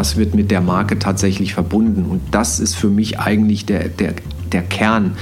was 0.00 0.16
wird 0.16 0.34
mit 0.34 0.50
der 0.50 0.62
Marke 0.62 0.98
tatsächlich 0.98 1.52
verbunden. 1.52 2.06
Und 2.06 2.22
das 2.30 2.58
ist 2.58 2.74
für 2.74 2.88
mich 2.88 3.18
eigentlich 3.18 3.66
der, 3.66 3.90
der, 3.90 4.14
der 4.50 4.62
Kern. 4.62 5.12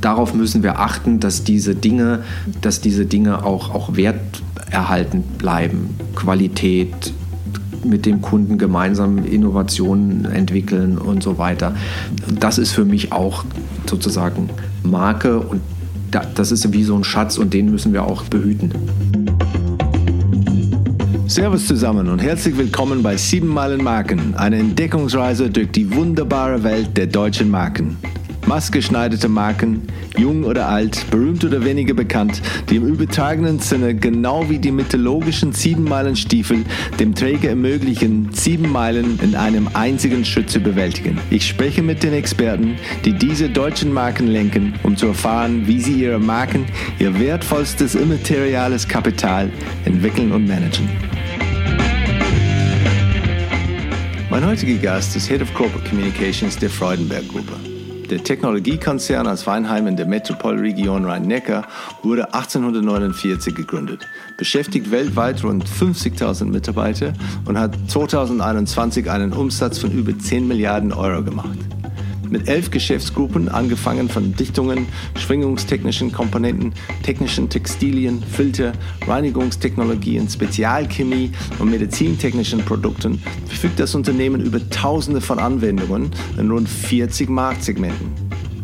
Darauf 0.00 0.32
müssen 0.32 0.62
wir 0.62 0.80
achten, 0.80 1.20
dass 1.20 1.44
diese 1.44 1.74
Dinge, 1.74 2.20
dass 2.62 2.80
diese 2.80 3.04
Dinge 3.04 3.44
auch, 3.44 3.74
auch 3.74 3.94
werterhalten 3.94 5.22
bleiben. 5.36 5.90
Qualität, 6.14 7.12
mit 7.84 8.06
dem 8.06 8.22
Kunden 8.22 8.56
gemeinsam 8.56 9.18
Innovationen 9.18 10.24
entwickeln 10.24 10.96
und 10.96 11.22
so 11.22 11.36
weiter. 11.36 11.74
Das 12.40 12.56
ist 12.56 12.72
für 12.72 12.86
mich 12.86 13.12
auch 13.12 13.44
sozusagen 13.84 14.48
Marke 14.82 15.40
und 15.40 15.60
das 16.34 16.52
ist 16.52 16.72
wie 16.72 16.84
so 16.84 16.96
ein 16.96 17.04
Schatz 17.04 17.36
und 17.36 17.52
den 17.52 17.70
müssen 17.70 17.92
wir 17.92 18.04
auch 18.04 18.22
behüten. 18.24 18.72
Servus 21.32 21.66
zusammen 21.66 22.10
und 22.10 22.18
herzlich 22.18 22.58
willkommen 22.58 23.02
bei 23.02 23.16
7 23.16 23.48
Meilen 23.48 23.82
Marken, 23.82 24.34
eine 24.34 24.58
Entdeckungsreise 24.58 25.48
durch 25.48 25.70
die 25.70 25.90
wunderbare 25.94 26.62
Welt 26.62 26.94
der 26.98 27.06
deutschen 27.06 27.50
Marken 27.50 27.96
maßgeschneiderte 28.46 29.28
Marken, 29.28 29.82
jung 30.16 30.44
oder 30.44 30.68
alt, 30.68 31.06
berühmt 31.10 31.44
oder 31.44 31.64
weniger 31.64 31.94
bekannt, 31.94 32.42
die 32.68 32.76
im 32.76 32.86
übertragenen 32.86 33.60
Sinne 33.60 33.94
genau 33.94 34.48
wie 34.50 34.58
die 34.58 34.72
mythologischen 34.72 35.52
Siebenmeilenstiefel 35.52 36.64
dem 36.98 37.14
Träger 37.14 37.50
ermöglichen, 37.50 38.28
sieben 38.32 38.70
Meilen 38.70 39.18
in 39.22 39.34
einem 39.34 39.68
einzigen 39.72 40.24
Schritt 40.24 40.50
zu 40.50 40.60
bewältigen. 40.60 41.18
Ich 41.30 41.48
spreche 41.48 41.82
mit 41.82 42.02
den 42.02 42.12
Experten, 42.12 42.76
die 43.04 43.12
diese 43.12 43.48
deutschen 43.48 43.92
Marken 43.92 44.26
lenken, 44.26 44.74
um 44.82 44.96
zu 44.96 45.06
erfahren, 45.06 45.66
wie 45.66 45.80
sie 45.80 46.02
ihre 46.02 46.18
Marken, 46.18 46.66
ihr 46.98 47.18
wertvollstes 47.18 47.94
immateriales 47.94 48.86
Kapital 48.86 49.50
entwickeln 49.84 50.32
und 50.32 50.46
managen. 50.46 50.88
Mein 54.42 54.50
heutiger 54.50 54.82
Gast 54.82 55.14
ist 55.14 55.28
Head 55.28 55.40
of 55.40 55.54
Corporate 55.54 55.88
Communications 55.88 56.58
der 56.58 56.68
Freudenberg 56.68 57.28
Gruppe. 57.28 57.52
Der 58.10 58.24
Technologiekonzern 58.24 59.28
aus 59.28 59.46
Weinheim 59.46 59.86
in 59.86 59.94
der 59.94 60.04
Metropolregion 60.04 61.04
Rhein-Neckar 61.04 61.68
wurde 62.02 62.34
1849 62.34 63.54
gegründet, 63.54 64.04
beschäftigt 64.36 64.90
weltweit 64.90 65.44
rund 65.44 65.64
50.000 65.64 66.46
Mitarbeiter 66.46 67.12
und 67.44 67.56
hat 67.56 67.76
2021 67.86 69.08
einen 69.08 69.32
Umsatz 69.32 69.78
von 69.78 69.92
über 69.92 70.18
10 70.18 70.48
Milliarden 70.48 70.92
Euro 70.92 71.22
gemacht 71.22 71.60
mit 72.32 72.48
elf 72.48 72.70
Geschäftsgruppen, 72.70 73.48
angefangen 73.48 74.08
von 74.08 74.34
Dichtungen, 74.34 74.86
schwingungstechnischen 75.16 76.10
Komponenten, 76.10 76.72
technischen 77.02 77.48
Textilien, 77.48 78.22
Filter, 78.22 78.72
Reinigungstechnologien, 79.06 80.28
Spezialchemie 80.28 81.30
und 81.58 81.70
medizintechnischen 81.70 82.64
Produkten, 82.64 83.22
verfügt 83.46 83.78
das 83.78 83.94
Unternehmen 83.94 84.40
über 84.40 84.68
Tausende 84.70 85.20
von 85.20 85.38
Anwendungen 85.38 86.10
in 86.38 86.50
rund 86.50 86.68
40 86.68 87.28
Marktsegmenten. 87.28 88.10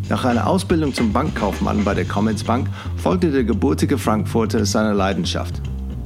Nach 0.08 0.25
einer 0.25 0.47
Ausbildung 0.47 0.94
zum 0.94 1.12
Bankkaufmann 1.12 1.84
bei 1.84 1.92
der 1.92 2.06
Commerzbank 2.06 2.69
folgte 2.97 3.30
der 3.30 3.44
gebürtige 3.44 3.98
Frankfurter 3.98 4.64
seiner 4.64 4.94
Leidenschaft 4.94 5.60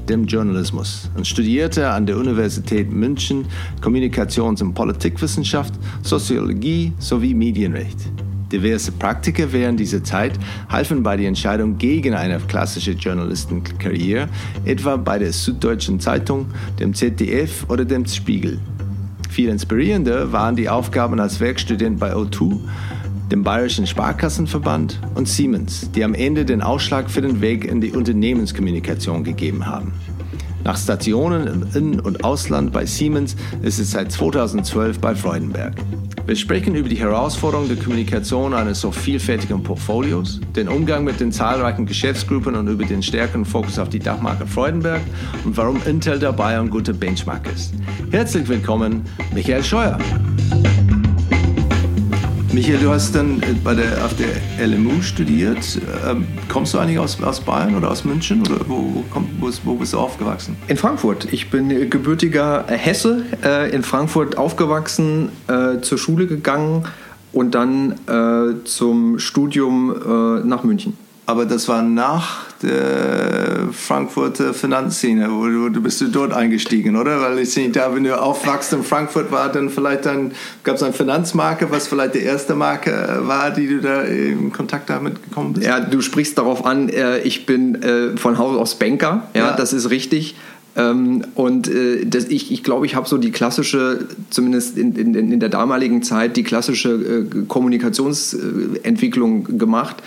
dem 0.08 0.26
Journalismus 0.26 1.10
und 1.16 1.26
studierte 1.26 1.88
an 1.90 2.06
der 2.06 2.16
Universität 2.16 2.90
München 2.90 3.46
Kommunikations- 3.80 4.62
und 4.62 4.74
Politikwissenschaft, 4.74 5.74
Soziologie 6.02 6.92
sowie 6.98 7.34
Medienrecht. 7.34 7.98
Diverse 8.52 8.92
Praktiker 8.92 9.50
während 9.52 9.80
dieser 9.80 10.04
Zeit 10.04 10.38
halfen 10.68 11.02
bei 11.02 11.16
der 11.16 11.28
Entscheidung 11.28 11.78
gegen 11.78 12.14
eine 12.14 12.38
klassische 12.38 12.92
Journalistenkarriere, 12.92 14.28
etwa 14.64 14.96
bei 14.96 15.18
der 15.18 15.32
Süddeutschen 15.32 15.98
Zeitung, 16.00 16.46
dem 16.78 16.92
ZDF 16.92 17.64
oder 17.70 17.84
dem 17.84 18.04
Spiegel. 18.06 18.60
Viel 19.30 19.48
inspirierender 19.48 20.30
waren 20.30 20.56
die 20.56 20.68
Aufgaben 20.68 21.18
als 21.18 21.40
Werkstudent 21.40 21.98
bei 21.98 22.14
O2, 22.14 22.60
dem 23.32 23.42
Bayerischen 23.42 23.86
Sparkassenverband 23.86 25.00
und 25.14 25.26
Siemens, 25.26 25.90
die 25.92 26.04
am 26.04 26.12
Ende 26.12 26.44
den 26.44 26.60
Ausschlag 26.60 27.10
für 27.10 27.22
den 27.22 27.40
Weg 27.40 27.64
in 27.64 27.80
die 27.80 27.92
Unternehmenskommunikation 27.92 29.24
gegeben 29.24 29.64
haben. 29.64 29.94
Nach 30.64 30.76
Stationen 30.76 31.46
im 31.46 31.66
In- 31.74 32.00
und 32.00 32.24
Ausland 32.24 32.74
bei 32.74 32.84
Siemens 32.84 33.34
ist 33.62 33.78
es 33.78 33.92
seit 33.92 34.12
2012 34.12 35.00
bei 35.00 35.14
Freudenberg. 35.14 35.72
Wir 36.26 36.36
sprechen 36.36 36.74
über 36.74 36.90
die 36.90 36.98
Herausforderung 36.98 37.68
der 37.68 37.78
Kommunikation 37.78 38.52
eines 38.52 38.82
so 38.82 38.92
vielfältigen 38.92 39.62
Portfolios, 39.62 40.38
den 40.54 40.68
Umgang 40.68 41.02
mit 41.02 41.18
den 41.18 41.32
zahlreichen 41.32 41.86
Geschäftsgruppen 41.86 42.54
und 42.54 42.68
über 42.68 42.84
den 42.84 43.02
stärkeren 43.02 43.46
Fokus 43.46 43.78
auf 43.78 43.88
die 43.88 43.98
Dachmarke 43.98 44.46
Freudenberg 44.46 45.00
und 45.44 45.56
warum 45.56 45.80
Intel 45.86 46.18
dabei 46.18 46.60
ein 46.60 46.68
guter 46.68 46.92
Benchmark 46.92 47.50
ist. 47.50 47.72
Herzlich 48.10 48.46
willkommen, 48.46 49.02
Michael 49.34 49.64
Scheuer. 49.64 49.98
Michael, 52.52 52.80
du 52.80 52.90
hast 52.90 53.14
dann 53.14 53.40
äh, 53.40 53.54
bei 53.64 53.74
der, 53.74 54.04
auf 54.04 54.14
der 54.14 54.66
LMU 54.66 55.00
studiert. 55.00 55.80
Ähm, 56.06 56.26
kommst 56.50 56.74
du 56.74 56.78
eigentlich 56.78 56.98
aus, 56.98 57.22
aus 57.22 57.40
Bayern 57.40 57.74
oder 57.74 57.90
aus 57.90 58.04
München? 58.04 58.42
Oder 58.42 58.60
wo, 58.68 58.74
wo, 58.74 59.04
komm, 59.10 59.26
wo, 59.40 59.50
wo 59.64 59.74
bist 59.76 59.94
du 59.94 59.98
aufgewachsen? 59.98 60.54
In 60.68 60.76
Frankfurt. 60.76 61.32
Ich 61.32 61.48
bin 61.48 61.88
gebürtiger 61.88 62.66
Hesse, 62.68 63.24
äh, 63.42 63.74
in 63.74 63.82
Frankfurt 63.82 64.36
aufgewachsen, 64.36 65.30
äh, 65.48 65.80
zur 65.80 65.96
Schule 65.96 66.26
gegangen 66.26 66.84
und 67.32 67.54
dann 67.54 67.92
äh, 68.06 68.62
zum 68.64 69.18
Studium 69.18 69.90
äh, 69.90 70.46
nach 70.46 70.62
München. 70.62 70.98
Aber 71.24 71.46
das 71.46 71.68
war 71.68 71.80
nach 71.80 72.51
der 72.62 73.68
Frankfurter 73.72 74.54
Finanzszene, 74.54 75.30
wo 75.30 75.46
du, 75.46 75.68
du 75.68 75.82
bist 75.82 76.00
du 76.00 76.08
dort 76.08 76.32
eingestiegen, 76.32 76.96
oder? 76.96 77.20
Weil 77.20 77.38
ich 77.40 77.50
sehe, 77.50 77.70
da, 77.70 77.94
wenn 77.94 78.04
du 78.04 78.20
aufwachst 78.20 78.72
in 78.72 78.82
Frankfurt, 78.82 79.30
war 79.30 79.50
dann 79.50 79.70
vielleicht 79.70 80.06
dann, 80.06 80.32
gab 80.64 80.76
es 80.76 80.82
eine 80.82 80.92
Finanzmarke, 80.92 81.70
was 81.70 81.88
vielleicht 81.88 82.14
die 82.14 82.20
erste 82.20 82.54
Marke 82.54 83.20
war, 83.22 83.50
die 83.50 83.68
du 83.68 83.80
da 83.80 84.02
in 84.02 84.52
Kontakt 84.52 84.90
damit 84.90 85.22
gekommen 85.22 85.54
bist? 85.54 85.66
Ja, 85.66 85.80
du 85.80 86.00
sprichst 86.00 86.38
darauf 86.38 86.64
an, 86.64 86.88
äh, 86.88 87.18
ich 87.20 87.46
bin 87.46 87.82
äh, 87.82 88.16
von 88.16 88.38
Haus 88.38 88.56
aus 88.56 88.74
Banker, 88.76 89.28
ja, 89.34 89.46
ja. 89.46 89.56
das 89.56 89.72
ist 89.72 89.90
richtig. 89.90 90.36
Ähm, 90.74 91.26
und 91.34 91.68
äh, 91.68 92.06
das, 92.06 92.26
ich, 92.26 92.50
ich 92.50 92.62
glaube, 92.62 92.86
ich 92.86 92.94
habe 92.94 93.08
so 93.08 93.18
die 93.18 93.30
klassische, 93.30 94.06
zumindest 94.30 94.78
in, 94.78 94.96
in, 94.96 95.14
in 95.14 95.40
der 95.40 95.50
damaligen 95.50 96.02
Zeit, 96.02 96.36
die 96.36 96.44
klassische 96.44 97.26
Kommunikationsentwicklung 97.46 99.58
gemacht 99.58 100.02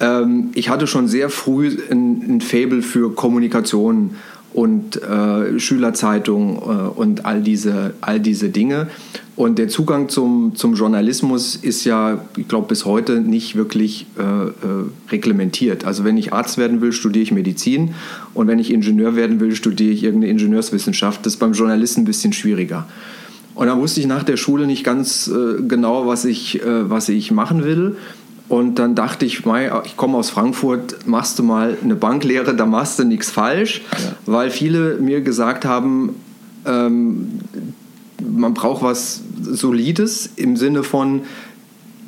ähm, 0.00 0.50
ich 0.54 0.68
hatte 0.68 0.86
schon 0.86 1.08
sehr 1.08 1.30
früh 1.30 1.78
ein, 1.90 2.36
ein 2.36 2.40
Faible 2.40 2.82
für 2.82 3.14
Kommunikation 3.14 4.16
und 4.52 5.00
äh, 5.02 5.60
Schülerzeitung 5.60 6.56
äh, 6.56 6.98
und 6.98 7.24
all 7.24 7.40
diese, 7.40 7.94
all 8.00 8.18
diese 8.18 8.48
Dinge. 8.48 8.88
Und 9.36 9.58
der 9.58 9.68
Zugang 9.68 10.08
zum, 10.08 10.54
zum 10.54 10.74
Journalismus 10.74 11.56
ist 11.56 11.84
ja, 11.84 12.24
ich 12.36 12.48
glaube, 12.48 12.68
bis 12.68 12.84
heute 12.84 13.20
nicht 13.20 13.54
wirklich 13.56 14.06
äh, 14.18 14.22
äh, 14.22 14.52
reglementiert. 15.10 15.84
Also 15.84 16.04
wenn 16.04 16.18
ich 16.18 16.32
Arzt 16.32 16.58
werden 16.58 16.80
will, 16.80 16.92
studiere 16.92 17.22
ich 17.22 17.32
Medizin 17.32 17.94
und 18.34 18.48
wenn 18.48 18.58
ich 18.58 18.72
Ingenieur 18.72 19.16
werden 19.16 19.40
will, 19.40 19.54
studiere 19.54 19.92
ich 19.92 20.02
irgendeine 20.02 20.32
Ingenieurswissenschaft. 20.32 21.24
Das 21.24 21.34
ist 21.34 21.38
beim 21.38 21.52
Journalisten 21.52 22.02
ein 22.02 22.04
bisschen 22.04 22.32
schwieriger. 22.32 22.86
Und 23.54 23.66
da 23.66 23.78
wusste 23.78 24.00
ich 24.00 24.06
nach 24.06 24.24
der 24.24 24.36
Schule 24.36 24.66
nicht 24.66 24.84
ganz 24.84 25.28
äh, 25.28 25.62
genau, 25.62 26.06
was 26.06 26.24
ich, 26.24 26.62
äh, 26.62 26.90
was 26.90 27.08
ich 27.08 27.30
machen 27.30 27.64
will. 27.64 27.96
Und 28.50 28.80
dann 28.80 28.96
dachte 28.96 29.24
ich, 29.24 29.44
ich 29.84 29.96
komme 29.96 30.18
aus 30.18 30.30
Frankfurt, 30.30 31.06
machst 31.06 31.38
du 31.38 31.44
mal 31.44 31.78
eine 31.84 31.94
Banklehre, 31.94 32.56
da 32.56 32.66
machst 32.66 32.98
du 32.98 33.04
nichts 33.04 33.30
falsch, 33.30 33.80
ja. 33.92 33.98
weil 34.26 34.50
viele 34.50 34.96
mir 34.96 35.20
gesagt 35.20 35.64
haben, 35.64 36.16
ähm, 36.66 37.38
man 38.20 38.52
braucht 38.52 38.82
was 38.82 39.20
Solides 39.40 40.30
im 40.34 40.56
Sinne 40.56 40.82
von, 40.82 41.22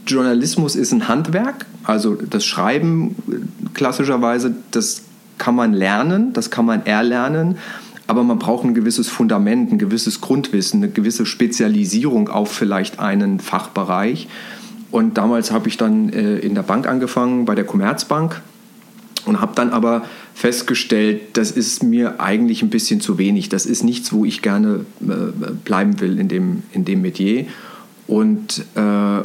Journalismus 0.05 0.75
ist 0.75 0.91
ein 0.91 1.07
Handwerk, 1.07 1.67
also 1.85 2.17
das 2.17 2.45
Schreiben 2.45 3.15
klassischerweise, 3.73 4.53
das 4.73 5.03
kann 5.39 5.55
man 5.55 5.73
lernen, 5.73 6.33
das 6.33 6.51
kann 6.51 6.67
man 6.67 6.85
erlernen, 6.85 7.59
aber 8.09 8.25
man 8.25 8.41
braucht 8.41 8.65
ein 8.65 8.75
gewisses 8.75 9.09
Fundament, 9.09 9.71
ein 9.71 9.79
gewisses 9.79 10.21
Grundwissen, 10.21 10.83
eine 10.83 10.93
gewisse 10.93 11.25
Spezialisierung 11.25 12.29
auf 12.29 12.51
vielleicht 12.51 12.99
einen 12.99 13.39
Fachbereich. 13.39 14.27
Und 14.93 15.17
damals 15.17 15.51
habe 15.51 15.69
ich 15.69 15.79
dann 15.79 16.11
äh, 16.11 16.39
in 16.39 16.55
der 16.55 16.63
Bank 16.63 16.87
angefangen, 16.87 17.47
bei 17.47 17.55
der 17.55 17.65
Commerzbank 17.65 18.43
und 19.25 19.41
habe 19.41 19.53
dann 19.55 19.71
aber 19.71 20.05
festgestellt, 20.35 21.37
das 21.37 21.51
ist 21.51 21.83
mir 21.83 22.21
eigentlich 22.21 22.63
ein 22.63 22.71
bisschen 22.71 23.01
zu 23.01 23.19
wenig. 23.19 23.49
Das 23.49 23.67
ist 23.67 23.85
nichts, 23.85 24.13
wo 24.13 24.25
ich 24.25 24.43
gerne 24.43 24.85
äh, 25.01 25.51
bleiben 25.65 26.01
will 26.01 26.19
in 26.19 26.29
dem, 26.29 26.63
in 26.73 26.85
dem 26.85 27.03
Metier. 27.03 27.47
Und, 28.07 28.65
äh, 28.75 28.81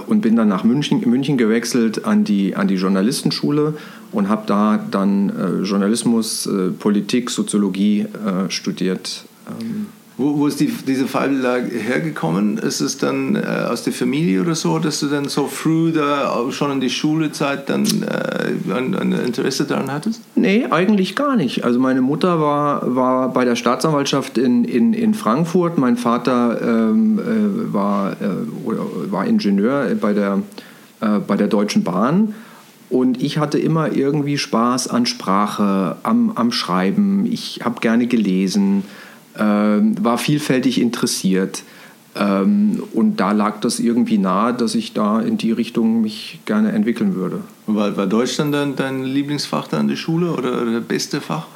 und 0.08 0.22
bin 0.22 0.38
dann 0.38 0.48
nach 0.48 0.64
München, 0.64 1.02
München 1.10 1.38
gewechselt 1.38 2.06
an 2.06 2.24
die, 2.24 2.56
an 2.56 2.70
die 2.70 2.76
Journalistenschule 2.76 3.74
und 4.14 4.30
habe 4.30 4.44
da 4.46 4.80
dann 4.90 5.30
äh, 5.30 5.64
Journalismus, 5.64 6.46
äh, 6.46 6.70
Politik, 6.70 7.30
Soziologie 7.30 8.02
äh, 8.02 8.50
studiert. 8.50 9.26
Ähm, 9.50 9.88
Wo, 10.18 10.36
wo 10.40 10.48
ist 10.48 10.60
die, 10.60 10.66
diese 10.88 11.08
Fallage 11.08 11.70
hergekommen? 11.78 12.58
Ist 12.58 12.82
es 12.82 12.98
dann 12.98 13.36
äh, 13.36 13.68
aus 13.70 13.84
der 13.84 13.94
Familie 13.94 14.42
oder 14.42 14.56
so, 14.56 14.80
dass 14.80 15.00
du 15.00 15.08
dann 15.08 15.30
so 15.30 15.46
früh 15.46 15.92
da 15.92 16.36
schon 16.50 16.72
in 16.72 16.80
die 16.80 16.90
Schulezeit 16.90 17.70
dann 17.70 17.86
äh, 17.86 18.74
ein, 18.74 18.96
ein, 18.96 19.12
Interesse 19.12 19.66
daran 19.66 19.92
hattest? 19.92 20.22
Nee, 20.34 20.66
eigentlich 20.72 21.16
gar 21.16 21.36
nicht. 21.36 21.64
Also 21.64 21.80
meine 21.80 22.02
Mutter 22.02 22.42
war, 22.42 22.96
war 22.96 23.32
bei 23.32 23.46
der 23.46 23.56
Staatsanwaltschaft 23.56 24.40
in, 24.40 24.64
in, 24.64 24.94
in 24.94 25.14
Frankfurt. 25.14 25.78
Mein 25.78 25.98
Vater 25.98 26.62
ähm, 26.64 27.20
äh, 27.20 27.74
war, 27.74 28.14
äh, 28.14 29.12
war 29.12 29.28
Ingenieur 29.28 29.94
bei 30.02 30.14
der, 30.14 30.42
äh, 31.00 31.20
bei 31.20 31.38
der 31.38 31.48
Deutschen 31.48 31.84
Bahn. 31.84 32.34
Und 32.90 33.22
ich 33.22 33.38
hatte 33.38 33.60
immer 33.60 33.92
irgendwie 33.96 34.40
Spaß 34.40 34.88
an 34.88 35.06
Sprache, 35.06 35.98
am, 36.02 36.32
am 36.34 36.52
Schreiben. 36.52 37.28
Ich 37.30 37.62
habe 37.64 37.82
gerne 37.82 38.08
gelesen 38.08 38.84
war 39.40 40.18
vielfältig 40.18 40.82
interessiert. 40.82 41.64
Ähm, 42.16 42.84
und 42.94 43.18
da 43.18 43.32
lag 43.32 43.60
das 43.60 43.80
irgendwie 43.80 44.18
nahe, 44.18 44.54
dass 44.54 44.76
ich 44.76 44.94
da 44.94 45.22
in 45.22 45.38
die 45.38 45.52
Richtung 45.52 46.02
mich 46.02 46.40
gerne 46.46 46.72
entwickeln 46.72 47.16
würde. 47.16 47.42
War, 47.68 47.96
war 47.96 48.08
Deutsch 48.08 48.38
dann 48.38 48.76
dein, 48.76 49.04
Lieblingsfach 49.04 49.68
da 49.68 49.78
an 49.78 49.88
der 49.88 49.98
Schule 49.98 50.32
oder 50.32 50.66
das 50.66 50.84
beste 50.84 51.22
Fach? 51.22 51.48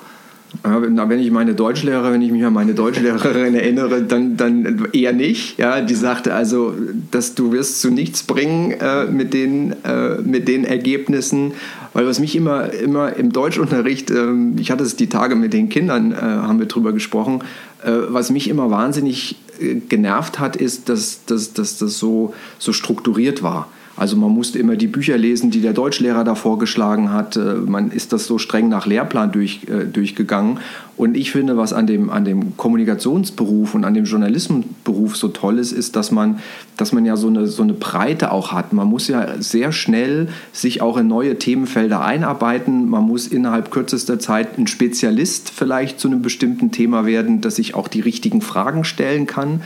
Na, 0.63 1.07
wenn 1.07 1.19
ich 1.19 1.31
meine 1.31 1.55
Deutschlehrerin, 1.55 2.13
wenn 2.13 2.21
ich 2.21 2.31
mich 2.31 2.43
an 2.43 2.51
meine 2.51 2.73
Deutschlehrerin 2.73 3.55
erinnere, 3.55 4.03
dann, 4.03 4.35
dann 4.35 4.87
eher 4.91 5.13
nicht. 5.13 5.57
Ja, 5.57 5.79
die 5.79 5.95
sagte 5.95 6.33
also, 6.33 6.73
dass 7.09 7.35
du 7.35 7.53
wirst 7.53 7.79
zu 7.79 7.89
nichts 7.89 8.23
bringen 8.23 8.71
äh, 8.71 9.05
mit, 9.05 9.33
den, 9.33 9.73
äh, 9.85 10.17
mit 10.21 10.49
den 10.49 10.65
Ergebnissen. 10.65 11.53
Weil 11.93 12.05
was 12.05 12.19
mich 12.19 12.35
immer, 12.35 12.71
immer 12.73 13.15
im 13.15 13.31
Deutschunterricht, 13.31 14.11
äh, 14.11 14.27
ich 14.57 14.71
hatte 14.71 14.83
es 14.83 14.97
die 14.97 15.07
Tage 15.07 15.35
mit 15.35 15.53
den 15.53 15.69
Kindern, 15.69 16.11
äh, 16.11 16.15
haben 16.15 16.59
wir 16.59 16.67
drüber 16.67 16.91
gesprochen, 16.91 17.43
äh, 17.83 17.91
was 18.09 18.29
mich 18.29 18.49
immer 18.49 18.69
wahnsinnig 18.69 19.37
äh, 19.61 19.75
genervt 19.75 20.39
hat, 20.39 20.57
ist, 20.57 20.89
dass, 20.89 21.23
dass, 21.25 21.53
dass 21.53 21.77
das 21.77 21.97
so, 21.97 22.33
so 22.59 22.73
strukturiert 22.73 23.41
war. 23.41 23.69
Also 24.01 24.15
man 24.15 24.31
musste 24.31 24.57
immer 24.57 24.77
die 24.77 24.87
Bücher 24.87 25.15
lesen, 25.15 25.51
die 25.51 25.61
der 25.61 25.73
Deutschlehrer 25.73 26.23
da 26.23 26.33
vorgeschlagen 26.33 27.13
hat. 27.13 27.35
Äh, 27.35 27.53
man 27.67 27.91
ist 27.91 28.11
das 28.13 28.25
so 28.25 28.39
streng 28.39 28.67
nach 28.67 28.87
Lehrplan 28.87 29.31
durch, 29.31 29.59
äh, 29.67 29.85
durchgegangen. 29.85 30.57
Und 30.97 31.15
ich 31.15 31.31
finde, 31.31 31.55
was 31.55 31.71
an 31.71 31.85
dem, 31.85 32.09
an 32.09 32.25
dem 32.25 32.57
Kommunikationsberuf 32.57 33.75
und 33.75 33.85
an 33.85 33.93
dem 33.93 34.05
Journalismusberuf 34.05 35.15
so 35.15 35.27
toll 35.27 35.59
ist, 35.59 35.71
ist, 35.71 35.95
dass 35.95 36.09
man, 36.09 36.39
dass 36.77 36.93
man 36.93 37.05
ja 37.05 37.15
so 37.15 37.27
eine, 37.27 37.45
so 37.45 37.61
eine 37.61 37.73
Breite 37.73 38.31
auch 38.31 38.51
hat. 38.51 38.73
Man 38.73 38.87
muss 38.87 39.07
ja 39.07 39.39
sehr 39.39 39.71
schnell 39.71 40.29
sich 40.51 40.81
auch 40.81 40.97
in 40.97 41.07
neue 41.07 41.37
Themenfelder 41.37 42.01
einarbeiten. 42.01 42.89
Man 42.89 43.03
muss 43.03 43.27
innerhalb 43.27 43.69
kürzester 43.69 44.17
Zeit 44.17 44.57
ein 44.57 44.65
Spezialist 44.65 45.51
vielleicht 45.51 45.99
zu 45.99 46.07
einem 46.07 46.23
bestimmten 46.23 46.71
Thema 46.71 47.05
werden, 47.05 47.41
dass 47.41 47.59
ich 47.59 47.75
auch 47.75 47.87
die 47.87 48.01
richtigen 48.01 48.41
Fragen 48.41 48.83
stellen 48.83 49.27
kann. 49.27 49.61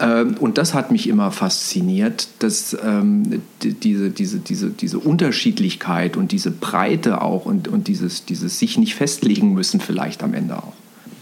Ähm, 0.00 0.36
und 0.40 0.58
das 0.58 0.74
hat 0.74 0.90
mich 0.90 1.08
immer 1.08 1.30
fasziniert, 1.30 2.28
dass 2.40 2.76
ähm, 2.84 3.42
diese, 3.62 4.10
diese, 4.10 4.38
diese, 4.38 4.70
diese 4.70 4.98
Unterschiedlichkeit 4.98 6.16
und 6.16 6.32
diese 6.32 6.50
Breite 6.50 7.22
auch 7.22 7.46
und, 7.46 7.68
und 7.68 7.86
dieses, 7.86 8.24
dieses 8.24 8.58
sich 8.58 8.76
nicht 8.76 8.94
festlegen 8.94 9.54
müssen 9.54 9.80
vielleicht 9.80 10.22
am 10.22 10.34
Ende 10.34 10.56
auch. 10.56 10.72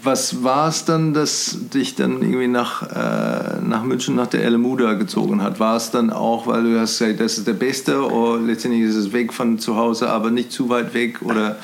Was 0.05 0.43
war 0.43 0.67
es 0.67 0.83
dann, 0.83 1.13
das 1.13 1.57
dich 1.73 1.95
dann 1.95 2.21
irgendwie 2.21 2.47
nach, 2.47 2.83
äh, 2.83 3.61
nach 3.61 3.83
München, 3.83 4.15
nach 4.15 4.27
der 4.27 4.49
LMU 4.49 4.75
da 4.75 4.95
gezogen 4.95 5.41
hat? 5.41 5.61
War 5.61 5.77
es 5.77 5.91
dann 5.91 6.09
auch, 6.09 6.45
weil 6.45 6.63
du 6.63 6.79
hast 6.79 6.99
gesagt, 6.99 7.21
das 7.21 7.37
ist 7.37 7.47
der 7.47 7.53
Beste 7.53 8.05
oder 8.11 8.41
letztendlich 8.41 8.83
ist 8.83 8.95
es 8.95 9.13
weg 9.13 9.31
von 9.31 9.59
zu 9.59 9.77
Hause, 9.77 10.09
aber 10.09 10.29
nicht 10.29 10.51
zu 10.51 10.67
weit 10.67 10.93
weg? 10.93 11.21
Oder 11.21 11.57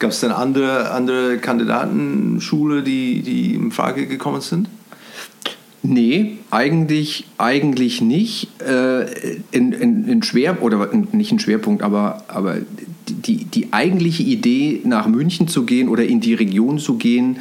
gab 0.00 0.10
es 0.10 0.18
dann 0.18 0.32
andere, 0.32 0.90
andere 0.90 1.38
Kandidatenschule, 1.38 2.82
die, 2.82 3.22
die 3.22 3.54
in 3.54 3.70
Frage 3.70 4.08
gekommen 4.08 4.40
sind? 4.40 4.68
Nee, 5.82 6.38
eigentlich, 6.50 7.26
eigentlich 7.38 8.00
nicht. 8.00 8.48
Äh, 8.60 9.06
in, 9.52 9.72
in, 9.72 10.08
in 10.08 10.22
Schwer 10.22 10.62
oder 10.62 10.88
nicht 11.12 11.30
ein 11.30 11.38
Schwerpunkt, 11.38 11.82
aber, 11.82 12.24
aber 12.28 12.56
die, 13.08 13.44
die 13.44 13.72
eigentliche 13.72 14.22
Idee, 14.22 14.80
nach 14.84 15.06
München 15.06 15.48
zu 15.48 15.64
gehen 15.64 15.88
oder 15.88 16.04
in 16.04 16.20
die 16.20 16.34
Region 16.34 16.78
zu 16.78 16.94
gehen, 16.94 17.36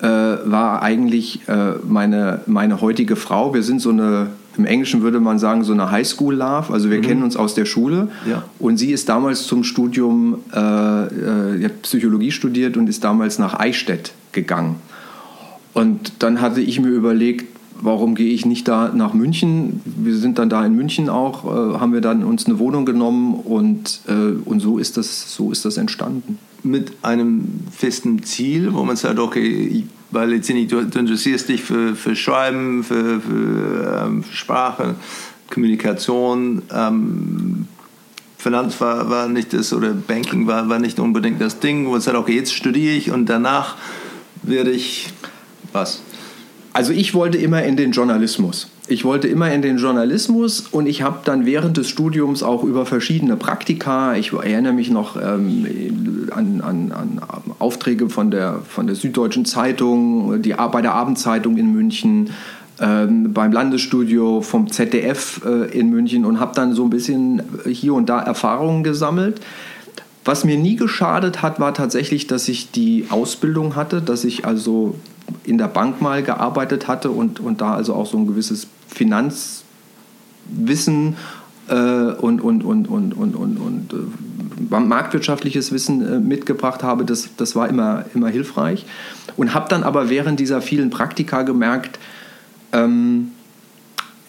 äh, 0.00 0.06
war 0.06 0.82
eigentlich 0.82 1.46
äh, 1.48 1.74
meine, 1.86 2.40
meine 2.46 2.80
heutige 2.80 3.14
Frau. 3.14 3.54
Wir 3.54 3.62
sind 3.62 3.80
so 3.80 3.90
eine, 3.90 4.30
im 4.56 4.64
Englischen 4.64 5.02
würde 5.02 5.20
man 5.20 5.38
sagen, 5.38 5.62
so 5.62 5.72
eine 5.72 5.90
Highschool-Love. 5.90 6.72
Also 6.72 6.90
wir 6.90 6.98
mhm. 6.98 7.02
kennen 7.02 7.22
uns 7.22 7.36
aus 7.36 7.54
der 7.54 7.66
Schule. 7.66 8.08
Ja. 8.28 8.44
Und 8.58 8.78
sie 8.78 8.90
ist 8.90 9.08
damals 9.08 9.46
zum 9.46 9.64
Studium, 9.64 10.38
äh, 10.52 10.58
äh, 10.58 11.64
hat 11.64 11.82
Psychologie 11.82 12.32
studiert 12.32 12.76
und 12.76 12.88
ist 12.88 13.04
damals 13.04 13.38
nach 13.38 13.60
Eichstätt 13.60 14.12
gegangen. 14.32 14.76
Und 15.74 16.14
dann 16.18 16.40
hatte 16.40 16.60
ich 16.60 16.80
mir 16.80 16.90
überlegt, 16.90 17.46
warum 17.82 18.14
gehe 18.14 18.32
ich 18.32 18.46
nicht 18.46 18.66
da 18.68 18.90
nach 18.94 19.12
München? 19.12 19.80
Wir 19.84 20.16
sind 20.16 20.38
dann 20.38 20.48
da 20.48 20.64
in 20.64 20.74
München 20.74 21.08
auch, 21.08 21.44
äh, 21.44 21.78
haben 21.78 21.92
wir 21.92 22.00
dann 22.00 22.24
uns 22.24 22.46
eine 22.46 22.58
Wohnung 22.58 22.86
genommen 22.86 23.34
und, 23.34 24.00
äh, 24.08 24.38
und 24.44 24.60
so, 24.60 24.78
ist 24.78 24.96
das, 24.96 25.34
so 25.34 25.52
ist 25.52 25.64
das 25.64 25.76
entstanden. 25.76 26.38
Mit 26.62 26.92
einem 27.02 27.48
festen 27.70 28.22
Ziel, 28.22 28.72
wo 28.72 28.84
man 28.84 28.96
sagt, 28.96 29.18
okay, 29.18 29.84
weil 30.12 30.30
letztendlich 30.30 30.68
du, 30.68 30.84
du 30.84 30.98
interessierst 30.98 31.48
dich 31.48 31.62
für, 31.62 31.96
für 31.96 32.14
Schreiben, 32.14 32.84
für, 32.84 33.20
für, 33.20 34.04
ähm, 34.06 34.24
Sprache, 34.30 34.94
Kommunikation, 35.50 36.62
ähm, 36.72 37.66
Finanz 38.38 38.80
war, 38.80 39.08
war 39.08 39.28
nicht 39.28 39.52
das 39.52 39.72
oder 39.72 39.92
Banking 39.92 40.46
war, 40.46 40.68
war 40.68 40.78
nicht 40.78 40.98
unbedingt 40.98 41.40
das 41.40 41.60
Ding, 41.60 41.86
wo 41.86 41.92
man 41.92 42.00
sagt, 42.00 42.16
okay, 42.16 42.34
jetzt 42.34 42.52
studiere 42.52 42.94
ich 42.94 43.10
und 43.10 43.26
danach 43.26 43.76
werde 44.42 44.70
ich 44.70 45.10
was? 45.72 46.02
Also 46.74 46.92
ich 46.92 47.14
wollte 47.14 47.36
immer 47.36 47.62
in 47.62 47.76
den 47.76 47.92
Journalismus. 47.92 48.68
Ich 48.88 49.04
wollte 49.04 49.28
immer 49.28 49.52
in 49.52 49.62
den 49.62 49.76
Journalismus 49.76 50.60
und 50.70 50.86
ich 50.86 51.02
habe 51.02 51.18
dann 51.24 51.44
während 51.44 51.76
des 51.76 51.88
Studiums 51.88 52.42
auch 52.42 52.64
über 52.64 52.86
verschiedene 52.86 53.36
Praktika, 53.36 54.16
ich 54.16 54.32
erinnere 54.32 54.72
mich 54.72 54.90
noch 54.90 55.16
ähm, 55.16 56.28
an, 56.30 56.60
an, 56.62 56.92
an, 56.92 57.20
Aufträge 57.58 58.08
von 58.08 58.30
der, 58.30 58.60
von 58.66 58.86
der 58.86 58.96
Süddeutschen 58.96 59.44
Zeitung, 59.44 60.40
die, 60.42 60.54
bei 60.72 60.82
der 60.82 60.94
Abendzeitung 60.94 61.58
in 61.58 61.72
München, 61.72 62.30
ähm, 62.80 63.32
beim 63.32 63.52
Landesstudio 63.52 64.40
vom 64.40 64.70
ZDF 64.70 65.42
äh, 65.44 65.78
in 65.78 65.90
München 65.90 66.24
und 66.24 66.40
habe 66.40 66.54
dann 66.54 66.72
so 66.74 66.84
ein 66.84 66.90
bisschen 66.90 67.42
hier 67.66 67.94
und 67.94 68.08
da 68.08 68.20
Erfahrungen 68.20 68.82
gesammelt. 68.82 69.40
Was 70.24 70.44
mir 70.44 70.56
nie 70.56 70.76
geschadet 70.76 71.42
hat, 71.42 71.60
war 71.60 71.74
tatsächlich, 71.74 72.28
dass 72.28 72.48
ich 72.48 72.70
die 72.70 73.06
Ausbildung 73.10 73.76
hatte, 73.76 74.00
dass 74.00 74.24
ich 74.24 74.44
also 74.46 74.94
in 75.44 75.58
der 75.58 75.68
Bank 75.68 76.00
mal 76.00 76.22
gearbeitet 76.22 76.88
hatte 76.88 77.10
und, 77.10 77.40
und 77.40 77.60
da 77.60 77.74
also 77.74 77.94
auch 77.94 78.06
so 78.06 78.18
ein 78.18 78.26
gewisses 78.26 78.66
Finanzwissen 78.88 81.16
äh, 81.68 81.74
und, 81.74 82.40
und, 82.40 82.64
und, 82.64 82.88
und, 82.88 83.14
und, 83.14 83.34
und, 83.34 83.56
und 83.56 83.92
äh, 83.92 84.80
marktwirtschaftliches 84.80 85.72
Wissen 85.72 86.06
äh, 86.06 86.18
mitgebracht 86.18 86.82
habe, 86.82 87.04
das, 87.04 87.28
das 87.36 87.54
war 87.54 87.68
immer, 87.68 88.04
immer 88.14 88.28
hilfreich. 88.28 88.84
Und 89.36 89.54
habe 89.54 89.68
dann 89.68 89.82
aber 89.82 90.10
während 90.10 90.40
dieser 90.40 90.60
vielen 90.60 90.90
Praktika 90.90 91.42
gemerkt, 91.42 91.98
ähm, 92.72 93.32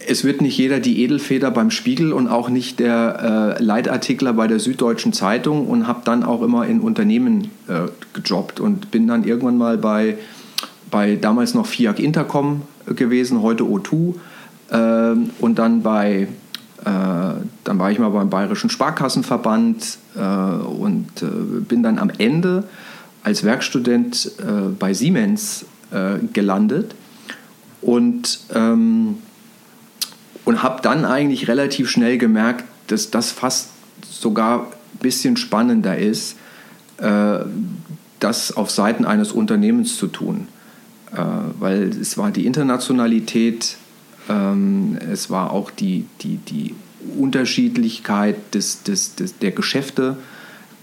es 0.06 0.24
wird 0.24 0.42
nicht 0.42 0.58
jeder 0.58 0.80
die 0.80 1.02
Edelfeder 1.02 1.52
beim 1.52 1.72
Spiegel 1.72 2.14
und 2.14 2.28
auch 2.28 2.50
nicht 2.50 2.80
der 2.80 3.56
äh, 3.60 3.64
Leitartikler 3.64 4.34
bei 4.34 4.48
der 4.48 4.60
Süddeutschen 4.60 5.14
Zeitung 5.14 5.68
und 5.68 5.88
habe 5.88 6.02
dann 6.04 6.24
auch 6.24 6.42
immer 6.42 6.68
in 6.68 6.82
Unternehmen 6.82 7.52
äh, 7.68 7.88
gejobbt 8.14 8.60
und 8.60 8.92
bin 8.92 9.08
dann 9.08 9.24
irgendwann 9.24 9.58
mal 9.58 9.78
bei 9.78 10.18
bei 10.94 11.16
damals 11.16 11.56
noch 11.56 11.66
FIAC 11.66 11.98
Intercom 11.98 12.62
gewesen, 12.86 13.42
heute 13.42 13.64
O2. 13.64 14.14
Äh, 14.70 15.16
und 15.40 15.58
dann 15.58 15.82
bei 15.82 16.28
äh, 16.86 16.86
dann 16.86 17.80
war 17.80 17.92
ich 17.92 17.98
mal 17.98 18.10
beim 18.10 18.30
Bayerischen 18.30 18.70
Sparkassenverband 18.70 19.98
äh, 20.16 20.20
und 20.20 21.24
äh, 21.24 21.62
bin 21.68 21.82
dann 21.82 21.98
am 21.98 22.12
Ende 22.16 22.66
als 23.24 23.44
Werkstudent 23.44 24.34
äh, 24.38 24.70
bei 24.78 24.94
Siemens 24.94 25.66
äh, 25.92 26.20
gelandet 26.32 26.94
und, 27.82 28.42
ähm, 28.54 29.18
und 30.46 30.62
habe 30.62 30.82
dann 30.84 31.06
eigentlich 31.06 31.48
relativ 31.48 31.90
schnell 31.90 32.20
gemerkt, 32.20 32.66
dass 32.86 33.10
das 33.10 33.32
fast 33.32 33.70
sogar 34.08 34.68
ein 34.68 35.00
bisschen 35.00 35.38
spannender 35.38 35.98
ist, 35.98 36.38
das 38.20 38.56
auf 38.56 38.72
Seiten 38.72 39.04
eines 39.04 39.32
Unternehmens 39.32 39.98
zu 39.98 40.08
tun. 40.08 40.48
Äh, 41.16 41.20
weil 41.60 41.84
es 41.90 42.18
war 42.18 42.32
die 42.32 42.46
Internationalität, 42.46 43.78
ähm, 44.30 44.98
es 45.12 45.30
war 45.30 45.52
auch 45.52 45.72
die, 45.72 46.06
die, 46.22 46.38
die 46.38 46.76
Unterschiedlichkeit 47.18 48.36
des, 48.54 48.84
des, 48.84 49.16
des, 49.16 49.38
der 49.40 49.52
Geschäfte, 49.52 50.18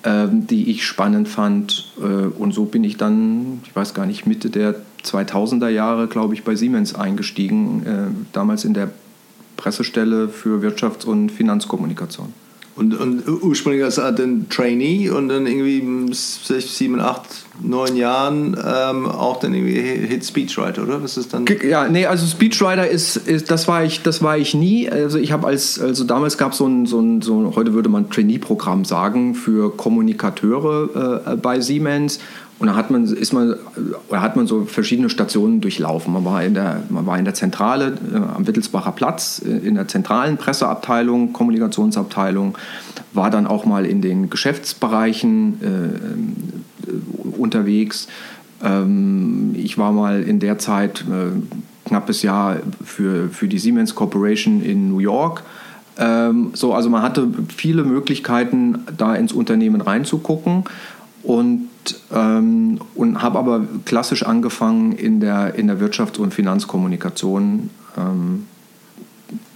ähm, 0.04 0.46
die 0.46 0.70
ich 0.70 0.84
spannend 0.84 1.28
fand. 1.28 1.92
Äh, 1.99 2.04
und 2.04 2.52
so 2.52 2.64
bin 2.64 2.84
ich 2.84 2.96
dann, 2.96 3.60
ich 3.64 3.75
weiß 3.75 3.94
gar 3.94 4.06
nicht, 4.06 4.26
Mitte 4.26 4.50
der 4.50 4.76
2000er 5.04 5.68
Jahre, 5.68 6.06
glaube 6.06 6.34
ich, 6.34 6.44
bei 6.44 6.54
Siemens 6.54 6.94
eingestiegen, 6.94 7.87
äh, 7.87 8.32
damals 8.32 8.64
in 8.64 8.75
der 8.75 8.90
Pressestelle 9.56 10.28
für 10.28 10.62
Wirtschafts- 10.62 11.04
und 11.04 11.30
Finanzkommunikation. 11.30 12.32
Und, 12.76 12.94
und 12.94 13.28
ursprünglich 13.42 13.84
als 13.84 13.98
ein 13.98 14.46
Trainee 14.48 15.10
und 15.10 15.28
dann 15.28 15.46
irgendwie 15.46 16.14
sechs, 16.14 16.78
sieben, 16.78 17.00
acht, 17.00 17.26
neun 17.62 17.96
Jahren 17.96 18.56
ähm, 18.56 19.06
auch 19.06 19.40
dann 19.40 19.52
irgendwie 19.52 20.06
Hit 20.06 20.24
Speechwriter, 20.24 20.84
oder? 20.84 21.02
Was 21.02 21.16
ist 21.16 21.34
dann? 21.34 21.44
Ja, 21.62 21.88
nee, 21.88 22.06
also 22.06 22.26
Speechwriter 22.26 22.88
ist, 22.88 23.16
ist 23.16 23.50
das 23.50 23.68
war 23.68 23.84
ich, 23.84 24.02
das 24.02 24.22
war 24.22 24.38
ich 24.38 24.54
nie. 24.54 24.88
Also 24.88 25.18
ich 25.18 25.32
habe 25.32 25.46
als, 25.48 25.78
also 25.80 26.04
damals 26.04 26.38
gab 26.38 26.54
so 26.54 26.66
ein, 26.66 26.86
so 26.86 27.00
ein, 27.00 27.20
so 27.20 27.52
heute 27.54 27.74
würde 27.74 27.88
man 27.88 28.08
Trainee-Programm 28.08 28.84
sagen 28.84 29.34
für 29.34 29.76
Kommunikateure 29.76 31.24
äh, 31.26 31.36
bei 31.36 31.60
Siemens 31.60 32.20
und 32.60 32.66
da 32.66 32.76
hat 32.76 32.90
man, 32.90 33.04
ist 33.04 33.32
man, 33.32 33.54
oder 34.08 34.20
hat 34.20 34.36
man 34.36 34.46
so 34.46 34.66
verschiedene 34.66 35.08
Stationen 35.08 35.62
durchlaufen. 35.62 36.12
Man 36.12 36.26
war 36.26 36.44
in 36.44 36.52
der, 36.52 36.82
man 36.90 37.06
war 37.06 37.18
in 37.18 37.24
der 37.24 37.32
Zentrale 37.32 37.94
äh, 38.12 38.16
am 38.16 38.46
Wittelsbacher 38.46 38.92
Platz, 38.92 39.40
äh, 39.44 39.66
in 39.66 39.76
der 39.76 39.88
zentralen 39.88 40.36
Presseabteilung, 40.36 41.32
Kommunikationsabteilung, 41.32 42.58
war 43.14 43.30
dann 43.30 43.46
auch 43.46 43.64
mal 43.64 43.86
in 43.86 44.02
den 44.02 44.28
Geschäftsbereichen 44.28 45.58
äh, 45.62 47.38
unterwegs. 47.38 48.08
Ähm, 48.62 49.54
ich 49.54 49.78
war 49.78 49.92
mal 49.92 50.22
in 50.22 50.38
der 50.38 50.58
Zeit 50.58 51.06
äh, 51.10 51.88
knappes 51.88 52.20
Jahr 52.20 52.58
für, 52.84 53.30
für 53.30 53.48
die 53.48 53.58
Siemens 53.58 53.94
Corporation 53.94 54.62
in 54.62 54.90
New 54.90 54.98
York. 54.98 55.44
Ähm, 55.96 56.50
so, 56.52 56.74
also 56.74 56.90
man 56.90 57.00
hatte 57.00 57.26
viele 57.56 57.84
Möglichkeiten, 57.84 58.80
da 58.98 59.14
ins 59.14 59.32
Unternehmen 59.32 59.80
reinzugucken 59.80 60.64
und, 61.22 61.69
ähm, 62.12 62.80
und 62.94 63.22
habe 63.22 63.38
aber 63.38 63.66
klassisch 63.84 64.25
angefangen 64.25 64.92
in 64.92 65.20
der, 65.20 65.54
in 65.54 65.66
der 65.66 65.80
Wirtschafts- 65.80 66.18
und 66.18 66.34
Finanzkommunikation 66.34 67.70
ähm, 67.96 68.46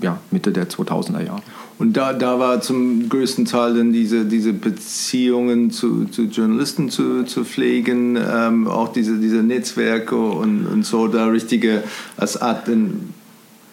ja, 0.00 0.18
Mitte 0.30 0.52
der 0.52 0.68
2000er 0.68 1.24
Jahre. 1.24 1.42
Und 1.78 1.96
da, 1.96 2.12
da 2.12 2.38
war 2.38 2.60
zum 2.60 3.08
größten 3.08 3.46
Teil 3.46 3.74
dann 3.74 3.92
diese, 3.92 4.24
diese 4.24 4.52
Beziehungen 4.52 5.70
zu, 5.70 6.04
zu 6.04 6.22
Journalisten 6.22 6.88
zu, 6.88 7.24
zu 7.24 7.44
pflegen, 7.44 8.16
ähm, 8.16 8.68
auch 8.68 8.92
diese, 8.92 9.18
diese 9.18 9.42
Netzwerke 9.42 10.16
und, 10.16 10.66
und 10.66 10.86
so, 10.86 11.08
da 11.08 11.26
richtige 11.26 11.82
als 12.16 12.40
Art 12.40 12.68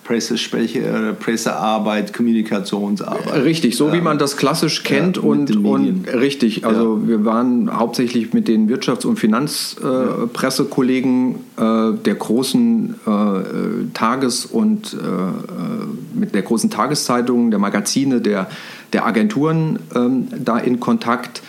Pressesprecher, 0.04 1.14
Pressearbeit, 1.14 2.12
Kommunikationsarbeit. 2.12 3.44
Richtig, 3.44 3.78
so 3.78 3.94
wie 3.94 4.02
man 4.02 4.18
das 4.18 4.36
klassisch 4.36 4.82
kennt 4.84 5.18
ja, 5.18 5.24
und, 5.24 5.56
und 5.56 6.08
richtig. 6.08 6.66
Also 6.66 7.00
ja. 7.02 7.08
wir 7.08 7.24
waren 7.24 7.78
hauptsächlich 7.78 8.34
mit 8.34 8.48
den 8.48 8.68
Wirtschafts- 8.68 9.06
und 9.06 9.20
Finanzpressekollegen 9.20 11.36
äh, 11.58 11.64
äh, 11.64 11.94
der 11.94 12.16
großen 12.16 12.96
äh, 13.06 13.92
Tages- 13.94 14.48
und 14.48 14.94
äh, 14.94 14.98
mit 16.18 16.34
der 16.34 16.42
großen 16.42 16.72
Tageszeitungen, 16.72 17.52
der 17.52 17.60
Magazine, 17.60 18.22
der, 18.22 18.48
der 18.94 19.06
Agenturen 19.06 19.78
ähm, 19.96 20.30
da 20.38 20.58
in 20.58 20.80
Kontakt. 20.80 21.44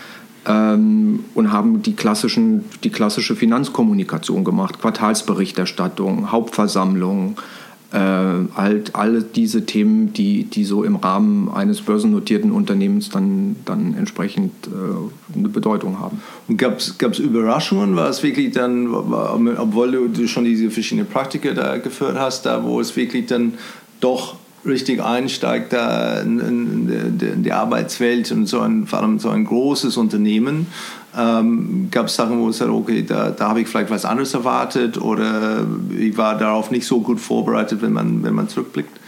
Ähm, 0.44 1.22
und 1.34 1.52
haben 1.52 1.82
die, 1.82 1.94
klassischen, 1.94 2.64
die 2.82 2.90
klassische 2.90 3.36
Finanzkommunikation 3.36 4.42
gemacht, 4.42 4.80
Quartalsberichterstattung, 4.80 6.32
Hauptversammlung, 6.32 7.36
äh, 7.92 7.98
halt 8.56 8.94
alle 8.94 9.22
diese 9.22 9.66
Themen, 9.66 10.12
die, 10.12 10.44
die 10.44 10.64
so 10.64 10.82
im 10.82 10.96
Rahmen 10.96 11.50
eines 11.50 11.82
börsennotierten 11.82 12.50
Unternehmens 12.50 13.10
dann, 13.10 13.56
dann 13.64 13.94
entsprechend 13.94 14.52
äh, 14.66 15.38
eine 15.38 15.48
Bedeutung 15.48 15.98
haben. 15.98 16.22
Und 16.48 16.56
gab 16.56 16.78
es 16.78 17.18
Überraschungen? 17.18 17.94
War 17.94 18.08
es 18.08 18.22
wirklich 18.22 18.52
dann, 18.52 18.94
obwohl 18.94 20.08
du 20.08 20.26
schon 20.26 20.44
diese 20.44 20.70
verschiedenen 20.70 21.06
Praktika 21.06 21.52
da 21.52 21.76
geführt 21.76 22.16
hast, 22.18 22.46
da 22.46 22.64
wo 22.64 22.80
es 22.80 22.96
wirklich 22.96 23.26
dann 23.26 23.54
doch 24.00 24.36
richtig 24.64 25.02
einsteigt 25.02 25.72
da 25.72 26.20
in, 26.20 27.42
die 27.42 27.52
Arbeitswelt 27.52 28.30
und 28.32 28.46
so 28.46 28.60
ein, 28.60 28.86
vor 28.86 29.00
allem 29.00 29.18
so 29.18 29.28
ein 29.30 29.44
großes 29.44 29.96
Unternehmen, 29.96 30.66
ähm, 31.16 31.88
gab 31.90 32.06
es 32.06 32.14
Sachen, 32.14 32.38
wo 32.38 32.50
ich 32.50 32.56
sagte, 32.56 32.72
okay, 32.72 33.04
da, 33.06 33.30
da 33.30 33.48
habe 33.48 33.60
ich 33.60 33.68
vielleicht 33.68 33.90
was 33.90 34.04
anderes 34.04 34.34
erwartet 34.34 35.00
oder 35.00 35.66
ich 35.98 36.16
war 36.16 36.38
darauf 36.38 36.70
nicht 36.70 36.86
so 36.86 37.00
gut 37.00 37.20
vorbereitet, 37.20 37.82
wenn 37.82 37.92
man, 37.92 38.22
wenn 38.22 38.34
man 38.34 38.48
zurückblickt? 38.48 38.98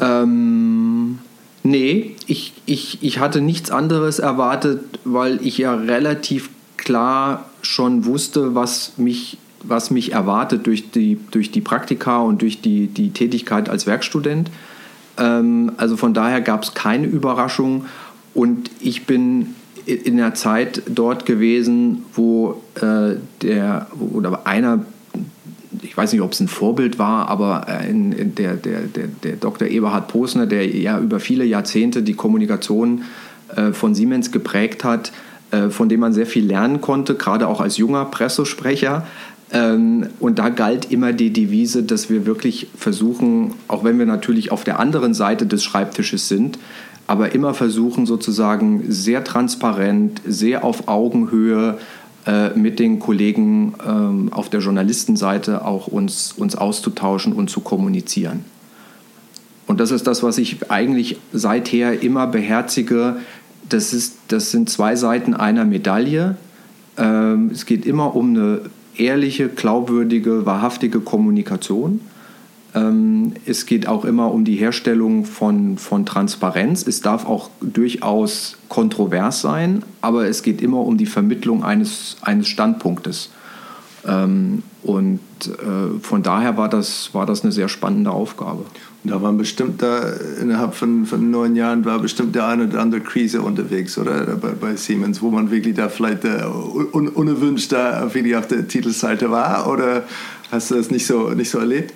Ähm, 0.00 1.18
nee, 1.62 2.16
ich, 2.26 2.54
ich, 2.66 3.02
ich 3.02 3.18
hatte 3.18 3.40
nichts 3.40 3.70
anderes 3.70 4.18
erwartet, 4.18 4.80
weil 5.04 5.44
ich 5.46 5.58
ja 5.58 5.74
relativ 5.74 6.50
klar 6.76 7.46
schon 7.62 8.04
wusste, 8.04 8.54
was 8.54 8.94
mich 8.96 9.38
was 9.62 9.90
mich 9.90 10.12
erwartet 10.12 10.66
durch 10.66 10.90
die, 10.90 11.18
durch 11.30 11.50
die 11.50 11.60
Praktika 11.60 12.18
und 12.18 12.42
durch 12.42 12.60
die, 12.60 12.86
die 12.86 13.10
Tätigkeit 13.10 13.68
als 13.68 13.86
Werkstudent. 13.86 14.50
Ähm, 15.18 15.72
also 15.76 15.96
von 15.96 16.14
daher 16.14 16.40
gab 16.40 16.62
es 16.62 16.74
keine 16.74 17.06
Überraschung 17.06 17.86
und 18.34 18.70
ich 18.80 19.06
bin 19.06 19.54
in 19.86 20.16
der 20.16 20.34
Zeit 20.34 20.82
dort 20.88 21.26
gewesen, 21.26 22.04
wo 22.14 22.62
äh, 22.76 23.16
der 23.42 23.86
oder 23.98 24.46
einer, 24.46 24.84
ich 25.82 25.96
weiß 25.96 26.12
nicht, 26.12 26.22
ob 26.22 26.32
es 26.32 26.40
ein 26.40 26.48
Vorbild 26.48 26.98
war, 26.98 27.28
aber 27.28 27.66
in, 27.88 28.12
in 28.12 28.34
der, 28.34 28.54
der, 28.54 28.82
der, 28.82 29.08
der 29.22 29.36
Dr. 29.36 29.68
Eberhard 29.68 30.08
Posner, 30.08 30.46
der 30.46 30.66
ja 30.66 30.98
über 30.98 31.18
viele 31.18 31.44
Jahrzehnte 31.44 32.02
die 32.02 32.14
Kommunikation 32.14 33.02
äh, 33.56 33.72
von 33.72 33.94
Siemens 33.94 34.30
geprägt 34.30 34.84
hat, 34.84 35.12
äh, 35.50 35.70
von 35.70 35.88
dem 35.88 36.00
man 36.00 36.12
sehr 36.12 36.26
viel 36.26 36.46
lernen 36.46 36.80
konnte, 36.80 37.14
gerade 37.14 37.48
auch 37.48 37.60
als 37.60 37.76
junger 37.76 38.04
Pressesprecher. 38.04 39.06
Ähm, 39.52 40.06
und 40.20 40.38
da 40.38 40.48
galt 40.48 40.90
immer 40.90 41.12
die 41.12 41.32
Devise, 41.32 41.82
dass 41.82 42.08
wir 42.08 42.26
wirklich 42.26 42.68
versuchen, 42.76 43.54
auch 43.68 43.84
wenn 43.84 43.98
wir 43.98 44.06
natürlich 44.06 44.52
auf 44.52 44.64
der 44.64 44.78
anderen 44.78 45.14
Seite 45.14 45.46
des 45.46 45.64
Schreibtisches 45.64 46.28
sind, 46.28 46.58
aber 47.06 47.34
immer 47.34 47.54
versuchen 47.54 48.06
sozusagen 48.06 48.84
sehr 48.88 49.24
transparent, 49.24 50.20
sehr 50.24 50.62
auf 50.62 50.86
Augenhöhe 50.86 51.78
äh, 52.26 52.50
mit 52.50 52.78
den 52.78 53.00
Kollegen 53.00 53.74
ähm, 53.84 54.32
auf 54.32 54.48
der 54.50 54.60
Journalistenseite 54.60 55.64
auch 55.64 55.88
uns, 55.88 56.32
uns 56.36 56.54
auszutauschen 56.54 57.32
und 57.32 57.50
zu 57.50 57.60
kommunizieren. 57.60 58.44
Und 59.66 59.80
das 59.80 59.90
ist 59.90 60.06
das, 60.06 60.22
was 60.22 60.38
ich 60.38 60.70
eigentlich 60.70 61.18
seither 61.32 62.02
immer 62.02 62.26
beherzige. 62.26 63.16
Das, 63.68 63.92
ist, 63.92 64.16
das 64.28 64.50
sind 64.50 64.68
zwei 64.68 64.96
Seiten 64.96 65.34
einer 65.34 65.64
Medaille. 65.64 66.36
Ähm, 66.96 67.50
es 67.52 67.66
geht 67.66 67.86
immer 67.86 68.14
um 68.14 68.30
eine 68.30 68.60
ehrliche, 69.00 69.48
glaubwürdige, 69.48 70.46
wahrhaftige 70.46 71.00
Kommunikation. 71.00 72.00
Ähm, 72.74 73.32
es 73.46 73.66
geht 73.66 73.88
auch 73.88 74.04
immer 74.04 74.32
um 74.32 74.44
die 74.44 74.56
Herstellung 74.56 75.24
von, 75.24 75.78
von 75.78 76.06
Transparenz. 76.06 76.86
Es 76.86 77.00
darf 77.00 77.26
auch 77.26 77.50
durchaus 77.60 78.58
kontrovers 78.68 79.40
sein, 79.40 79.82
aber 80.00 80.28
es 80.28 80.42
geht 80.42 80.62
immer 80.62 80.80
um 80.80 80.96
die 80.96 81.06
Vermittlung 81.06 81.64
eines, 81.64 82.16
eines 82.22 82.48
Standpunktes. 82.48 83.30
Ähm, 84.06 84.62
und 84.82 85.20
äh, 85.46 85.98
von 86.00 86.22
daher 86.22 86.56
war 86.56 86.68
das, 86.68 87.12
war 87.12 87.26
das 87.26 87.42
eine 87.42 87.52
sehr 87.52 87.68
spannende 87.68 88.10
Aufgabe. 88.12 88.64
Da 89.02 89.22
waren 89.22 89.38
bestimmt 89.38 89.80
da, 89.80 90.12
innerhalb 90.40 90.74
von, 90.74 91.06
von 91.06 91.30
neun 91.30 91.56
Jahren 91.56 91.84
war 91.86 91.98
bestimmt 92.00 92.34
der 92.34 92.46
eine 92.46 92.64
oder 92.64 92.80
andere 92.80 93.00
Krise 93.00 93.40
unterwegs, 93.40 93.96
oder? 93.96 94.26
Bei, 94.36 94.50
bei 94.50 94.76
Siemens, 94.76 95.22
wo 95.22 95.30
man 95.30 95.50
wirklich 95.50 95.74
da 95.74 95.88
vielleicht 95.88 96.24
äh, 96.24 96.44
un, 96.92 97.08
unerwünscht 97.08 97.72
da 97.72 98.12
wirklich 98.12 98.36
auf 98.36 98.48
der 98.48 98.68
Titelseite 98.68 99.30
war, 99.30 99.68
oder 99.68 100.04
hast 100.50 100.70
du 100.70 100.74
das 100.74 100.90
nicht 100.90 101.06
so, 101.06 101.30
nicht 101.30 101.48
so 101.48 101.60
erlebt? 101.60 101.94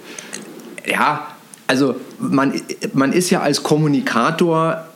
Ja, 0.87 1.27
also 1.67 1.97
man, 2.19 2.55
man 2.95 3.13
ist 3.13 3.29
ja 3.29 3.41
als 3.41 3.63
Kommunikator, 3.63 4.87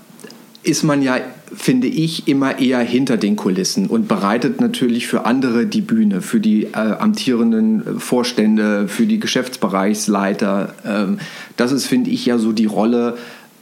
ist 0.62 0.84
man 0.84 1.02
ja 1.02 1.18
finde 1.54 1.86
ich, 1.86 2.28
immer 2.28 2.58
eher 2.58 2.80
hinter 2.80 3.16
den 3.16 3.36
Kulissen 3.36 3.86
und 3.86 4.08
bereitet 4.08 4.60
natürlich 4.60 5.06
für 5.06 5.24
andere 5.24 5.66
die 5.66 5.80
Bühne, 5.80 6.20
für 6.20 6.40
die 6.40 6.64
äh, 6.64 6.76
amtierenden 6.76 7.98
Vorstände, 7.98 8.88
für 8.88 9.06
die 9.06 9.20
Geschäftsbereichsleiter. 9.20 10.74
Ähm, 10.84 11.18
das 11.56 11.72
ist, 11.72 11.86
finde 11.86 12.10
ich, 12.10 12.26
ja 12.26 12.38
so 12.38 12.52
die 12.52 12.66
Rolle 12.66 13.16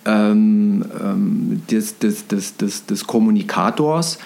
ähm, 0.05 0.85
ähm, 1.03 1.63
des, 1.71 1.99
des, 1.99 2.27
des, 2.27 2.57
des, 2.57 2.87
des 2.87 3.07
Kommunikators. 3.07 4.19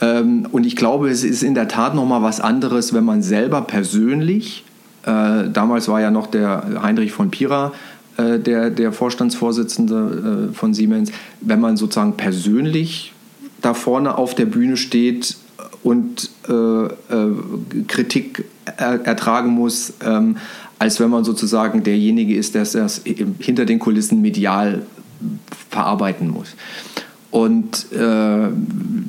Ähm, 0.00 0.46
und 0.50 0.64
ich 0.64 0.76
glaube, 0.76 1.08
es 1.08 1.24
ist 1.24 1.42
in 1.42 1.54
der 1.54 1.68
Tat 1.68 1.94
nochmal 1.94 2.22
was 2.22 2.40
anderes, 2.40 2.94
wenn 2.94 3.04
man 3.04 3.22
selber 3.22 3.62
persönlich, 3.62 4.64
äh, 5.04 5.48
damals 5.52 5.88
war 5.88 6.00
ja 6.00 6.10
noch 6.10 6.26
der 6.26 6.82
Heinrich 6.82 7.12
von 7.12 7.30
Pira, 7.30 7.72
äh, 8.18 8.38
der, 8.38 8.70
der 8.70 8.92
Vorstandsvorsitzende 8.92 10.48
äh, 10.50 10.54
von 10.54 10.74
Siemens, 10.74 11.12
wenn 11.40 11.60
man 11.60 11.76
sozusagen 11.76 12.16
persönlich 12.16 13.12
da 13.62 13.74
vorne 13.74 14.18
auf 14.18 14.34
der 14.34 14.46
Bühne 14.46 14.76
steht 14.76 15.36
und 15.82 16.30
äh, 16.48 16.52
äh, 16.52 16.88
Kritik 17.86 18.44
er, 18.76 19.06
ertragen 19.06 19.50
muss, 19.50 19.94
ähm, 20.04 20.36
als 20.78 21.00
wenn 21.00 21.10
man 21.10 21.24
sozusagen 21.24 21.82
derjenige 21.82 22.36
ist, 22.36 22.54
der 22.54 22.64
das 22.64 23.02
hinter 23.38 23.64
den 23.64 23.78
Kulissen 23.78 24.20
medial 24.20 24.82
verarbeiten 25.70 26.28
muss. 26.28 26.54
Und 27.30 27.92
äh, 27.92 28.48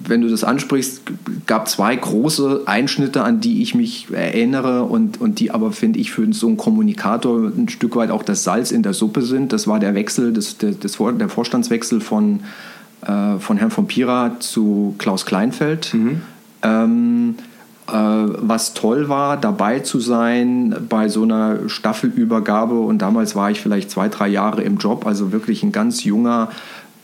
wenn 0.07 0.21
du 0.21 0.29
das 0.29 0.43
ansprichst, 0.43 1.03
gab 1.45 1.69
zwei 1.69 1.95
große 1.95 2.63
Einschnitte, 2.65 3.23
an 3.23 3.39
die 3.39 3.61
ich 3.61 3.75
mich 3.75 4.07
erinnere 4.11 4.83
und, 4.83 5.21
und 5.21 5.39
die 5.39 5.51
aber, 5.51 5.71
finde 5.71 5.99
ich, 5.99 6.11
für 6.11 6.31
so 6.33 6.47
einen 6.47 6.57
Kommunikator 6.57 7.47
ein 7.47 7.69
Stück 7.69 7.95
weit 7.95 8.11
auch 8.11 8.23
das 8.23 8.43
Salz 8.43 8.71
in 8.71 8.83
der 8.83 8.93
Suppe 8.93 9.21
sind. 9.21 9.53
Das 9.53 9.67
war 9.67 9.79
der 9.79 9.95
Wechsel, 9.95 10.33
das, 10.33 10.57
der, 10.57 10.71
das, 10.71 10.97
der 10.97 11.29
Vorstandswechsel 11.29 12.01
von, 12.01 12.41
äh, 13.05 13.37
von 13.39 13.55
Herrn 13.55 13.71
von 13.71 13.87
Pira 13.87 14.35
zu 14.39 14.95
Klaus 14.97 15.25
Kleinfeld. 15.25 15.93
Mhm. 15.93 16.21
Ähm, 16.61 17.35
äh, 17.87 17.93
was 17.93 18.73
toll 18.73 19.07
war, 19.07 19.37
dabei 19.37 19.79
zu 19.79 19.99
sein 19.99 20.75
bei 20.89 21.07
so 21.07 21.23
einer 21.23 21.69
Staffelübergabe. 21.69 22.77
Und 22.79 23.01
damals 23.01 23.35
war 23.35 23.49
ich 23.49 23.61
vielleicht 23.61 23.89
zwei, 23.89 24.09
drei 24.09 24.27
Jahre 24.27 24.61
im 24.61 24.77
Job, 24.77 25.07
also 25.07 25.31
wirklich 25.31 25.63
ein 25.63 25.71
ganz 25.71 26.03
junger 26.03 26.49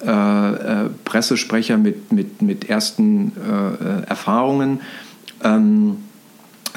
äh, 0.03 0.09
äh, 0.09 0.89
Pressesprecher 1.05 1.77
mit, 1.77 2.11
mit, 2.11 2.41
mit 2.41 2.69
ersten 2.69 3.31
äh, 3.37 4.01
äh, 4.01 4.03
Erfahrungen. 4.07 4.81
Ähm, 5.41 5.97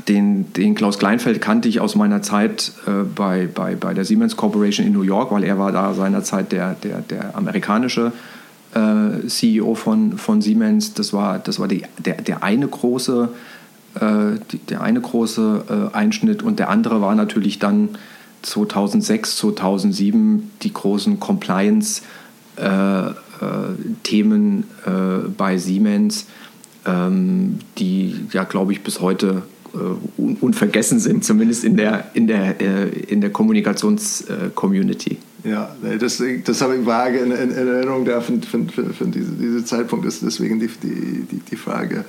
den, 0.07 0.53
den 0.53 0.77
Klaus 0.77 1.01
Kleinfeld 1.01 1.41
kannte 1.41 1.69
ich 1.69 1.81
aus 1.81 1.97
meiner 1.97 2.23
Zeit 2.23 2.73
äh, 2.87 3.03
bei, 3.03 3.49
bei, 3.53 3.75
bei 3.75 3.93
der 3.93 4.05
Siemens 4.05 4.37
Corporation 4.37 4.87
in 4.87 4.93
New 4.93 5.03
York, 5.03 5.33
weil 5.33 5.43
er 5.43 5.59
war 5.59 5.73
da 5.73 5.95
seinerzeit 5.95 6.53
der, 6.53 6.75
der, 6.75 7.01
der 7.01 7.37
amerikanische 7.37 8.13
äh, 8.75 9.27
CEO 9.27 9.75
von, 9.75 10.17
von 10.17 10.41
Siemens. 10.41 10.95
Das 10.95 11.13
war, 11.13 11.41
das 11.41 11.59
war 11.59 11.67
die, 11.67 11.83
der, 11.99 12.23
der 12.23 12.45
eine 12.45 12.69
große, 12.69 13.31
die, 14.53 14.59
der 14.59 14.81
eine 14.83 15.01
große 15.01 15.91
Einschnitt 15.93 16.45
und 16.45 16.61
der 16.61 16.69
andere 16.69 17.01
war 17.01 17.17
natürlich 17.17 17.59
dann 17.59 17.89
2006, 18.43 19.39
2007 19.39 20.51
die 20.63 20.73
großen 20.73 21.19
Compliance- 21.19 22.03
äh, 22.03 22.05
äh, 22.05 22.28
Themen 24.03 24.65
äh, 24.85 25.29
bei 25.37 25.59
Siemens, 25.59 26.27
ähm, 26.85 27.59
die 27.79 28.15
ja, 28.33 28.45
glaube 28.45 28.73
ich, 28.73 28.83
bis 28.83 29.01
heute 29.01 29.43
un 30.17 30.37
unvergessen 30.41 30.99
sind, 30.99 31.25
zumindest 31.25 31.63
in 31.63 31.77
der, 31.77 32.11
in 32.15 32.27
der, 32.27 32.59
in 33.11 33.21
der 33.21 33.31
Kommunikations-Community. 33.31 35.19
Ja, 35.45 35.77
das, 36.01 36.23
das 36.45 36.63
habe 36.63 36.77
ich 36.77 36.87
vage 36.87 37.19
in, 37.19 37.31
in 37.31 37.53
Erinnerung 37.53 38.05
da 38.05 38.21
von, 38.21 38.43
von, 38.43 38.69
von 38.69 39.11
diesem 39.13 39.39
diese 39.39 39.65
Zeitpunkt, 39.65 40.05
ist 40.07 40.23
deswegen 40.23 40.59
die, 40.59 40.69
die, 40.83 41.41
die 41.51 41.57
Frage. 41.57 42.05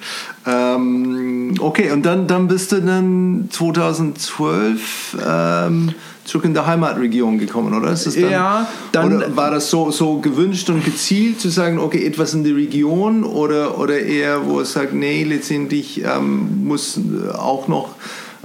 Ähm, 0.76 1.56
okay, 1.60 1.92
und 1.92 2.06
dann, 2.06 2.28
dann 2.28 2.48
bist 2.48 2.72
du 2.72 2.82
dann 2.82 3.50
2012 3.52 5.18
ähm, 5.26 5.94
zurück 6.24 6.46
in 6.46 6.54
der 6.54 6.66
Heimatregion 6.66 7.40
gekommen, 7.40 7.74
oder? 7.74 7.92
Ist 7.92 8.06
das 8.06 8.16
dann, 8.16 8.32
ja, 8.32 8.68
dann. 8.92 9.18
Oder 9.18 9.36
war 9.36 9.52
das 9.52 9.70
so, 9.70 9.92
so 9.92 10.20
gewünscht 10.20 10.70
und 10.70 10.86
gezielt 10.86 11.40
zu 11.40 11.50
sagen, 11.50 11.80
okay, 11.80 12.06
etwas 12.06 12.34
in 12.34 12.44
die 12.44 12.52
Region 12.52 13.24
oder, 13.24 13.78
oder 13.80 14.00
eher, 14.00 14.46
wo 14.46 14.62
es 14.62 14.74
sagt, 14.74 14.94
nee, 14.94 15.24
letztendlich 15.24 16.04
ähm, 16.04 16.66
muss 16.66 17.00
auch 17.34 17.68
noch 17.68 17.96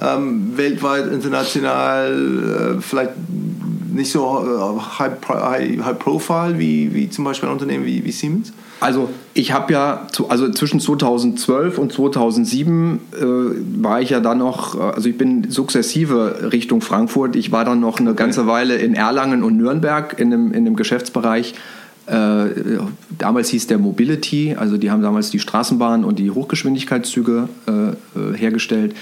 ähm, 0.01 0.57
weltweit, 0.57 1.07
international, 1.13 2.77
äh, 2.79 2.81
vielleicht 2.81 3.13
nicht 3.95 4.11
so 4.11 4.45
äh, 4.45 4.99
high, 4.99 5.13
high, 5.29 5.85
high 5.85 5.99
profile 5.99 6.59
wie, 6.59 6.93
wie 6.95 7.09
zum 7.09 7.25
Beispiel 7.25 7.49
ein 7.49 7.53
Unternehmen 7.53 7.87
wie, 7.87 8.05
wie 8.05 8.13
Siemens? 8.13 8.53
Also 8.81 9.09
ich 9.33 9.53
habe 9.53 9.73
ja, 9.73 10.07
also 10.29 10.51
zwischen 10.51 10.81
2012 10.81 11.79
und 11.79 11.93
2007 11.93 13.01
äh, 13.13 13.25
war 13.83 14.03
ich 14.03 14.11
ja 14.11 14.21
dann 14.21 14.39
noch, 14.39 14.79
also 14.79 15.09
ich 15.09 15.17
bin 15.17 15.51
sukzessive 15.51 16.51
Richtung 16.53 16.81
Frankfurt. 16.81 17.37
Ich 17.37 17.51
war 17.51 17.65
dann 17.65 17.81
noch 17.81 17.99
eine 17.99 18.11
okay. 18.11 18.19
ganze 18.19 18.47
Weile 18.47 18.77
in 18.77 18.95
Erlangen 18.95 19.43
und 19.43 19.57
Nürnberg 19.57 20.19
in 20.19 20.33
einem, 20.33 20.49
in 20.49 20.67
einem 20.67 20.77
Geschäftsbereich. 20.77 21.55
Äh, 22.07 22.47
damals 23.17 23.49
hieß 23.49 23.69
der 23.69 23.79
Mobility, 23.79 24.55
also 24.59 24.77
die 24.77 24.91
haben 24.91 25.01
damals 25.01 25.31
die 25.31 25.39
Straßenbahn 25.39 26.05
und 26.05 26.19
die 26.19 26.31
Hochgeschwindigkeitszüge 26.31 27.49
äh, 27.67 27.73
äh 27.73 28.37
hergestellt. 28.37 28.95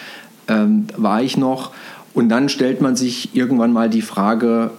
Ähm, 0.46 0.86
war 0.96 1.22
ich 1.22 1.36
noch. 1.36 1.72
Und 2.14 2.28
dann 2.28 2.48
stellt 2.48 2.80
man 2.80 2.94
sich 2.94 3.34
irgendwann 3.34 3.72
mal 3.72 3.88
die 3.88 4.02
Frage, 4.02 4.70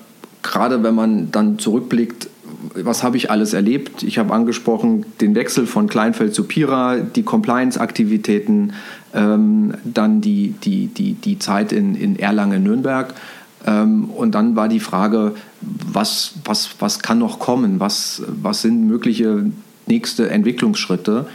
gerade 0.43 0.83
wenn 0.83 0.93
man 0.93 1.31
dann 1.31 1.57
zurückblickt, 1.57 2.29
was 2.75 3.03
habe 3.03 3.17
ich 3.17 3.31
alles 3.31 3.53
erlebt? 3.53 4.03
Ich 4.03 4.17
habe 4.17 4.33
angesprochen 4.33 5.05
den 5.21 5.35
Wechsel 5.35 5.65
von 5.65 5.87
Kleinfeld 5.87 6.33
zu 6.33 6.43
Pira, 6.45 6.97
die 6.97 7.23
Compliance-Aktivitäten, 7.23 8.73
ähm, 9.13 9.73
dann 9.83 10.21
die, 10.21 10.55
die, 10.63 10.87
die, 10.87 11.13
die 11.13 11.39
Zeit 11.39 11.71
in, 11.71 11.95
in 11.95 12.17
Erlangen-Nürnberg. 12.17 13.13
Ähm, 13.65 14.05
und 14.05 14.33
dann 14.33 14.55
war 14.55 14.67
die 14.67 14.79
Frage, 14.79 15.33
was, 15.61 16.35
was, 16.45 16.71
was 16.79 16.99
kann 16.99 17.19
noch 17.19 17.39
kommen? 17.39 17.79
Was, 17.79 18.23
was 18.27 18.61
sind 18.61 18.87
mögliche 18.87 19.45
nächste 19.87 20.29
Entwicklungsschritte? 20.29 21.27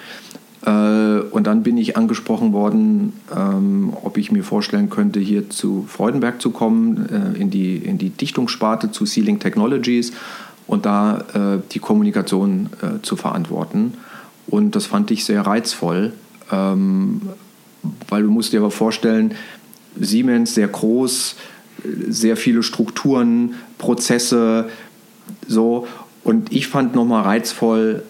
Äh, 0.69 1.21
und 1.31 1.47
dann 1.47 1.63
bin 1.63 1.79
ich 1.79 1.97
angesprochen 1.97 2.53
worden, 2.53 3.15
ähm, 3.35 3.95
ob 4.03 4.19
ich 4.19 4.31
mir 4.31 4.45
vorstellen 4.45 4.91
könnte, 4.91 5.19
hier 5.19 5.49
zu 5.49 5.87
Freudenberg 5.89 6.43
zu 6.43 6.51
kommen, 6.51 7.09
äh, 7.09 7.41
in, 7.41 7.51
die, 7.51 7.77
in 7.77 7.97
die 7.97 8.11
Dichtungssparte 8.11 8.91
zu 8.91 9.07
Sealing 9.07 9.39
Technologies 9.39 10.13
und 10.67 10.85
da 10.85 11.25
äh, 11.33 11.63
die 11.73 11.79
Kommunikation 11.79 12.69
zu 13.03 13.17
verantworten. 13.17 13.95
Und 14.47 14.77
das 14.77 14.85
fand 14.85 15.11
ich 15.11 15.25
sehr 15.25 15.43
reizvoll, 15.43 16.13
ähm, 16.53 17.23
weil 18.09 18.23
du 18.23 18.31
musst 18.31 18.53
dir 18.53 18.61
aber 18.61 18.71
vorstellen, 18.71 19.35
Siemens 19.99 20.55
sehr 20.55 20.69
groß, 20.69 21.37
sehr 22.09 22.37
viele 22.37 22.63
Strukturen, 22.63 23.55
Prozesse, 23.79 24.69
so. 25.47 25.87
Und 26.25 26.53
ich 26.53 26.67
fand 26.67 26.95
nochmal 26.95 27.23
reizvoll, 27.23 28.03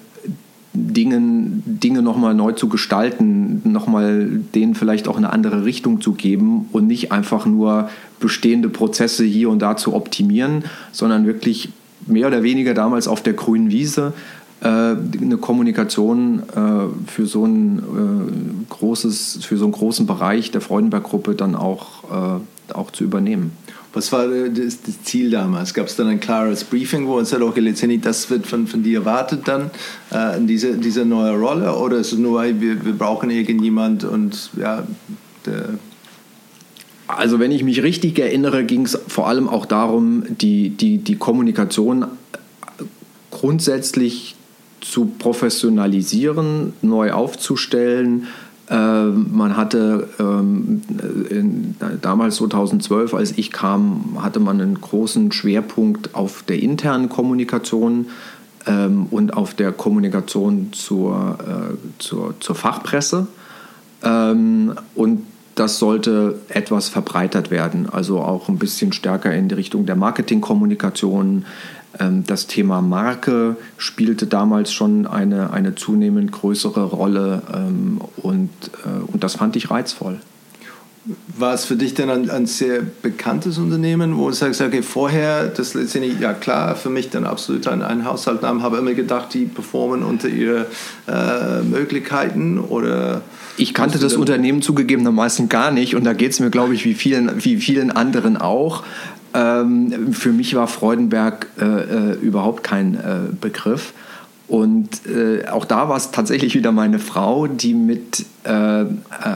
Dingen, 0.72 1.62
Dinge 1.64 2.02
nochmal 2.02 2.34
neu 2.34 2.52
zu 2.52 2.68
gestalten, 2.68 3.62
nochmal 3.64 4.28
denen 4.54 4.74
vielleicht 4.74 5.08
auch 5.08 5.16
eine 5.16 5.32
andere 5.32 5.64
Richtung 5.64 6.00
zu 6.00 6.12
geben 6.12 6.68
und 6.72 6.86
nicht 6.86 7.10
einfach 7.10 7.46
nur 7.46 7.88
bestehende 8.20 8.68
Prozesse 8.68 9.24
hier 9.24 9.50
und 9.50 9.60
da 9.60 9.76
zu 9.76 9.94
optimieren, 9.94 10.64
sondern 10.92 11.26
wirklich 11.26 11.70
mehr 12.06 12.28
oder 12.28 12.42
weniger 12.42 12.74
damals 12.74 13.08
auf 13.08 13.22
der 13.22 13.32
grünen 13.32 13.70
Wiese 13.70 14.12
äh, 14.60 14.66
eine 14.66 15.36
Kommunikation 15.36 16.42
äh, 16.54 17.10
für 17.10 17.26
so 17.26 17.44
ein 17.44 17.78
äh, 17.78 18.64
großes, 18.70 19.44
für 19.44 19.56
so 19.56 19.64
einen 19.64 19.72
großen 19.72 20.06
Bereich 20.06 20.50
der 20.50 20.60
Freudenberg-Gruppe 20.60 21.34
dann 21.34 21.54
auch, 21.54 22.04
auch 22.72 22.90
zu 22.90 23.04
übernehmen. 23.04 23.52
Was 23.92 24.12
war 24.12 24.28
das, 24.28 24.82
das 24.82 25.02
Ziel 25.02 25.30
damals? 25.30 25.72
Gab 25.72 25.86
es 25.86 25.96
dann 25.96 26.08
ein 26.08 26.20
klares 26.20 26.64
Briefing, 26.64 27.06
wo 27.06 27.16
man 27.16 27.24
sagt, 27.24 27.42
okay, 27.42 27.60
letztendlich, 27.60 28.02
das 28.02 28.28
wird 28.30 28.46
von, 28.46 28.66
von 28.66 28.82
dir 28.82 29.00
erwartet 29.00 29.48
dann 29.48 29.70
äh, 30.12 30.36
in 30.36 30.46
diese, 30.46 30.76
diese 30.76 31.04
neue 31.04 31.32
Rolle? 31.32 31.74
Oder 31.74 31.96
ist 31.98 32.12
es 32.12 32.18
nur, 32.18 32.42
wir, 32.42 32.84
wir 32.84 32.92
brauchen 32.92 33.30
irgendjemand 33.30 34.04
und 34.04 34.50
ja, 34.56 34.86
der 35.46 35.78
also 37.08 37.40
wenn 37.40 37.50
ich 37.50 37.64
mich 37.64 37.82
richtig 37.82 38.18
erinnere, 38.18 38.64
ging 38.64 38.84
es 38.84 38.98
vor 39.08 39.28
allem 39.28 39.48
auch 39.48 39.64
darum, 39.64 40.24
die, 40.28 40.68
die, 40.68 40.98
die 40.98 41.16
Kommunikation 41.16 42.04
grundsätzlich 43.30 44.36
zu 44.82 45.06
professionalisieren, 45.06 46.74
neu 46.82 47.12
aufzustellen. 47.12 48.26
Ähm, 48.70 49.28
man 49.32 49.56
hatte 49.56 50.08
ähm, 50.18 50.82
in, 51.30 51.76
damals 52.02 52.36
2012, 52.36 53.14
als 53.14 53.32
ich 53.32 53.50
kam, 53.50 54.18
hatte 54.20 54.40
man 54.40 54.60
einen 54.60 54.80
großen 54.80 55.32
Schwerpunkt 55.32 56.14
auf 56.14 56.42
der 56.42 56.60
internen 56.60 57.08
Kommunikation 57.08 58.06
ähm, 58.66 59.06
und 59.10 59.34
auf 59.34 59.54
der 59.54 59.72
Kommunikation 59.72 60.72
zur, 60.72 61.38
äh, 61.40 61.98
zur, 61.98 62.34
zur 62.40 62.54
Fachpresse. 62.54 63.26
Ähm, 64.02 64.74
und 64.94 65.22
das 65.54 65.78
sollte 65.78 66.38
etwas 66.48 66.88
verbreitert 66.88 67.50
werden, 67.50 67.88
also 67.90 68.20
auch 68.20 68.48
ein 68.48 68.58
bisschen 68.58 68.92
stärker 68.92 69.34
in 69.34 69.48
die 69.48 69.56
Richtung 69.56 69.86
der 69.86 69.96
Marketingkommunikation. 69.96 71.46
Ähm, 71.98 72.24
das 72.26 72.46
Thema 72.46 72.80
Marke 72.80 73.56
spielte 73.76 74.26
damals 74.26 74.72
schon 74.72 75.06
eine, 75.06 75.52
eine 75.52 75.74
zunehmend 75.74 76.32
größere 76.32 76.84
Rolle 76.84 77.42
ähm, 77.54 78.00
und, 78.16 78.50
äh, 78.84 79.12
und 79.12 79.24
das 79.24 79.36
fand 79.36 79.56
ich 79.56 79.70
reizvoll. 79.70 80.20
War 81.38 81.54
es 81.54 81.64
für 81.64 81.76
dich 81.76 81.94
denn 81.94 82.10
ein, 82.10 82.28
ein 82.28 82.44
sehr 82.44 82.82
bekanntes 82.82 83.56
Unternehmen, 83.56 84.18
wo 84.18 84.28
du 84.28 84.34
sagst, 84.34 84.60
okay, 84.60 84.82
vorher, 84.82 85.46
das 85.46 85.72
letztendlich, 85.72 86.20
ja 86.20 86.34
klar, 86.34 86.76
für 86.76 86.90
mich 86.90 87.08
dann 87.08 87.24
absolut 87.24 87.66
ein, 87.66 87.80
ein 87.80 88.04
Haushaltnamen, 88.04 88.62
habe 88.62 88.76
immer 88.76 88.92
gedacht, 88.92 89.32
die 89.32 89.46
performen 89.46 90.02
unter 90.02 90.28
ihre 90.28 90.66
äh, 91.06 91.62
Möglichkeiten 91.62 92.58
oder 92.58 93.22
ich 93.56 93.74
kannte 93.74 93.98
das 93.98 94.14
Unternehmen 94.14 94.60
zugegebenermaßen 94.60 95.48
gar 95.48 95.70
nicht 95.70 95.96
und 95.96 96.04
da 96.04 96.12
geht 96.12 96.32
es 96.32 96.40
mir, 96.40 96.50
glaube 96.50 96.74
ich, 96.74 96.84
wie 96.84 96.94
vielen, 96.94 97.44
wie 97.44 97.56
vielen 97.56 97.90
anderen 97.90 98.36
auch. 98.36 98.84
Ähm, 99.34 100.12
für 100.12 100.32
mich 100.32 100.54
war 100.54 100.66
Freudenberg 100.66 101.46
äh, 101.60 101.64
äh, 101.64 102.12
überhaupt 102.20 102.62
kein 102.62 102.94
äh, 102.94 103.32
Begriff. 103.40 103.92
Und 104.46 105.06
äh, 105.06 105.46
auch 105.48 105.66
da 105.66 105.90
war 105.90 105.96
es 105.98 106.10
tatsächlich 106.10 106.54
wieder 106.54 106.72
meine 106.72 106.98
Frau, 106.98 107.46
die 107.46 107.74
mit 107.74 108.24
äh, 108.44 108.86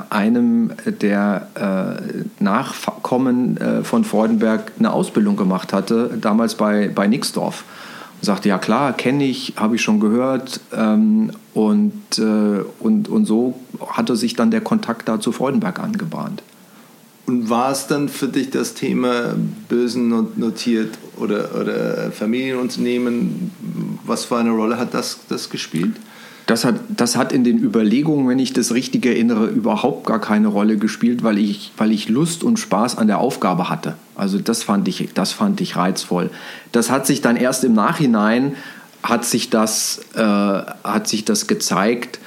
einem 0.09 0.73
der 0.87 1.49
äh, 1.55 2.43
Nachkommen 2.43 3.59
von 3.83 4.05
Freudenberg 4.05 4.73
eine 4.79 4.91
Ausbildung 4.91 5.37
gemacht 5.37 5.75
hatte, 5.75 6.17
damals 6.19 6.55
bei, 6.55 6.89
bei 6.89 7.07
Nixdorf. 7.07 7.65
sagte, 8.23 8.49
ja 8.49 8.57
klar, 8.57 8.95
kenne 8.95 9.25
ich, 9.25 9.53
habe 9.57 9.77
ich 9.77 9.83
schon 9.83 10.01
gehört. 10.01 10.61
Ähm, 10.75 11.33
und, 11.53 11.93
äh, 12.19 12.65
und, 12.81 13.09
und 13.09 13.27
so 13.27 13.61
hatte 13.87 14.17
sich 14.17 14.35
dann 14.35 14.51
der 14.51 14.63
Kontakt 14.63 15.09
da 15.09 15.21
zu 15.21 15.33
Freudenberg 15.33 15.79
angebahnt. 15.79 16.43
Und 17.27 17.49
war 17.49 17.71
es 17.71 17.87
dann 17.87 18.09
für 18.09 18.29
dich 18.29 18.51
das 18.51 18.75
Thema 18.75 19.35
Bösen 19.69 20.09
notiert 20.37 20.99
oder, 21.17 21.55
oder 21.55 22.11
Familienunternehmen? 22.11 23.53
Was 24.05 24.25
für 24.25 24.39
eine 24.39 24.51
Rolle 24.51 24.79
hat 24.79 24.93
das, 24.93 25.21
das 25.29 25.49
gespielt? 25.49 25.95
Das 26.47 26.65
hat, 26.65 26.81
das 26.89 27.17
hat 27.17 27.33
in 27.33 27.45
den 27.45 27.59
Überlegungen, 27.59 28.29
wenn 28.29 28.41
ich 28.41 28.53
das 28.53 28.75
richtig 28.75 29.07
erinnere, 29.07 29.47
überhaupt 29.47 30.07
gar 30.07 30.21
keine 30.21 30.49
Rolle 30.49 30.77
gespielt, 30.77 31.23
weil 31.23 31.39
ich, 31.39 31.71
weil 31.77 31.93
ich 31.93 32.09
Lust 32.09 32.43
und 32.43 32.59
Spaß 32.59 32.99
an 32.99 33.07
der 33.07 33.19
Aufgabe 33.19 33.69
hatte. 33.69 33.95
Also 34.17 34.39
das 34.39 34.65
fand 34.65 34.89
ich, 34.89 35.11
das 35.15 35.33
fand 35.33 35.61
ich 35.61 35.77
reizvoll. 35.77 36.31
Das 36.73 36.91
hat 36.91 37.07
sich 37.07 37.21
dann 37.21 37.37
erst 37.37 37.63
im 37.63 37.75
Nachhinein 37.75 38.57
hat 39.03 39.25
sich 39.25 39.51
das, 39.51 40.01
äh, 40.15 40.21
hat 40.21 41.09
sich 41.09 41.25
das 41.25 41.47
gezeigt. 41.47 42.19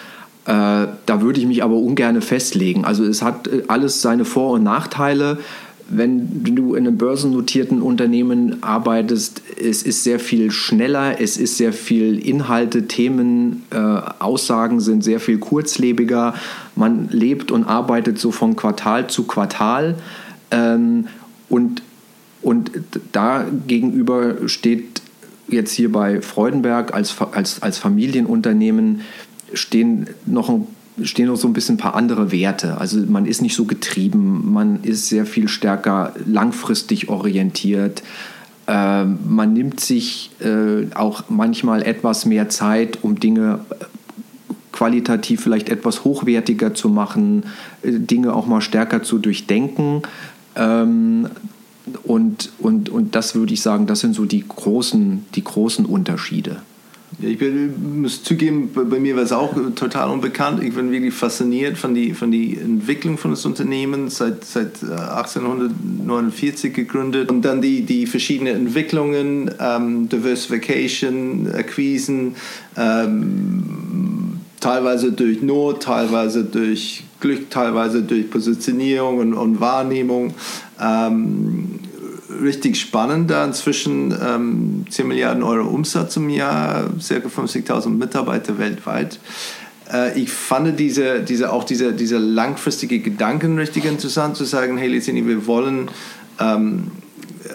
Äh, 0.45 0.87
da 1.05 1.21
würde 1.21 1.39
ich 1.39 1.47
mich 1.47 1.63
aber 1.63 1.75
ungern 1.75 2.21
festlegen. 2.21 2.85
Also 2.85 3.03
es 3.03 3.21
hat 3.21 3.47
äh, 3.47 3.63
alles 3.67 4.01
seine 4.01 4.25
Vor- 4.25 4.51
und 4.51 4.63
Nachteile 4.63 5.39
wenn 5.87 6.43
du 6.43 6.73
in 6.73 6.87
einem 6.87 6.97
börsennotierten 6.97 7.81
Unternehmen 7.81 8.63
arbeitest, 8.63 9.41
es 9.61 9.83
ist 9.83 10.03
sehr 10.03 10.19
viel 10.19 10.49
schneller, 10.49 11.21
es 11.21 11.37
ist 11.37 11.57
sehr 11.57 11.73
viel 11.73 12.17
Inhalte, 12.17 12.87
Themen, 12.87 13.63
äh, 13.69 13.77
Aussagen 13.77 14.79
sind 14.79 15.03
sehr 15.03 15.19
viel 15.19 15.37
kurzlebiger. 15.37 16.33
Man 16.75 17.09
lebt 17.11 17.51
und 17.51 17.65
arbeitet 17.65 18.17
so 18.17 18.31
von 18.31 18.55
Quartal 18.55 19.07
zu 19.07 19.25
Quartal. 19.25 19.95
Ähm, 20.49 21.07
und, 21.49 21.83
und 22.41 22.71
da 23.11 23.45
gegenüber 23.67 24.47
steht 24.47 25.01
jetzt 25.47 25.71
hier 25.71 25.91
bei 25.91 26.21
Freudenberg 26.21 26.95
als, 26.95 27.15
als, 27.31 27.61
als 27.61 27.77
Familienunternehmen 27.77 29.01
stehen 29.55 30.07
noch 30.25 30.49
ein 30.49 30.67
stehen 31.03 31.27
noch 31.27 31.35
so 31.35 31.47
ein 31.47 31.53
bisschen 31.53 31.75
ein 31.75 31.79
paar 31.79 31.95
andere 31.95 32.31
Werte. 32.31 32.77
Also 32.77 32.99
man 32.99 33.25
ist 33.25 33.41
nicht 33.41 33.55
so 33.55 33.65
getrieben, 33.65 34.53
man 34.53 34.83
ist 34.83 35.09
sehr 35.09 35.25
viel 35.25 35.47
stärker 35.47 36.13
langfristig 36.25 37.09
orientiert. 37.09 38.01
Äh, 38.67 39.03
man 39.03 39.53
nimmt 39.53 39.79
sich 39.79 40.31
äh, 40.39 40.93
auch 40.95 41.23
manchmal 41.29 41.83
etwas 41.83 42.25
mehr 42.25 42.49
Zeit, 42.49 42.99
um 43.03 43.19
Dinge 43.19 43.59
äh, 43.69 43.85
qualitativ 44.71 45.41
vielleicht 45.41 45.69
etwas 45.69 46.03
hochwertiger 46.03 46.73
zu 46.73 46.89
machen, 46.89 47.43
äh, 47.83 47.91
Dinge 47.91 48.33
auch 48.33 48.47
mal 48.47 48.61
stärker 48.61 49.03
zu 49.03 49.19
durchdenken. 49.19 50.01
Ähm, 50.55 51.27
und, 52.03 52.51
und, 52.57 52.89
und 52.89 53.15
das 53.15 53.35
würde 53.35 53.53
ich 53.53 53.61
sagen, 53.61 53.85
das 53.85 53.99
sind 53.99 54.15
so 54.15 54.25
die 54.25 54.43
großen, 54.47 55.25
die 55.35 55.43
großen 55.43 55.85
Unterschiede. 55.85 56.61
Ich 57.21 57.39
muss 57.77 58.23
zugeben, 58.23 58.71
bei 58.73 58.99
mir 58.99 59.15
war 59.15 59.23
es 59.23 59.31
auch 59.31 59.55
total 59.75 60.09
unbekannt. 60.09 60.61
Ich 60.61 60.73
bin 60.73 60.91
wirklich 60.91 61.13
fasziniert 61.13 61.77
von 61.77 61.95
der 61.95 62.13
von 62.13 62.29
die 62.29 62.57
Entwicklung 62.57 63.17
von 63.17 63.31
des 63.31 63.45
Unternehmens, 63.45 64.17
seit, 64.17 64.43
seit 64.43 64.83
1849 64.83 66.65
äh, 66.65 66.73
gegründet. 66.73 67.31
Und 67.31 67.43
dann 67.43 67.61
die, 67.61 67.83
die 67.83 68.05
verschiedenen 68.05 68.55
Entwicklungen, 68.55 69.49
ähm, 69.59 70.09
Diversification, 70.09 71.49
Akquisen, 71.53 72.35
ähm, 72.75 73.63
teilweise 74.59 75.13
durch 75.13 75.41
Not, 75.41 75.83
teilweise 75.83 76.43
durch 76.43 77.03
Glück, 77.21 77.49
teilweise 77.49 78.03
durch 78.03 78.29
Positionierung 78.29 79.19
und, 79.19 79.33
und 79.33 79.61
Wahrnehmung. 79.61 80.33
Ähm, 80.81 81.79
richtig 82.41 82.79
spannend. 82.79 83.29
Da 83.29 83.45
inzwischen 83.45 84.11
ähm, 84.11 84.85
10 84.89 85.07
Milliarden 85.07 85.43
Euro 85.43 85.67
Umsatz 85.67 86.17
im 86.17 86.29
Jahr, 86.29 86.89
circa 86.99 87.27
50.000 87.27 87.89
Mitarbeiter 87.89 88.57
weltweit. 88.57 89.19
Äh, 89.91 90.19
ich 90.19 90.31
fand 90.31 90.79
diese, 90.79 91.21
diese, 91.21 91.51
auch 91.51 91.63
diese, 91.63 91.93
diese 91.93 92.17
langfristige 92.17 92.99
Gedanken 92.99 93.57
richtig 93.57 93.85
interessant, 93.85 94.35
zu 94.35 94.45
sagen, 94.45 94.77
hey, 94.77 94.87
letztendlich, 94.87 95.27
wir 95.27 95.47
wollen 95.47 95.89
ähm, 96.39 96.91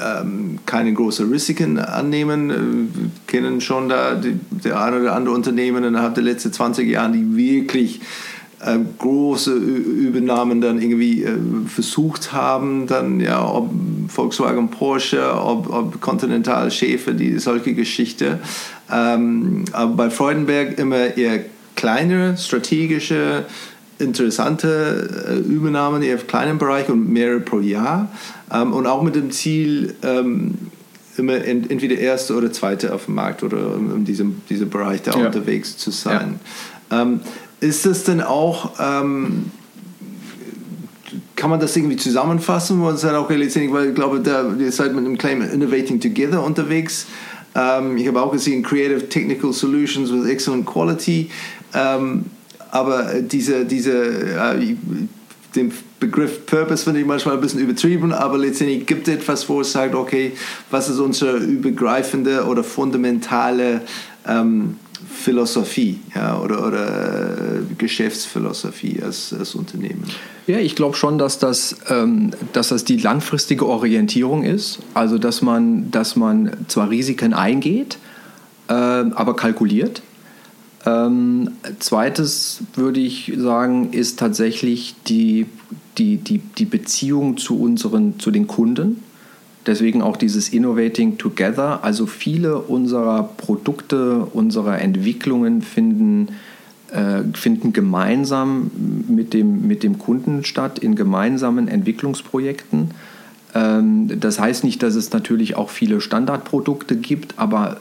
ähm, 0.00 0.58
keine 0.66 0.92
großen 0.92 1.30
Risiken 1.30 1.78
annehmen. 1.78 2.90
Wir 2.94 3.10
kennen 3.26 3.60
schon 3.60 3.88
da 3.88 4.14
die, 4.14 4.38
der 4.50 4.80
eine 4.80 5.00
oder 5.00 5.14
andere 5.14 5.34
Unternehmen 5.34 5.84
innerhalb 5.84 6.14
der 6.14 6.24
letzten 6.24 6.52
20 6.52 6.88
Jahre, 6.88 7.12
die 7.12 7.36
wirklich 7.36 8.00
äh, 8.64 8.78
große 8.98 9.52
Übernahmen 9.52 10.60
dann 10.60 10.80
irgendwie 10.80 11.24
äh, 11.24 11.38
versucht 11.66 12.32
haben, 12.32 12.86
dann 12.86 13.20
ja, 13.20 13.46
ob 13.46 13.70
Volkswagen, 14.08 14.70
Porsche, 14.70 15.34
ob, 15.34 15.72
ob 15.72 16.00
Continental, 16.00 16.70
Schäfer, 16.70 17.12
die 17.12 17.38
solche 17.38 17.74
Geschichte. 17.74 18.38
Ähm, 18.92 19.64
aber 19.72 19.94
bei 19.94 20.10
Freudenberg 20.10 20.78
immer 20.78 21.16
eher 21.16 21.40
kleinere, 21.74 22.36
strategische, 22.36 23.44
interessante 23.98 25.08
äh, 25.28 25.38
Übernahmen 25.38 26.02
eher 26.02 26.20
im 26.20 26.26
kleinen 26.26 26.58
Bereich 26.58 26.88
und 26.88 27.08
mehrere 27.08 27.40
pro 27.40 27.60
Jahr. 27.60 28.10
Ähm, 28.52 28.72
und 28.72 28.86
auch 28.86 29.02
mit 29.02 29.14
dem 29.14 29.30
Ziel, 29.30 29.94
ähm, 30.02 30.54
immer 31.16 31.34
entweder 31.34 31.96
erste 31.96 32.34
oder 32.34 32.52
zweite 32.52 32.94
auf 32.94 33.06
dem 33.06 33.14
Markt 33.14 33.42
oder 33.42 33.74
in 33.74 34.04
diesem, 34.04 34.42
diesem 34.48 34.70
Bereich 34.70 35.02
da 35.02 35.18
ja. 35.18 35.26
unterwegs 35.26 35.76
zu 35.76 35.90
sein. 35.90 36.40
Ja. 36.90 37.02
Ähm, 37.02 37.20
ist 37.60 37.86
das 37.86 38.04
denn 38.04 38.20
auch, 38.20 38.72
ähm, 38.78 39.50
kann 41.36 41.50
man 41.50 41.60
das 41.60 41.76
irgendwie 41.76 41.96
zusammenfassen? 41.96 42.80
Und 42.82 43.02
dann 43.02 43.14
auch 43.14 43.30
weil 43.72 43.88
ich 43.88 43.94
glaube, 43.94 44.20
da, 44.20 44.52
ihr 44.58 44.72
seid 44.72 44.94
mit 44.94 45.04
dem 45.06 45.18
Claim 45.18 45.42
Innovating 45.42 46.00
Together 46.00 46.42
unterwegs. 46.42 47.06
Ähm, 47.54 47.96
ich 47.96 48.06
habe 48.06 48.20
auch 48.22 48.32
gesehen, 48.32 48.62
Creative 48.62 49.08
Technical 49.08 49.52
Solutions 49.52 50.12
with 50.12 50.26
Excellent 50.26 50.66
Quality. 50.66 51.30
Ähm, 51.74 52.26
aber 52.70 53.14
diese, 53.22 53.64
diese 53.64 53.92
äh, 53.92 54.76
den 55.54 55.72
Begriff 55.98 56.46
Purpose 56.46 56.84
finde 56.84 57.00
ich 57.00 57.06
manchmal 57.06 57.34
ein 57.34 57.40
bisschen 57.40 57.60
übertrieben, 57.60 58.12
aber 58.12 58.38
letztendlich 58.38 58.86
gibt 58.86 59.08
es 59.08 59.14
etwas, 59.14 59.48
wo 59.48 59.60
es 59.60 59.72
sagt, 59.72 59.94
okay, 59.94 60.32
was 60.70 60.88
ist 60.88 60.98
unsere 60.98 61.38
übergreifende 61.38 62.44
oder 62.46 62.62
fundamentale 62.62 63.82
ähm, 64.26 64.76
Philosophie 65.12 66.00
ja, 66.14 66.38
oder, 66.38 66.66
oder 66.66 67.60
Geschäftsphilosophie 67.76 69.02
als, 69.02 69.34
als 69.38 69.54
Unternehmen? 69.54 70.04
Ja, 70.46 70.58
ich 70.58 70.74
glaube 70.74 70.96
schon, 70.96 71.18
dass 71.18 71.38
das, 71.38 71.76
ähm, 71.88 72.30
dass 72.52 72.68
das 72.68 72.84
die 72.84 72.96
langfristige 72.96 73.66
Orientierung 73.66 74.42
ist. 74.42 74.78
Also, 74.94 75.18
dass 75.18 75.42
man, 75.42 75.90
dass 75.90 76.16
man 76.16 76.52
zwar 76.68 76.90
Risiken 76.90 77.34
eingeht, 77.34 77.98
äh, 78.68 78.72
aber 78.72 79.36
kalkuliert. 79.36 80.02
Ähm, 80.86 81.50
zweites 81.78 82.60
würde 82.74 83.00
ich 83.00 83.32
sagen, 83.36 83.92
ist 83.92 84.18
tatsächlich 84.18 84.94
die, 85.06 85.46
die, 85.98 86.16
die, 86.16 86.38
die 86.38 86.64
Beziehung 86.64 87.36
zu, 87.36 87.60
unseren, 87.60 88.18
zu 88.18 88.30
den 88.30 88.46
Kunden. 88.46 89.02
Deswegen 89.70 90.02
auch 90.02 90.16
dieses 90.16 90.48
Innovating 90.48 91.16
Together. 91.16 91.84
Also 91.84 92.06
viele 92.06 92.58
unserer 92.58 93.22
Produkte, 93.22 94.26
unserer 94.32 94.80
Entwicklungen 94.80 95.62
finden, 95.62 96.30
äh, 96.90 97.22
finden 97.34 97.72
gemeinsam 97.72 98.72
mit 99.06 99.32
dem, 99.32 99.68
mit 99.68 99.84
dem 99.84 100.00
Kunden 100.00 100.42
statt, 100.42 100.80
in 100.80 100.96
gemeinsamen 100.96 101.68
Entwicklungsprojekten. 101.68 102.90
Ähm, 103.54 104.10
das 104.18 104.40
heißt 104.40 104.64
nicht, 104.64 104.82
dass 104.82 104.96
es 104.96 105.12
natürlich 105.12 105.54
auch 105.54 105.70
viele 105.70 106.00
Standardprodukte 106.00 106.96
gibt, 106.96 107.38
aber 107.38 107.76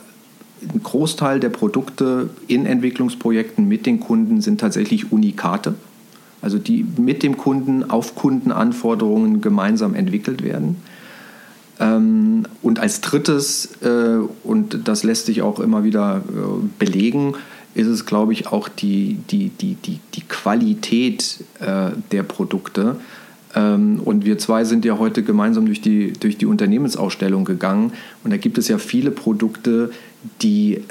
ein 0.62 0.84
Großteil 0.84 1.40
der 1.40 1.50
Produkte 1.50 2.30
in 2.46 2.68
Entwicklungsprojekten 2.68 3.68
mit 3.68 3.88
den 3.88 4.00
Kunden 4.00 4.42
sind 4.42 4.60
tatsächlich 4.60 5.12
Unikate, 5.12 5.74
also 6.40 6.60
die 6.60 6.86
mit 6.98 7.24
dem 7.24 7.36
Kunden 7.36 7.90
auf 7.90 8.14
Kundenanforderungen 8.14 9.42
gemeinsam 9.42 9.96
entwickelt 9.96 10.44
werden. 10.44 10.76
Ähm, 11.80 12.46
und 12.62 12.80
als 12.80 13.02
drittes, 13.02 13.70
äh, 13.82 14.18
und 14.44 14.88
das 14.88 15.04
lässt 15.04 15.28
sich 15.28 15.42
auch 15.42 15.60
immer 15.60 15.84
wieder 15.84 16.18
äh, 16.18 16.68
belegen, 16.78 17.36
ist 17.74 17.88
es, 17.88 18.06
glaube 18.06 18.34
ich, 18.34 18.48
auch 18.48 18.68
die, 18.68 19.20
die, 19.30 19.50
die, 19.50 19.76
die, 19.76 20.00
die 20.14 20.22
Qualität 20.22 21.44
äh, 21.60 21.92
der 22.12 22.24
Produkte. 22.24 22.98
Ähm, 23.56 24.02
und 24.04 24.26
wir 24.26 24.38
zwei 24.38 24.66
sind 24.66 24.84
ja 24.84 25.00
heute 25.00 25.24
gemeinsam 25.24 25.66
durch 25.68 25.80
die, 25.80 26.12
durch 26.14 26.38
die 26.38 26.46
Unternehmensausstellung 26.46 27.46
gegangen. 27.46 27.94
Und 28.24 28.32
da 28.32 28.38
gibt 28.38 28.58
es 28.58 28.68
ja 28.68 28.78
viele 28.78 29.12
Produkte, 29.12 29.92
die, 30.42 30.84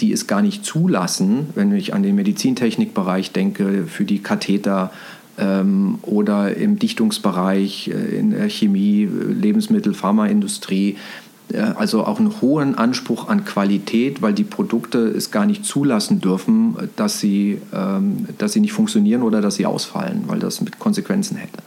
die 0.00 0.12
es 0.12 0.26
gar 0.26 0.42
nicht 0.42 0.64
zulassen, 0.64 1.50
wenn 1.54 1.72
ich 1.72 1.94
an 1.94 2.02
den 2.02 2.16
Medizintechnikbereich 2.16 3.30
denke, 3.30 3.84
für 3.86 4.04
die 4.04 4.18
Katheter 4.18 4.90
ähm, 5.38 5.98
oder 6.02 6.56
im 6.56 6.78
Dichtungsbereich, 6.78 7.88
äh, 7.88 8.18
in 8.18 8.30
der 8.30 8.48
Chemie, 8.48 9.08
Lebensmittel, 9.28 9.94
Pharmaindustrie. 9.94 10.96
Äh, 11.52 11.58
also 11.58 12.04
auch 12.04 12.18
einen 12.18 12.40
hohen 12.40 12.76
Anspruch 12.76 13.28
an 13.28 13.44
Qualität, 13.44 14.22
weil 14.22 14.32
die 14.32 14.44
Produkte 14.44 14.98
es 14.98 15.30
gar 15.30 15.46
nicht 15.46 15.64
zulassen 15.64 16.20
dürfen, 16.20 16.76
dass 16.96 17.20
sie, 17.20 17.60
ähm, 17.72 18.26
dass 18.38 18.52
sie 18.52 18.60
nicht 18.60 18.72
funktionieren 18.72 19.22
oder 19.22 19.40
dass 19.40 19.56
sie 19.56 19.66
ausfallen, 19.66 20.24
weil 20.26 20.38
das 20.38 20.60
mit 20.60 20.78
Konsequenzen 20.78 21.36
hätte. 21.36 21.62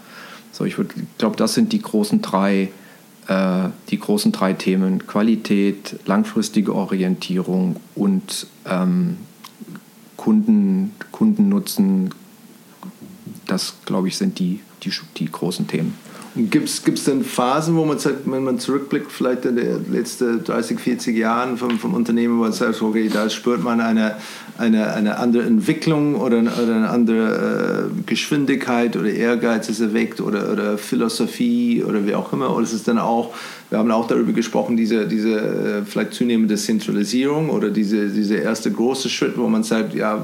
So, 0.52 0.66
ich 0.66 0.76
glaube, 1.18 1.36
das 1.36 1.54
sind 1.54 1.74
die 1.74 1.82
großen 1.82 2.22
drei 2.22 2.70
äh, 3.28 3.70
die 3.90 4.00
großen 4.00 4.32
drei 4.32 4.54
Themen 4.54 5.06
Qualität, 5.06 6.00
langfristige 6.06 6.74
Orientierung 6.74 7.76
und 7.94 8.48
ähm, 8.66 9.18
Kunden, 10.16 10.94
Kundennutzen, 11.12 12.10
das 13.48 13.76
glaube 13.86 14.08
ich 14.08 14.18
sind 14.18 14.40
die, 14.40 14.62
die, 14.84 14.92
die 15.18 15.32
großen 15.32 15.68
Themen. 15.68 15.94
Gibt 16.38 16.70
es 16.70 17.04
denn 17.04 17.24
Phasen, 17.24 17.76
wo 17.76 17.86
man 17.86 17.98
sagt, 17.98 18.20
wenn 18.26 18.44
man 18.44 18.60
zurückblickt, 18.60 19.12
vielleicht 19.12 19.46
in 19.46 19.56
den 19.56 19.92
letzten 19.92 20.44
30, 20.44 20.80
40 20.80 21.18
Jahren 21.18 21.58
vom, 21.58 21.80
vom 21.80 21.96
Unternehmen, 21.96 22.38
wo 22.38 22.44
man 22.44 22.54
sagt, 22.54 22.80
okay, 22.80 23.10
da 23.12 23.28
spürt 23.28 23.64
man 23.64 23.82
eine, 23.82 24.18
eine, 24.60 24.94
eine 24.94 25.18
andere 25.18 25.44
Entwicklung 25.44 26.14
oder, 26.14 26.40
oder 26.40 26.76
eine 26.76 26.90
andere 26.90 27.90
äh, 27.90 28.02
Geschwindigkeit 28.06 28.96
oder 28.96 29.10
Ehrgeiz 29.10 29.68
ist 29.70 29.80
erweckt 29.80 30.22
oder, 30.22 30.52
oder 30.52 30.78
Philosophie 30.78 31.84
oder 31.84 32.06
wie 32.06 32.14
auch 32.14 32.32
immer? 32.34 32.54
Oder 32.54 32.64
ist 32.64 32.74
es 32.74 32.84
dann 32.84 33.00
auch, 33.00 33.34
wir 33.72 33.80
haben 33.80 33.90
auch 33.90 34.08
darüber 34.08 34.32
gesprochen, 34.32 34.78
diese, 34.78 35.08
diese 35.08 35.40
äh, 35.40 35.86
vielleicht 35.86 36.14
zunehmende 36.14 36.56
Zentralisierung 36.56 37.50
oder 37.50 37.72
diese, 37.72 38.10
diese 38.10 38.36
erste 38.36 38.72
große 38.72 39.10
Schritt, 39.10 39.38
wo 39.40 39.48
man 39.48 39.64
sagt, 39.64 39.96
ja, 39.96 40.24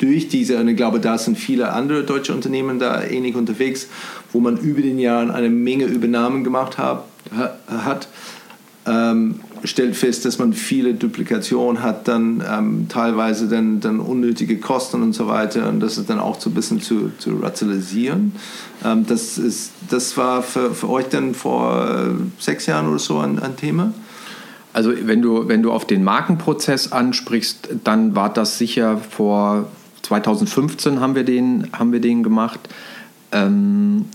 durch 0.00 0.28
diese, 0.28 0.58
und 0.58 0.68
ich 0.68 0.76
glaube, 0.76 0.98
da 0.98 1.18
sind 1.18 1.38
viele 1.38 1.72
andere 1.72 2.04
deutsche 2.04 2.32
Unternehmen 2.32 2.78
da 2.78 3.02
ähnlich 3.02 3.36
unterwegs, 3.36 3.86
wo 4.32 4.40
man 4.40 4.56
über 4.56 4.80
den 4.80 4.98
Jahren 4.98 5.30
eine 5.30 5.50
Menge 5.50 5.84
Übernahmen 5.84 6.42
gemacht 6.42 6.78
hat, 6.78 7.04
hat 7.68 8.08
ähm, 8.86 9.40
stellt 9.62 9.94
fest, 9.94 10.24
dass 10.24 10.38
man 10.38 10.54
viele 10.54 10.94
Duplikationen 10.94 11.82
hat, 11.82 12.08
dann 12.08 12.42
ähm, 12.50 12.86
teilweise 12.88 13.46
dann, 13.46 13.80
dann 13.80 14.00
unnötige 14.00 14.58
Kosten 14.58 15.02
und 15.02 15.12
so 15.12 15.28
weiter 15.28 15.68
und 15.68 15.80
das 15.80 15.98
ist 15.98 16.08
dann 16.08 16.18
auch 16.18 16.40
so 16.40 16.48
ein 16.48 16.54
bisschen 16.54 16.80
zu, 16.80 17.12
zu 17.18 17.36
rationalisieren. 17.36 18.32
Ähm, 18.82 19.04
das, 19.06 19.36
ist, 19.36 19.72
das 19.90 20.16
war 20.16 20.42
für, 20.42 20.74
für 20.74 20.88
euch 20.88 21.08
dann 21.10 21.34
vor 21.34 21.88
äh, 21.88 22.42
sechs 22.42 22.64
Jahren 22.64 22.88
oder 22.88 22.98
so 22.98 23.18
ein, 23.18 23.38
ein 23.38 23.56
Thema? 23.56 23.92
Also 24.72 24.92
wenn 25.02 25.20
du, 25.20 25.48
wenn 25.48 25.62
du 25.62 25.72
auf 25.72 25.84
den 25.84 26.02
Markenprozess 26.04 26.92
ansprichst, 26.92 27.68
dann 27.84 28.14
war 28.14 28.32
das 28.32 28.56
sicher 28.56 28.98
vor 28.98 29.66
2015 30.02 31.00
haben 31.00 31.14
wir 31.14 31.24
den, 31.24 31.68
haben 31.72 31.92
wir 31.92 32.00
den 32.00 32.22
gemacht. 32.22 32.60
Ähm, 33.32 34.06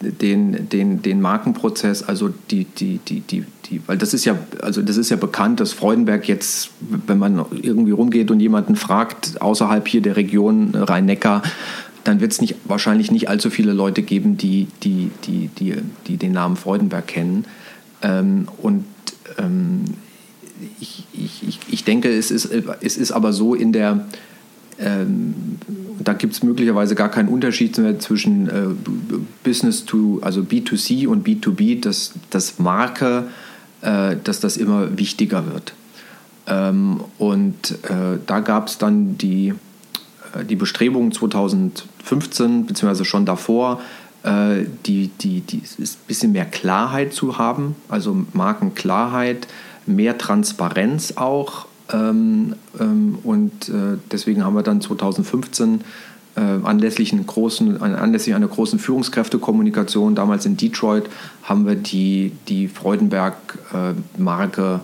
den, 0.00 0.68
den, 0.68 1.02
den 1.02 1.20
Markenprozess, 1.20 2.02
also 2.02 2.30
die, 2.50 2.64
die, 2.64 2.98
die, 2.98 3.20
die, 3.20 3.44
die, 3.66 3.80
weil 3.86 3.96
das 3.96 4.12
ist 4.12 4.24
ja, 4.24 4.38
also 4.60 4.82
das 4.82 4.96
ist 4.96 5.10
ja 5.10 5.16
bekannt, 5.16 5.60
dass 5.60 5.72
Freudenberg 5.72 6.28
jetzt, 6.28 6.70
wenn 6.80 7.18
man 7.18 7.44
irgendwie 7.62 7.92
rumgeht 7.92 8.30
und 8.30 8.40
jemanden 8.40 8.76
fragt, 8.76 9.40
außerhalb 9.40 9.86
hier 9.88 10.02
der 10.02 10.16
Region 10.16 10.74
Rhein-Neckar, 10.74 11.42
dann 12.04 12.20
wird 12.20 12.32
es 12.32 12.40
nicht, 12.40 12.56
wahrscheinlich 12.64 13.10
nicht 13.10 13.28
allzu 13.28 13.50
viele 13.50 13.72
Leute 13.72 14.02
geben, 14.02 14.36
die, 14.36 14.68
die, 14.82 15.10
die, 15.24 15.48
die, 15.58 15.76
die 16.06 16.16
den 16.18 16.32
Namen 16.32 16.56
Freudenberg 16.56 17.06
kennen. 17.06 17.46
Ähm, 18.02 18.48
und 18.60 18.84
ähm, 19.38 19.84
ich, 20.80 21.04
ich, 21.12 21.58
ich 21.68 21.84
denke, 21.84 22.14
es 22.14 22.30
ist, 22.30 22.50
es 22.80 22.96
ist 22.96 23.12
aber 23.12 23.32
so 23.32 23.54
in 23.54 23.72
der, 23.72 24.06
ähm, 24.78 25.58
da 26.02 26.12
gibt 26.12 26.34
es 26.34 26.42
möglicherweise 26.42 26.94
gar 26.94 27.08
keinen 27.08 27.28
Unterschied 27.28 27.78
mehr 27.78 27.98
zwischen 27.98 28.48
äh, 28.48 28.66
Business 29.42 29.84
to, 29.84 30.18
also 30.22 30.40
B2C 30.40 31.06
und 31.06 31.26
B2B, 31.26 31.80
dass 31.80 32.12
das 32.30 32.58
Marke, 32.58 33.28
äh, 33.82 34.16
dass 34.22 34.40
das 34.40 34.56
immer 34.56 34.98
wichtiger 34.98 35.52
wird. 35.52 35.74
Ähm, 36.46 37.00
und 37.18 37.72
äh, 37.84 38.18
da 38.26 38.40
gab 38.40 38.68
es 38.68 38.78
dann 38.78 39.16
die, 39.16 39.54
äh, 40.34 40.44
die 40.44 40.56
Bestrebungen 40.56 41.12
2015, 41.12 42.66
beziehungsweise 42.66 43.04
schon 43.04 43.24
davor, 43.24 43.80
äh, 44.24 44.64
die, 44.86 45.08
die, 45.20 45.40
die 45.40 45.62
ein 45.78 45.88
bisschen 46.06 46.32
mehr 46.32 46.44
Klarheit 46.44 47.12
zu 47.12 47.38
haben, 47.38 47.76
also 47.88 48.26
Markenklarheit, 48.32 49.46
mehr 49.86 50.18
Transparenz 50.18 51.14
auch 51.16 51.66
ähm, 51.92 52.54
ähm, 52.80 53.18
und 53.22 53.68
äh, 53.68 53.98
deswegen 54.10 54.42
haben 54.44 54.54
wir 54.54 54.62
dann 54.62 54.80
2015 54.80 55.82
äh, 56.36 56.40
anlässlich, 56.40 57.12
einen 57.12 57.26
großen, 57.26 57.82
anlässlich 57.82 58.34
einer 58.34 58.48
großen 58.48 58.78
Führungskräftekommunikation, 58.78 60.14
damals 60.14 60.46
in 60.46 60.56
Detroit, 60.56 61.10
haben 61.42 61.66
wir 61.66 61.74
die, 61.74 62.32
die 62.48 62.68
Freudenberg-Marke 62.68 64.80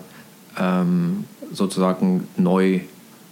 äh, 0.55 0.63
ähm, 0.63 1.25
sozusagen 1.51 2.27
neu 2.37 2.81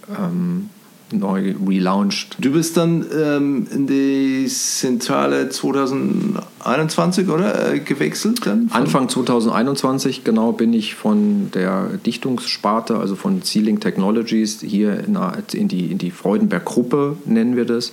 ähm, 0.08 0.70
neu 1.12 1.54
relaunched. 1.66 2.36
Du 2.38 2.52
bist 2.52 2.76
dann 2.76 3.04
ähm, 3.16 3.66
in 3.72 3.86
die 3.86 4.46
Zentrale 4.46 5.48
2021, 5.48 7.28
oder? 7.28 7.72
Äh, 7.72 7.80
gewechselt 7.80 8.46
dann? 8.46 8.68
Anfang 8.72 9.08
2021, 9.08 10.24
genau, 10.24 10.52
bin 10.52 10.72
ich 10.72 10.94
von 10.94 11.50
der 11.52 11.98
Dichtungssparte, 12.04 12.96
also 12.96 13.16
von 13.16 13.42
Sealing 13.42 13.80
Technologies, 13.80 14.60
hier 14.60 15.00
in, 15.00 15.18
in 15.52 15.68
die, 15.68 15.90
in 15.90 15.98
die 15.98 16.10
Freudenberg-Gruppe, 16.10 17.16
nennen 17.26 17.56
wir 17.56 17.64
das, 17.64 17.92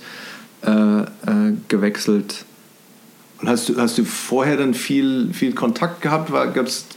äh, 0.62 0.70
äh, 0.70 1.04
gewechselt 1.68 2.44
und 3.40 3.48
hast 3.48 3.68
du, 3.68 3.76
hast 3.76 3.96
du 3.98 4.04
vorher 4.04 4.56
dann 4.56 4.74
viel, 4.74 5.32
viel 5.32 5.54
Kontakt 5.54 6.02
gehabt? 6.02 6.32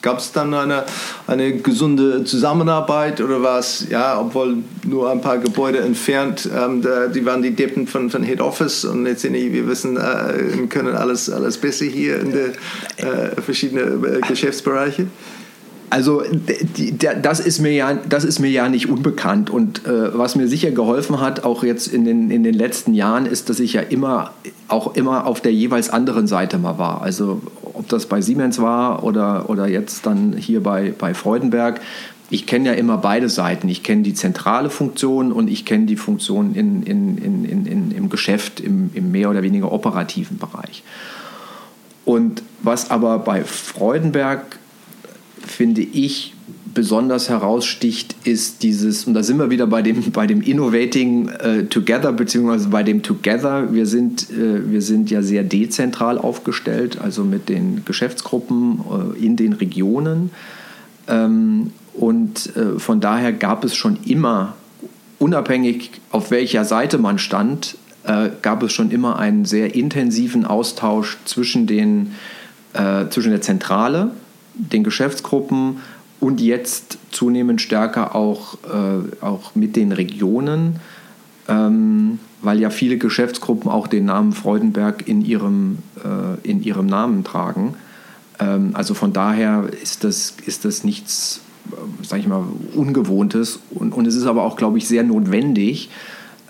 Gab 0.02 0.18
es 0.18 0.32
dann 0.32 0.54
eine, 0.54 0.86
eine 1.28 1.58
gesunde 1.58 2.24
Zusammenarbeit 2.24 3.22
oder 3.22 3.44
war 3.44 3.60
es, 3.60 3.88
ja, 3.90 4.20
obwohl 4.20 4.58
nur 4.84 5.12
ein 5.12 5.22
paar 5.22 5.38
Gebäude 5.38 5.80
entfernt, 5.80 6.50
ähm, 6.58 6.82
da, 6.82 7.08
die 7.08 7.24
waren 7.26 7.44
die 7.44 7.52
Deppen 7.52 7.86
von, 7.86 8.10
von 8.10 8.24
Head 8.24 8.42
Office 8.42 8.86
und 8.86 9.06
sind 9.20 9.34
wir 9.34 9.68
wissen, 9.68 9.98
äh, 9.98 10.66
können 10.68 10.96
alles, 10.96 11.30
alles 11.30 11.60
besser 11.60 11.86
hier 11.86 12.20
in 12.20 12.32
den 12.32 12.52
äh, 12.98 13.40
verschiedenen 13.40 14.04
äh, 14.04 14.22
Geschäftsbereiche? 14.22 15.08
Also 15.92 16.24
das, 17.22 17.42
ist 17.42 17.60
mir 17.60 17.74
ja, 17.74 17.94
das 17.94 18.24
ist 18.24 18.40
mir 18.40 18.50
ja 18.50 18.70
nicht 18.70 18.88
unbekannt. 18.88 19.50
Und 19.50 19.86
äh, 19.86 20.18
was 20.18 20.38
mir 20.38 20.48
sicher 20.48 20.72
geholfen 20.72 21.20
hat, 21.20 21.44
auch 21.44 21.66
jetzt 21.66 21.88
in 21.88 22.06
den, 22.06 22.32
in 22.32 22.44
den 22.44 22.54
letzten 22.54 22.94
Jahren, 22.94 23.26
ist, 23.26 23.50
dass 23.50 23.60
ich 23.60 23.74
ja 23.74 23.82
immer 23.82 24.32
auch 24.70 24.96
immer 24.96 25.28
auf 25.28 25.42
der 25.42 25.54
jeweils 25.54 25.90
anderen 25.90 26.28
Seite 26.28 26.58
mal 26.60 26.78
war. 26.78 27.02
Also 27.02 27.42
ob 27.74 27.90
das 27.90 28.06
bei 28.06 28.22
Siemens 28.22 28.62
war 28.62 29.04
oder, 29.04 29.50
oder 29.50 29.68
jetzt 29.68 30.06
dann 30.06 30.34
hier 30.38 30.64
bei, 30.64 30.94
bei 30.98 31.14
Freudenberg. 31.14 31.82
Ich 32.30 32.46
kenne 32.46 32.70
ja 32.70 32.74
immer 32.76 32.98
beide 32.98 33.28
Seiten. 33.28 33.68
Ich 33.68 33.84
kenne 33.84 34.04
die 34.04 34.14
zentrale 34.14 34.70
Funktion 34.70 35.34
und 35.34 35.50
ich 35.50 35.66
kenne 35.66 35.88
die 35.88 35.98
Funktion 35.98 36.56
in, 36.56 36.84
in, 36.84 37.18
in, 37.18 37.66
in, 37.66 37.92
im 37.92 38.10
Geschäft, 38.10 38.62
im, 38.62 38.92
im 38.94 39.12
mehr 39.12 39.30
oder 39.30 39.44
weniger 39.44 39.74
operativen 39.74 40.38
Bereich. 40.38 40.84
Und 42.06 42.44
was 42.64 42.90
aber 42.90 43.20
bei 43.20 43.44
Freudenberg 43.44 44.58
finde 45.52 45.82
ich, 45.82 46.34
besonders 46.74 47.30
heraussticht, 47.30 48.16
ist 48.24 48.64
dieses, 48.64 49.06
und 49.06 49.14
da 49.14 49.24
sind 49.24 49.38
wir 49.38 49.50
wieder 49.50 49.68
bei 49.68 49.82
dem, 49.82 50.12
bei 50.12 50.28
dem 50.28 50.42
Innovating 50.42 51.30
äh, 51.30 51.64
Together, 51.66 52.14
beziehungsweise 52.14 52.70
bei 52.70 52.84
dem 52.84 53.04
Together. 53.04 53.74
Wir 53.74 53.86
sind, 53.86 54.30
äh, 54.32 54.72
wir 54.72 54.82
sind 54.82 55.10
ja 55.12 55.22
sehr 55.22 55.44
dezentral 55.44 56.18
aufgestellt, 56.18 57.00
also 57.02 57.24
mit 57.24 57.50
den 57.50 57.84
Geschäftsgruppen 57.86 58.80
äh, 59.18 59.26
in 59.26 59.36
den 59.36 59.54
Regionen. 59.54 60.32
Ähm, 61.08 61.72
und 61.94 62.56
äh, 62.56 62.80
von 62.80 63.02
daher 63.02 63.34
gab 63.34 63.64
es 63.64 63.76
schon 63.76 63.98
immer, 64.06 64.56
unabhängig 65.20 65.92
auf 66.12 66.32
welcher 66.32 66.64
Seite 66.64 66.98
man 66.98 67.20
stand, 67.20 67.78
äh, 68.04 68.30
gab 68.42 68.64
es 68.64 68.72
schon 68.72 68.92
immer 68.92 69.20
einen 69.20 69.46
sehr 69.46 69.76
intensiven 69.76 70.46
Austausch 70.46 71.18
zwischen, 71.26 71.68
den, 71.68 72.14
äh, 72.74 73.08
zwischen 73.10 73.32
der 73.32 73.42
Zentrale, 73.42 74.12
den 74.54 74.84
Geschäftsgruppen 74.84 75.78
und 76.20 76.40
jetzt 76.40 76.98
zunehmend 77.12 77.62
stärker 77.62 78.16
auch, 78.16 78.56
äh, 78.66 79.24
auch 79.24 79.56
mit 79.56 79.76
den 79.76 79.92
Regionen, 79.92 80.78
ähm, 81.48 82.20
weil 82.42 82.60
ja 82.60 82.70
viele 82.70 82.98
Geschäftsgruppen 82.98 83.70
auch 83.70 83.88
den 83.88 84.06
Namen 84.06 84.34
Freudenberg 84.34 85.08
in 85.08 85.26
ihrem, 85.26 85.80
äh, 86.04 86.48
in 86.48 86.64
ihrem 86.64 86.86
Namen 86.86 87.24
tragen. 87.24 87.76
Ähm, 88.40 88.72
also 88.74 88.94
von 88.94 89.14
daher 89.14 89.70
ist 89.82 90.04
das, 90.04 90.36
ist 90.46 90.66
das 90.66 90.84
nichts, 90.84 91.42
äh, 91.72 92.06
sage 92.06 92.22
ich 92.22 92.28
mal, 92.28 92.44
Ungewohntes 92.76 93.60
und, 93.72 93.94
und 93.94 94.06
es 94.08 94.16
ist 94.16 94.26
aber 94.26 94.44
auch, 94.44 94.58
glaube 94.58 94.78
ich, 94.78 94.88
sehr 94.88 95.04
notwendig, 95.04 95.90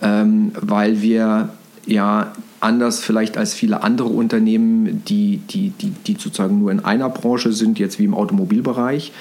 ähm, 0.02 0.52
weil 0.60 1.02
wir 1.02 1.50
ja 1.86 2.34
anders 2.62 3.00
vielleicht 3.00 3.38
als 3.38 3.54
viele 3.54 3.84
andere 3.84 4.10
Unternehmen, 4.10 5.04
die, 5.06 5.38
die, 5.38 5.70
die, 5.70 5.90
die 5.90 6.14
sozusagen 6.14 6.60
nur 6.60 6.72
in 6.72 6.80
einer 6.80 7.10
Branche 7.10 7.52
sind, 7.52 7.80
jetzt 7.80 8.00
wie 8.00 8.06
im 8.06 8.14
Automobilbereich. 8.14 9.12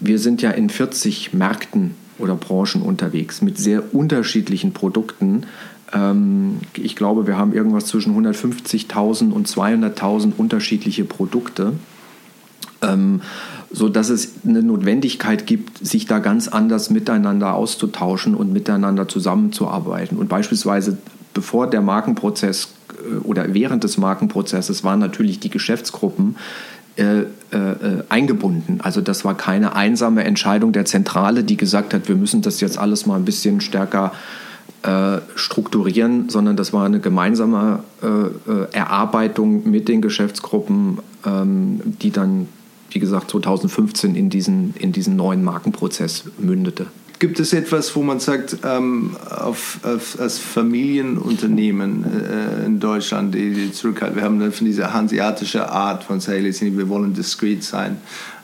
Wir 0.00 0.18
sind 0.18 0.42
ja 0.42 0.50
in 0.50 0.68
40 0.68 1.32
Märkten 1.32 1.94
oder 2.18 2.34
Branchen 2.34 2.82
unterwegs 2.82 3.42
mit 3.42 3.58
sehr 3.58 3.94
unterschiedlichen 3.94 4.72
Produkten. 4.72 5.44
Ähm, 5.92 6.58
ich 6.74 6.96
glaube, 6.96 7.26
wir 7.26 7.36
haben 7.36 7.52
irgendwas 7.52 7.86
zwischen 7.86 8.14
150.000 8.16 9.30
und 9.30 9.48
200.000 9.48 10.32
unterschiedliche 10.36 11.04
Produkte, 11.04 11.74
ähm, 12.82 13.22
sodass 13.70 14.08
es 14.08 14.32
eine 14.46 14.62
Notwendigkeit 14.62 15.46
gibt, 15.46 15.84
sich 15.84 16.06
da 16.06 16.18
ganz 16.18 16.48
anders 16.48 16.90
miteinander 16.90 17.54
auszutauschen 17.54 18.34
und 18.34 18.52
miteinander 18.52 19.08
zusammenzuarbeiten. 19.08 20.18
Und 20.18 20.28
beispielsweise 20.28 20.98
bevor 21.34 21.68
der 21.68 21.82
Markenprozess 21.82 22.74
oder 23.24 23.54
während 23.54 23.84
des 23.84 23.98
Markenprozesses 23.98 24.84
waren 24.84 25.00
natürlich 25.00 25.40
die 25.40 25.50
Geschäftsgruppen 25.50 26.36
äh, 26.96 27.20
äh, 27.20 27.26
eingebunden. 28.08 28.80
Also 28.82 29.00
das 29.00 29.24
war 29.24 29.36
keine 29.36 29.76
einsame 29.76 30.24
Entscheidung 30.24 30.72
der 30.72 30.84
Zentrale, 30.84 31.44
die 31.44 31.56
gesagt 31.56 31.94
hat, 31.94 32.08
wir 32.08 32.16
müssen 32.16 32.42
das 32.42 32.60
jetzt 32.60 32.76
alles 32.76 33.06
mal 33.06 33.16
ein 33.16 33.24
bisschen 33.24 33.60
stärker 33.60 34.12
äh, 34.82 35.18
strukturieren, 35.34 36.28
sondern 36.28 36.56
das 36.56 36.72
war 36.72 36.86
eine 36.86 37.00
gemeinsame 37.00 37.84
äh, 38.02 38.06
äh, 38.06 38.66
Erarbeitung 38.72 39.68
mit 39.70 39.88
den 39.88 40.02
Geschäftsgruppen, 40.02 40.98
ähm, 41.24 41.80
die 41.84 42.10
dann, 42.10 42.48
wie 42.90 42.98
gesagt, 42.98 43.30
2015 43.30 44.14
in 44.14 44.30
diesen, 44.30 44.74
in 44.78 44.92
diesen 44.92 45.16
neuen 45.16 45.42
Markenprozess 45.42 46.24
mündete. 46.38 46.86
Gibt 47.18 47.40
es 47.40 47.52
etwas, 47.52 47.96
wo 47.96 48.02
man 48.02 48.20
sagt, 48.20 48.58
ähm, 48.64 49.16
auf, 49.28 49.80
auf, 49.82 50.20
als 50.20 50.38
Familienunternehmen 50.38 52.04
äh, 52.04 52.64
in 52.64 52.78
Deutschland, 52.78 53.34
die, 53.34 53.52
die 53.52 53.72
zurückhalten, 53.72 54.16
wir 54.16 54.22
haben 54.22 54.38
dann 54.38 54.52
von 54.52 54.66
dieser 54.66 54.92
hanseatische 54.92 55.68
Art 55.68 56.04
von 56.04 56.20
Sales, 56.20 56.60
wir 56.60 56.88
wollen 56.88 57.14
discreet 57.14 57.64
sein, 57.64 57.96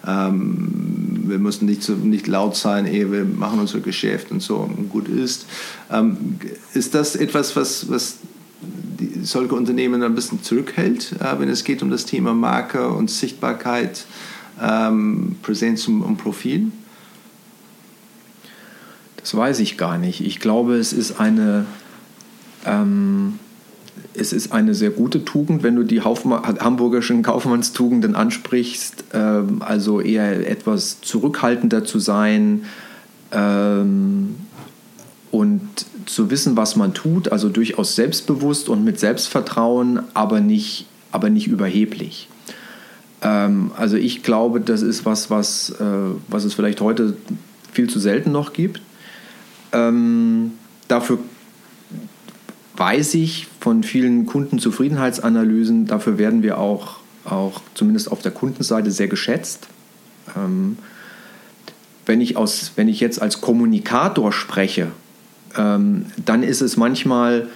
ähm, 0.05 1.23
wir 1.27 1.39
müssen 1.39 1.67
nicht, 1.67 1.85
so, 1.85 1.93
nicht 1.93 2.27
laut 2.27 2.57
sein, 2.57 2.87
ehe 2.87 3.13
wir 3.13 3.25
machen 3.25 3.61
unser 3.61 3.79
Geschäft 3.79 4.33
und 4.33 4.43
so 4.43 4.57
und 4.57 4.91
gut 4.91 5.09
ist. 5.09 5.47
Ähm, 5.93 6.17
ist 6.73 6.97
das 6.97 7.15
etwas, 7.15 7.55
was, 7.55 7.89
was 7.89 8.17
die, 8.61 9.21
solche 9.23 9.55
Unternehmen 9.55 10.03
ein 10.03 10.17
bisschen 10.17 10.43
zurückhält, 10.43 11.13
äh, 11.21 11.39
wenn 11.39 11.49
es 11.49 11.63
geht 11.63 11.81
um 11.81 11.91
das 11.91 12.07
Thema 12.07 12.35
Marke 12.35 12.89
und 12.89 13.09
Sichtbarkeit, 13.09 14.05
ähm, 14.61 15.37
Präsenz 15.43 15.87
und, 15.87 16.03
und 16.03 16.17
Profil? 16.17 16.73
Das 19.25 19.35
weiß 19.35 19.61
ich 19.61 19.79
gar 19.79 19.97
nicht. 19.97 20.21
Ich 20.21 20.39
glaube, 20.39 20.77
es 20.77 20.93
ist 20.93 21.19
eine, 21.19 21.65
ähm, 22.67 23.39
es 24.13 24.35
ist 24.35 24.53
eine 24.53 24.75
sehr 24.75 24.91
gute 24.91 25.25
Tugend, 25.25 25.63
wenn 25.63 25.77
du 25.77 25.83
die 25.83 26.03
hamburgischen 26.03 27.23
Kaufmannstugenden 27.23 28.17
ansprichst, 28.17 29.05
ähm, 29.15 29.63
also 29.63 30.03
eher 30.03 30.47
etwas 30.47 31.01
zurückhaltender 31.01 31.87
zu 31.87 32.01
sein 32.01 32.67
ähm, 33.33 34.35
und 35.31 35.63
zu 36.05 36.31
wissen, 36.31 36.59
was 36.59 36.77
man 36.77 36.93
tut, 36.93 37.33
also 37.33 37.49
durchaus 37.49 37.97
selbstbewusst 37.97 38.69
und 38.69 38.85
mit 38.85 39.01
Selbstvertrauen, 39.01 40.03
aber 40.13 40.41
nicht, 40.41 40.85
aber 41.13 41.31
nicht 41.31 41.47
überheblich. 41.47 42.29
Ähm, 43.23 43.71
also 43.75 43.97
ich 43.97 44.23
glaube, 44.23 44.61
das 44.61 44.83
ist 44.83 45.07
was, 45.07 45.31
was, 45.31 45.71
äh, 45.81 45.85
was 46.29 46.45
es 46.45 46.53
vielleicht 46.53 46.83
heute 46.83 47.17
viel 47.73 47.89
zu 47.89 47.99
selten 47.99 48.31
noch 48.31 48.53
gibt. 48.53 48.83
Ähm, 49.75 50.53
dafür 50.89 51.19
weiß 52.77 53.15
ich 53.15 53.49
von 53.61 53.83
vielen 53.83 54.27
Kundenzufriedenheitsanalysen, 54.27 55.87
dafür 55.87 56.19
werden 56.19 56.43
wir 56.43 56.59
auch, 56.59 56.99
auch 57.25 57.61
zumindest 57.75 58.11
auf 58.11 58.23
der 58.23 58.33
Kundenseite 58.33 58.91
sehr 58.91 59.09
geschätzt. 59.09 59.69
Ähm, 60.37 60.79
wenn, 62.07 62.21
ich 62.21 62.37
aus, 62.37 62.73
wenn 62.77 62.89
ich 62.89 63.01
jetzt 63.01 63.21
als 63.21 63.41
Kommunikator 63.41 64.33
spreche, 64.33 64.89
ähm, 65.57 66.07
dann 66.25 66.43
ist 66.43 66.61
es 66.61 66.77
manchmal, 66.77 67.49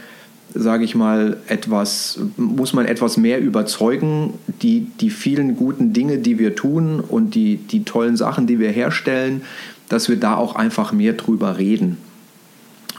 sage 0.55 0.85
ich 0.85 0.95
mal, 0.95 1.37
etwas, 1.47 2.21
muss 2.37 2.73
man 2.73 2.87
etwas 2.87 3.17
mehr 3.17 3.41
überzeugen, 3.41 4.35
die, 4.63 4.87
die 5.01 5.11
vielen 5.11 5.57
guten 5.57 5.93
Dinge, 5.93 6.19
die 6.19 6.39
wir 6.39 6.55
tun 6.55 7.01
und 7.01 7.35
die, 7.35 7.57
die 7.57 7.85
tollen 7.85 8.17
Sachen, 8.17 8.47
die 8.47 8.59
wir 8.59 8.71
herstellen, 8.71 9.43
dass 9.89 10.09
wir 10.09 10.17
da 10.17 10.37
auch 10.37 10.55
einfach 10.55 10.93
mehr 10.93 11.15
drüber 11.15 11.59
reden. 11.59 11.97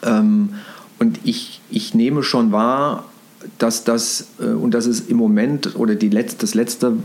Ähm, 0.03 0.49
und 0.99 1.19
ich, 1.23 1.61
ich 1.69 1.93
nehme 1.93 2.23
schon 2.23 2.51
wahr, 2.51 3.05
dass 3.57 3.83
das, 3.83 4.27
äh, 4.39 4.45
und 4.45 4.73
das 4.73 4.85
ist 4.85 5.09
im 5.09 5.17
Moment 5.17 5.75
oder 5.75 5.95
die 5.95 6.09
letzte, 6.09 6.41
das 6.41 6.53
letzte, 6.53 6.97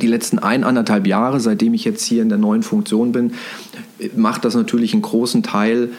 die 0.00 0.06
letzten 0.06 0.38
ein, 0.38 0.64
anderthalb 0.64 1.06
Jahre, 1.06 1.40
seitdem 1.40 1.74
ich 1.74 1.84
jetzt 1.84 2.04
hier 2.04 2.22
in 2.22 2.28
der 2.28 2.38
neuen 2.38 2.62
Funktion 2.62 3.12
bin, 3.12 3.32
macht 4.16 4.44
das 4.44 4.54
natürlich 4.54 4.92
einen 4.92 5.02
großen 5.02 5.42
Teil 5.42 5.90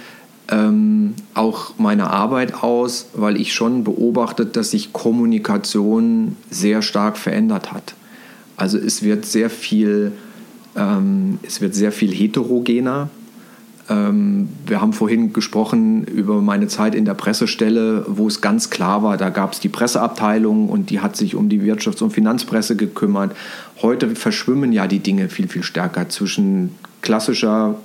ähm, 0.49 1.13
auch 1.33 1.77
meiner 1.77 2.11
Arbeit 2.11 2.63
aus, 2.63 3.07
weil 3.13 3.39
ich 3.39 3.53
schon 3.53 3.83
beobachtet, 3.83 4.57
dass 4.57 4.71
sich 4.71 4.91
Kommunikation 4.91 6.35
sehr 6.49 6.81
stark 6.81 7.17
verändert 7.17 7.71
hat. 7.71 7.93
Also 8.57 8.77
es 8.77 9.03
wird 9.03 9.25
sehr 9.25 9.49
viel, 9.49 10.11
ähm, 10.75 11.39
es 11.43 11.61
wird 11.61 11.75
sehr 11.75 11.93
viel 11.93 12.13
heterogener 12.13 13.09
wir 13.89 14.79
haben 14.79 14.93
vorhin 14.93 15.33
gesprochen 15.33 16.05
über 16.05 16.41
meine 16.41 16.67
Zeit 16.67 16.95
in 16.95 17.03
der 17.03 17.15
Pressestelle, 17.15 18.05
wo 18.07 18.27
es 18.27 18.39
ganz 18.39 18.69
klar 18.69 19.03
war, 19.03 19.17
da 19.17 19.29
gab 19.29 19.51
es 19.51 19.59
die 19.59 19.67
Presseabteilung 19.67 20.69
und 20.69 20.89
die 20.89 21.01
hat 21.01 21.17
sich 21.17 21.35
um 21.35 21.49
die 21.49 21.61
Wirtschafts- 21.61 22.01
und 22.01 22.11
Finanzpresse 22.11 22.77
gekümmert. 22.77 23.35
Heute 23.81 24.15
verschwimmen 24.15 24.71
ja 24.71 24.87
die 24.87 24.99
Dinge 24.99 25.27
viel, 25.27 25.49
viel 25.49 25.63
stärker 25.63 26.07
zwischen 26.07 26.75
klassischer 27.01 27.75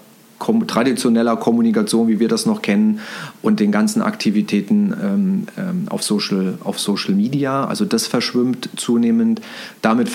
traditioneller 0.68 1.36
Kommunikation, 1.36 2.06
wie 2.06 2.20
wir 2.20 2.28
das 2.28 2.46
noch 2.46 2.62
kennen, 2.62 3.00
und 3.42 3.58
den 3.58 3.72
ganzen 3.72 4.02
Aktivitäten 4.02 4.94
ähm, 5.02 5.46
ähm, 5.58 5.86
auf, 5.88 6.04
Social, 6.04 6.58
auf 6.62 6.78
Social 6.78 7.14
Media. 7.14 7.64
Also 7.64 7.84
das 7.84 8.06
verschwimmt 8.06 8.68
zunehmend. 8.76 9.40
Damit, 9.82 10.08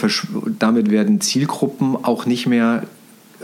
damit 0.59 0.89
werden 0.89 1.19
Zielgruppen 1.19 1.97
auch 2.01 2.25
nicht 2.25 2.47
mehr 2.47 2.83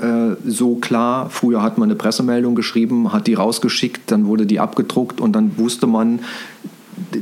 äh, 0.01 0.35
so 0.45 0.75
klar. 0.75 1.29
Früher 1.29 1.62
hat 1.62 1.77
man 1.77 1.89
eine 1.89 1.95
Pressemeldung 1.95 2.55
geschrieben, 2.55 3.12
hat 3.12 3.27
die 3.27 3.33
rausgeschickt, 3.33 4.12
dann 4.12 4.25
wurde 4.25 4.45
die 4.45 4.59
abgedruckt 4.59 5.21
und 5.21 5.33
dann 5.33 5.57
wusste 5.57 5.88
man, 5.88 6.19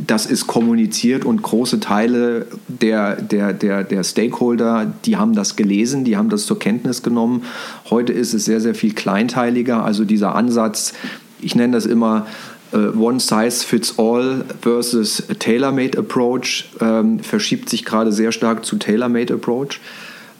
das 0.05 0.25
ist 0.25 0.47
kommuniziert 0.47 1.25
und 1.25 1.41
große 1.41 1.79
Teile 1.79 2.47
der, 2.67 3.21
der, 3.21 3.53
der, 3.53 3.83
der 3.83 4.03
Stakeholder, 4.03 4.91
die 5.05 5.17
haben 5.17 5.33
das 5.33 5.55
gelesen, 5.55 6.03
die 6.03 6.17
haben 6.17 6.29
das 6.29 6.45
zur 6.45 6.59
Kenntnis 6.59 7.03
genommen. 7.03 7.43
Heute 7.89 8.11
ist 8.13 8.33
es 8.33 8.45
sehr, 8.45 8.59
sehr 8.59 8.75
viel 8.75 8.93
kleinteiliger. 8.93 9.83
Also 9.83 10.03
dieser 10.03 10.35
Ansatz, 10.35 10.93
ich 11.41 11.55
nenne 11.55 11.73
das 11.73 11.85
immer 11.85 12.25
äh, 12.73 12.77
One 12.77 13.19
Size 13.19 13.65
Fits 13.65 13.97
All 13.97 14.43
versus 14.61 15.23
Tailor-Made 15.39 15.97
Approach, 15.97 16.69
ähm, 16.81 17.19
verschiebt 17.19 17.69
sich 17.69 17.85
gerade 17.85 18.11
sehr 18.11 18.31
stark 18.31 18.65
zu 18.65 18.77
Tailor-Made 18.77 19.33
Approach. 19.33 19.79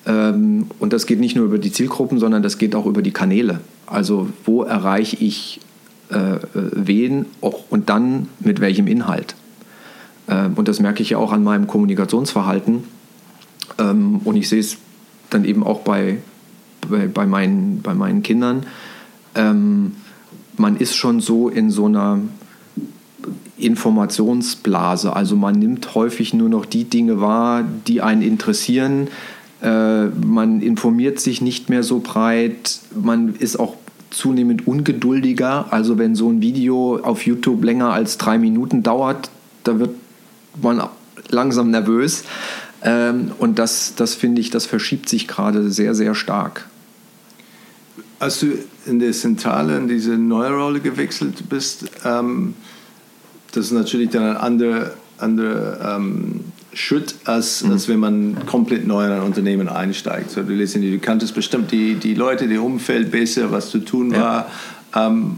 Ähm, 0.08 0.68
und 0.80 0.94
das 0.94 1.06
geht 1.06 1.20
nicht 1.20 1.36
nur 1.36 1.46
über 1.46 1.60
die 1.60 1.72
Zielgruppen, 1.72 2.18
sondern 2.18 2.42
das 2.42 2.58
geht 2.58 2.74
auch 2.76 2.86
über 2.86 3.02
die 3.02 3.12
Kanäle. 3.12 3.60
Also 3.86 4.30
wo 4.46 4.64
erreiche 4.64 5.18
ich 5.18 5.60
äh, 6.10 6.38
wen 6.54 7.26
auch, 7.42 7.66
und 7.70 7.90
dann 7.90 8.30
mit 8.40 8.62
welchem 8.62 8.88
Inhalt. 8.88 9.36
Ähm, 10.30 10.54
und 10.56 10.68
das 10.68 10.80
merke 10.80 11.04
ich 11.04 11.12
ja 11.12 11.18
auch 11.18 11.34
an 11.34 11.44
meinem 11.44 11.68
Kommunikationsverhalten. 11.68 12.84
Ähm, 13.78 14.22
und 14.24 14.38
ich 14.38 14.48
sehe 14.48 14.62
es 14.62 14.78
dann 15.30 15.44
eben 15.44 15.64
auch 15.64 15.82
bei, 15.82 16.20
bei, 16.90 17.08
bei, 17.08 17.26
meinen, 17.26 17.82
bei 17.82 17.94
meinen 17.94 18.24
Kindern. 18.24 18.66
Ähm, 19.36 19.98
man 20.56 20.78
ist 20.78 20.96
schon 20.96 21.20
so 21.20 21.50
in 21.50 21.70
so 21.70 21.86
einer 21.86 22.20
Informationsblase. 23.58 25.14
Also 25.14 25.36
man 25.36 25.56
nimmt 25.56 25.94
häufig 25.96 26.34
nur 26.34 26.48
noch 26.48 26.66
die 26.66 26.86
Dinge 26.86 27.20
wahr, 27.20 27.66
die 27.88 28.02
einen 28.02 28.22
interessieren 28.22 29.10
äh, 29.62 30.06
man 30.06 30.62
informiert 30.62 31.20
sich 31.20 31.42
nicht 31.42 31.70
mehr 31.70 31.84
so 31.84 32.00
breit, 32.00 32.80
man 32.96 33.36
ist 33.36 33.60
auch 33.60 33.76
zunehmend 34.10 34.68
ungeduldiger. 34.68 35.72
Also 35.72 35.98
wenn 35.98 36.16
so 36.16 36.30
ein 36.30 36.42
Video 36.42 37.00
auf 37.02 37.26
YouTube 37.26 37.64
länger 37.64 37.92
als 37.92 38.18
drei 38.18 38.38
Minuten 38.38 38.84
dauert, 38.84 39.30
da 39.64 39.80
wird 39.80 39.92
man 40.62 40.82
langsam 41.30 41.72
nervös. 41.72 42.24
Ähm, 42.84 43.32
und 43.40 43.60
das, 43.60 43.96
das 43.96 44.14
finde 44.16 44.42
ich, 44.42 44.50
das 44.50 44.66
verschiebt 44.66 45.10
sich 45.10 45.28
gerade 45.28 45.70
sehr, 45.72 45.96
sehr 45.96 46.16
stark. 46.16 46.68
Als 48.20 48.40
du 48.40 48.48
in 48.86 49.00
der 49.00 49.12
Zentrale 49.12 49.78
in 49.78 49.88
diese 49.88 50.18
neue 50.18 50.52
Rolle 50.52 50.80
gewechselt 50.80 51.50
bist, 51.50 51.86
ähm, 52.06 52.56
das 53.52 53.66
ist 53.66 53.72
natürlich 53.72 54.10
dann 54.10 54.24
ein 54.24 54.38
anderer 54.38 54.92
andere, 55.18 55.80
ähm, 55.84 56.42
Schritt, 56.78 57.16
als, 57.26 57.64
mhm. 57.64 57.72
als 57.72 57.88
wenn 57.88 58.00
man 58.00 58.46
komplett 58.46 58.86
neu 58.86 59.06
in 59.06 59.12
ein 59.12 59.24
Unternehmen 59.24 59.68
einsteigt. 59.68 60.30
So, 60.30 60.44
du, 60.44 60.56
du 60.56 61.00
kanntest 61.00 61.34
bestimmt 61.34 61.72
die, 61.72 61.96
die 61.96 62.14
Leute, 62.14 62.48
das 62.48 62.60
Umfeld 62.60 63.10
besser, 63.10 63.52
was 63.52 63.72
zu 63.72 63.80
tun 63.80 64.12
war. 64.12 64.48
Ja. 64.94 65.08
Ähm, 65.08 65.38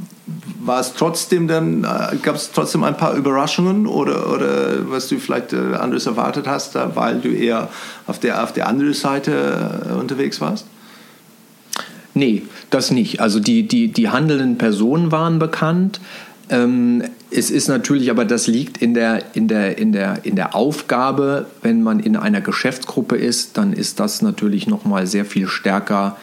war 0.59 0.81
es 0.81 0.93
trotzdem 0.93 1.47
dann, 1.47 1.85
äh, 1.85 2.17
gab 2.21 2.35
es 2.35 2.51
trotzdem 2.51 2.83
ein 2.83 2.97
paar 2.97 3.15
Überraschungen 3.15 3.87
oder, 3.87 4.31
oder 4.31 4.91
was 4.91 5.07
du 5.07 5.17
vielleicht 5.17 5.53
äh, 5.53 5.75
anderes 5.75 6.05
erwartet 6.05 6.45
hast, 6.45 6.75
da, 6.75 6.95
weil 6.95 7.19
du 7.19 7.29
eher 7.29 7.69
auf 8.05 8.19
der, 8.19 8.43
auf 8.43 8.51
der 8.51 8.67
anderen 8.67 8.93
Seite 8.93 9.81
äh, 9.89 9.93
unterwegs 9.93 10.41
warst? 10.41 10.65
Nee, 12.13 12.43
das 12.69 12.91
nicht. 12.91 13.21
Also 13.21 13.39
die, 13.39 13.65
die, 13.65 13.87
die 13.87 14.09
handelnden 14.09 14.57
Personen 14.57 15.11
waren 15.11 15.39
bekannt. 15.39 16.01
Ähm, 16.49 17.03
es 17.31 17.51
ist 17.51 17.67
natürlich, 17.67 18.09
aber 18.09 18.25
das 18.25 18.47
liegt 18.47 18.77
in 18.81 18.93
der, 18.93 19.35
in, 19.35 19.47
der, 19.47 19.77
in, 19.77 19.91
der, 19.91 20.25
in 20.25 20.35
der 20.35 20.55
Aufgabe, 20.55 21.45
wenn 21.61 21.83
man 21.83 21.99
in 21.99 22.15
einer 22.15 22.41
Geschäftsgruppe 22.41 23.15
ist, 23.15 23.57
dann 23.57 23.73
ist 23.73 23.99
das 23.99 24.21
natürlich 24.21 24.67
nochmal 24.67 25.05
sehr 25.05 25.25
viel 25.25 25.47
stärker 25.47 26.17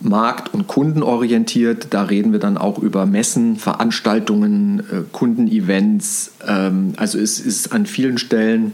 markt- 0.00 0.52
und 0.52 0.66
kundenorientiert. 0.66 1.88
Da 1.90 2.04
reden 2.04 2.32
wir 2.32 2.38
dann 2.38 2.58
auch 2.58 2.78
über 2.78 3.06
Messen, 3.06 3.56
Veranstaltungen, 3.56 4.80
äh, 4.80 5.02
Kundenevents. 5.12 6.32
Ähm, 6.46 6.92
also 6.96 7.18
es 7.18 7.40
ist 7.40 7.72
an 7.72 7.86
vielen 7.86 8.18
Stellen 8.18 8.72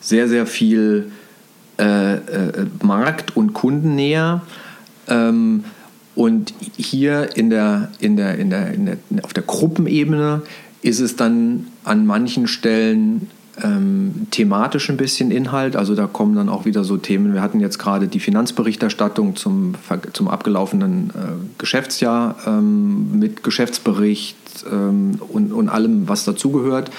sehr, 0.00 0.28
sehr 0.28 0.46
viel 0.46 1.12
äh, 1.78 2.14
äh, 2.14 2.66
markt- 2.82 3.36
und 3.36 3.52
kundennäher. 3.54 4.42
Und 6.14 6.52
hier 6.76 7.36
in 7.36 7.50
der, 7.50 7.90
in 7.98 8.16
der, 8.16 8.38
in 8.38 8.50
der, 8.50 8.74
in 8.74 8.86
der, 8.86 8.96
auf 9.22 9.32
der 9.32 9.42
Gruppenebene 9.42 10.42
ist 10.82 11.00
es 11.00 11.16
dann 11.16 11.68
an 11.84 12.06
manchen 12.06 12.46
Stellen 12.46 13.30
ähm, 13.62 14.26
thematisch 14.30 14.90
ein 14.90 14.96
bisschen 14.96 15.30
Inhalt. 15.30 15.76
Also 15.76 15.94
da 15.94 16.06
kommen 16.06 16.34
dann 16.34 16.48
auch 16.48 16.64
wieder 16.64 16.84
so 16.84 16.96
Themen. 16.96 17.34
Wir 17.34 17.42
hatten 17.42 17.60
jetzt 17.60 17.78
gerade 17.78 18.08
die 18.08 18.20
Finanzberichterstattung 18.20 19.36
zum, 19.36 19.74
zum 20.12 20.28
abgelaufenen 20.28 21.10
äh, 21.10 21.58
Geschäftsjahr 21.58 22.36
ähm, 22.46 23.18
mit 23.18 23.42
Geschäftsbericht 23.42 24.36
ähm, 24.70 25.18
und, 25.28 25.52
und 25.52 25.68
allem, 25.68 26.08
was 26.08 26.24
dazugehört. 26.24 26.90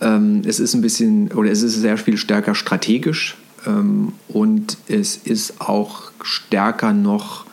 Ähm, 0.00 0.42
es 0.44 0.60
ist 0.60 0.74
ein 0.74 0.82
bisschen 0.82 1.32
oder 1.32 1.50
es 1.50 1.62
ist 1.62 1.74
sehr 1.74 1.96
viel 1.96 2.18
stärker 2.18 2.54
strategisch 2.54 3.36
ähm, 3.66 4.12
und 4.28 4.78
es 4.88 5.16
ist 5.16 5.60
auch 5.60 6.12
stärker 6.22 6.92
noch 6.92 7.47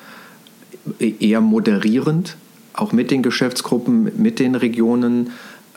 eher 1.00 1.42
moderierend, 1.42 2.38
auch 2.74 2.92
mit 2.92 3.12
den 3.12 3.24
Geschäftsgruppen, 3.24 4.12
mit 4.22 4.40
den 4.40 4.56
Regionen, 4.56 5.32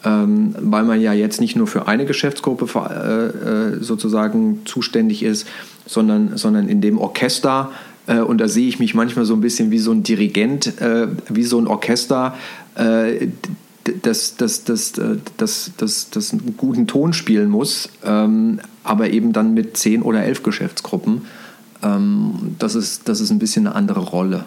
ähm, 0.04 0.54
weil 0.60 0.84
man 0.84 1.00
ja 1.00 1.12
jetzt 1.12 1.40
nicht 1.40 1.56
nur 1.56 1.66
für 1.66 1.88
eine 1.88 2.06
Geschäftsgruppe 2.06 2.66
äh, 2.76 3.76
äh, 3.76 3.82
sozusagen 3.82 4.62
zuständig 4.64 5.22
ist, 5.22 5.46
sondern, 5.86 6.36
sondern 6.36 6.68
in 6.68 6.80
dem 6.80 6.98
Orchester. 6.98 7.72
Äh, 8.06 8.20
und 8.20 8.38
da 8.38 8.48
sehe 8.48 8.68
ich 8.68 8.78
mich 8.78 8.94
manchmal 8.94 9.24
so 9.24 9.34
ein 9.34 9.40
bisschen 9.40 9.70
wie 9.70 9.78
so 9.78 9.92
ein 9.92 10.02
Dirigent, 10.02 10.72
wie 11.28 11.44
so 11.44 11.58
ein 11.58 11.66
Orchester, 11.66 12.34
das, 14.02 14.36
das, 14.36 14.64
das, 14.64 14.92
das, 15.36 15.72
das, 15.76 16.10
das 16.10 16.32
einen 16.32 16.54
guten 16.56 16.86
Ton 16.86 17.12
spielen 17.12 17.48
muss, 17.48 17.88
ähm, 18.04 18.60
aber 18.84 19.10
eben 19.10 19.32
dann 19.32 19.54
mit 19.54 19.76
zehn 19.76 20.02
oder 20.02 20.22
elf 20.22 20.42
Geschäftsgruppen. 20.42 21.22
Ähm, 21.82 22.54
das, 22.58 22.74
ist, 22.74 23.08
das 23.08 23.20
ist 23.20 23.30
ein 23.30 23.38
bisschen 23.38 23.66
eine 23.66 23.76
andere 23.76 24.00
Rolle. 24.00 24.44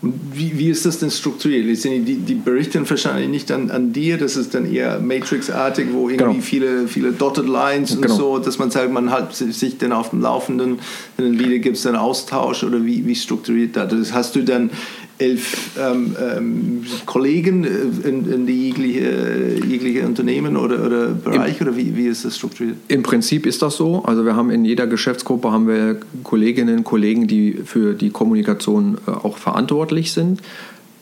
Und 0.00 0.14
wie, 0.32 0.56
wie 0.56 0.68
ist 0.68 0.86
das 0.86 1.00
denn 1.00 1.10
strukturiert? 1.10 1.66
Die, 1.84 2.16
die 2.16 2.34
berichten 2.34 2.88
wahrscheinlich 2.88 3.28
nicht 3.28 3.50
an, 3.50 3.70
an 3.70 3.92
dir, 3.92 4.16
das 4.16 4.36
ist 4.36 4.54
dann 4.54 4.72
eher 4.72 5.00
Matrix-artig, 5.00 5.88
wo 5.92 6.08
irgendwie 6.08 6.34
genau. 6.34 6.40
viele, 6.40 6.88
viele 6.88 7.12
Dotted 7.12 7.48
Lines 7.48 7.96
und 7.96 8.02
genau. 8.02 8.14
so, 8.14 8.38
dass 8.38 8.58
man 8.58 8.70
sagt, 8.70 8.92
man 8.92 9.10
hat 9.10 9.34
sich 9.34 9.78
dann 9.78 9.92
auf 9.92 10.10
dem 10.10 10.20
Laufenden, 10.20 10.78
wenn 11.16 11.26
ein 11.26 11.34
Lieder 11.34 11.58
gibt 11.58 11.76
es 11.76 11.82
dann 11.82 11.96
Austausch 11.96 12.62
oder 12.62 12.84
wie, 12.84 13.04
wie 13.06 13.16
strukturiert 13.16 13.76
das? 13.76 13.90
das? 13.90 14.12
Hast 14.12 14.36
du 14.36 14.44
dann 14.44 14.70
elf 15.18 15.76
ähm, 15.78 16.16
ähm, 16.20 16.84
Kollegen 17.04 17.64
äh, 17.64 18.08
in, 18.08 18.30
in 18.30 18.46
die 18.46 18.68
jegliche, 18.68 19.66
jegliche 19.66 20.06
Unternehmen 20.06 20.56
oder, 20.56 20.84
oder 20.84 21.06
Bereich 21.08 21.60
Im, 21.60 21.66
oder 21.66 21.76
wie, 21.76 21.96
wie 21.96 22.06
ist 22.06 22.24
das 22.24 22.36
strukturiert? 22.36 22.76
Im 22.88 23.02
Prinzip 23.02 23.46
ist 23.46 23.62
das 23.62 23.76
so. 23.76 24.04
Also 24.04 24.24
wir 24.24 24.36
haben 24.36 24.50
in 24.50 24.64
jeder 24.64 24.86
Geschäftsgruppe 24.86 25.50
haben 25.50 25.66
wir 25.66 25.98
Kolleginnen 26.22 26.78
und 26.78 26.84
Kollegen, 26.84 27.26
die 27.26 27.52
für 27.64 27.94
die 27.94 28.10
Kommunikation 28.10 28.98
äh, 29.06 29.10
auch 29.10 29.36
verantwortlich 29.36 30.12
sind, 30.12 30.40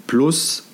plus 0.06 0.64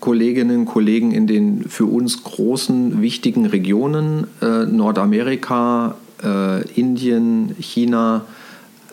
Kolleginnen 0.00 0.60
und 0.60 0.66
Kollegen 0.66 1.12
in 1.12 1.26
den 1.26 1.64
für 1.64 1.86
uns 1.86 2.22
großen, 2.22 3.00
wichtigen 3.00 3.46
Regionen, 3.46 4.26
äh, 4.42 4.66
Nordamerika, 4.66 5.96
äh, 6.22 6.62
Indien, 6.72 7.56
China 7.58 8.26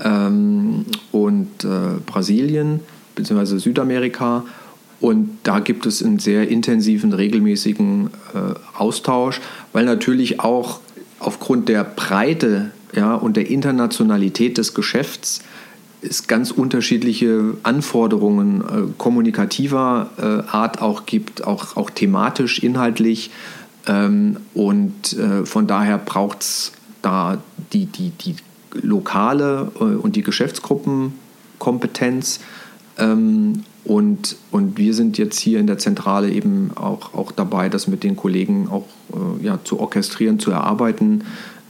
ähm, 0.01 0.85
und 1.11 1.63
äh, 1.65 1.99
Brasilien 2.05 2.79
bzw. 3.19 3.57
Südamerika. 3.57 4.45
Und 4.99 5.37
da 5.43 5.59
gibt 5.59 5.85
es 5.85 6.03
einen 6.03 6.19
sehr 6.19 6.49
intensiven, 6.49 7.13
regelmäßigen 7.13 8.09
äh, 8.33 8.53
Austausch, 8.77 9.39
weil 9.71 9.85
natürlich 9.85 10.41
auch 10.41 10.81
aufgrund 11.19 11.69
der 11.69 11.83
Breite 11.83 12.71
ja, 12.93 13.15
und 13.15 13.37
der 13.37 13.49
Internationalität 13.49 14.57
des 14.57 14.73
Geschäfts 14.73 15.41
es 16.01 16.27
ganz 16.27 16.51
unterschiedliche 16.51 17.55
Anforderungen 17.63 18.61
äh, 18.61 18.83
kommunikativer 18.97 20.09
äh, 20.17 20.49
Art 20.49 20.81
auch 20.81 21.05
gibt, 21.05 21.45
auch, 21.45 21.75
auch 21.75 21.89
thematisch, 21.89 22.59
inhaltlich. 22.59 23.31
Ähm, 23.85 24.37
und 24.53 25.11
äh, 25.13 25.45
von 25.45 25.67
daher 25.67 25.97
braucht 25.97 26.41
es 26.41 26.71
da 27.01 27.37
die, 27.73 27.85
die, 27.85 28.11
die 28.11 28.35
lokale 28.73 29.71
äh, 29.79 29.83
und 29.83 30.15
die 30.15 30.23
Geschäftsgruppenkompetenz 30.23 32.39
ähm, 32.99 33.63
und, 33.85 34.35
und 34.51 34.77
wir 34.77 34.93
sind 34.93 35.17
jetzt 35.17 35.39
hier 35.39 35.59
in 35.59 35.67
der 35.67 35.77
Zentrale 35.77 36.29
eben 36.29 36.71
auch, 36.75 37.13
auch 37.13 37.31
dabei, 37.31 37.69
das 37.69 37.87
mit 37.87 38.03
den 38.03 38.15
Kollegen 38.15 38.67
auch 38.69 38.85
äh, 39.13 39.45
ja, 39.45 39.59
zu 39.63 39.79
orchestrieren, 39.79 40.37
zu 40.37 40.51
erarbeiten. 40.51 41.23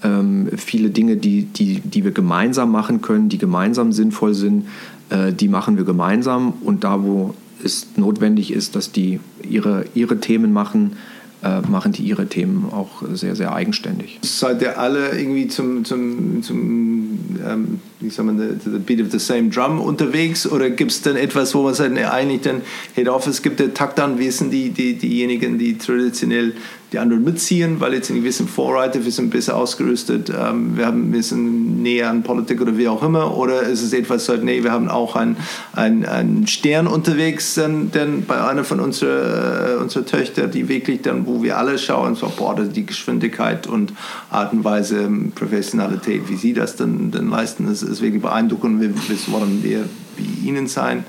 Ähm, 0.04 0.50
viele 0.58 0.90
Dinge, 0.90 1.18
die, 1.18 1.44
die, 1.44 1.80
die 1.80 2.04
wir 2.04 2.12
gemeinsam 2.12 2.72
machen 2.72 3.02
können, 3.02 3.30
die 3.30 3.38
gemeinsam 3.38 3.92
sinnvoll 3.92 4.34
sind, 4.34 4.68
äh, 5.10 5.32
die 5.32 5.48
machen 5.48 5.78
wir 5.78 5.86
gemeinsam. 5.86 6.54
Und 6.64 6.84
da, 6.84 7.04
wo 7.04 7.36
es 7.64 7.88
notwendig 7.96 8.52
ist, 8.52 8.76
dass 8.76 8.92
die 8.92 9.20
ihre, 9.48 9.86
ihre 9.94 10.20
Themen 10.20 10.52
machen, 10.52 10.94
machen 11.42 11.94
die 11.94 12.04
ihre 12.04 12.28
Themen 12.28 12.70
auch 12.72 13.04
sehr, 13.14 13.36
sehr 13.36 13.54
eigenständig. 13.54 14.20
Seid 14.24 14.62
ihr 14.62 14.78
alle 14.78 15.18
irgendwie 15.18 15.48
zum, 15.48 15.86
zum, 15.86 16.44
zum 16.44 17.20
ähm, 17.48 17.80
wie 18.00 18.10
soll 18.10 18.26
man, 18.26 18.38
the, 18.38 18.70
the 18.70 18.78
beat 18.78 19.02
of 19.02 19.12
the 19.12 19.20
same 19.20 19.50
drum 19.50 19.80
unterwegs 19.80 20.46
oder 20.50 20.70
gibt 20.70 20.92
es 20.92 21.02
dann 21.02 21.16
etwas, 21.16 21.56
wo 21.56 21.64
man 21.64 21.74
sagt, 21.74 21.94
ne, 21.94 22.12
eigentlich 22.12 22.42
dann 22.42 22.62
Head 22.96 23.08
Office 23.08 23.42
gibt 23.42 23.60
der 23.60 23.74
Taktanwesen, 23.74 24.52
die, 24.52 24.72
die, 24.72 24.96
diejenigen, 24.96 25.58
die 25.58 25.78
traditionell 25.78 26.54
die 26.92 27.00
anderen 27.00 27.24
mitziehen, 27.24 27.80
weil 27.80 27.94
jetzt 27.94 28.12
wir 28.12 28.32
sind 28.32 28.50
Vorreiter, 28.50 29.04
wir 29.06 29.12
sind 29.12 29.30
besser 29.30 29.56
ausgerüstet, 29.56 30.30
ähm, 30.30 30.76
wir, 30.76 30.88
haben, 30.88 31.14
wir 31.14 31.22
sind 31.22 31.82
näher 31.82 32.10
an 32.10 32.24
Politik 32.24 32.62
oder 32.62 32.78
wie 32.78 32.88
auch 32.88 33.04
immer, 33.04 33.38
oder 33.38 33.62
ist 33.62 33.84
es 33.84 33.94
etwas, 33.94 34.26
so, 34.26 34.36
nee, 34.36 34.64
wir 34.64 34.72
haben 34.72 34.90
auch 34.90 35.16
einen 35.16 35.38
ein 35.74 36.48
Stern 36.48 36.88
unterwegs, 36.88 37.56
denn, 37.56 37.92
denn 37.92 38.26
bei 38.26 38.44
einer 38.44 38.64
von 38.64 38.80
unserer, 38.80 39.76
äh, 39.76 39.76
unserer 39.76 40.06
Töchter, 40.06 40.48
die 40.48 40.68
wirklich 40.68 41.02
dann, 41.02 41.28
wo 41.28 41.44
wir 41.44 41.58
alle 41.58 41.78
schauen, 41.78 42.16
so, 42.16 42.32
boah, 42.36 42.56
die 42.56 42.86
Geschwindigkeit 42.86 43.68
und 43.68 43.94
Art 44.32 44.54
und 44.54 44.64
Weise, 44.64 45.02
ähm, 45.02 45.32
Professionalität, 45.34 46.28
wie 46.28 46.36
sie 46.36 46.54
das 46.54 46.76
dann, 46.76 47.12
dann 47.12 47.30
leisten, 47.30 47.70
ist, 47.72 47.84
ist 47.84 48.02
wirklich 48.02 48.22
beeindruckend, 48.22 48.82
wir, 48.82 48.90
wir 48.90 49.18
wollen 49.28 49.64
wir 49.64 49.86
wie 50.18 50.48
ihnen 50.48 50.68
sein. 50.68 51.06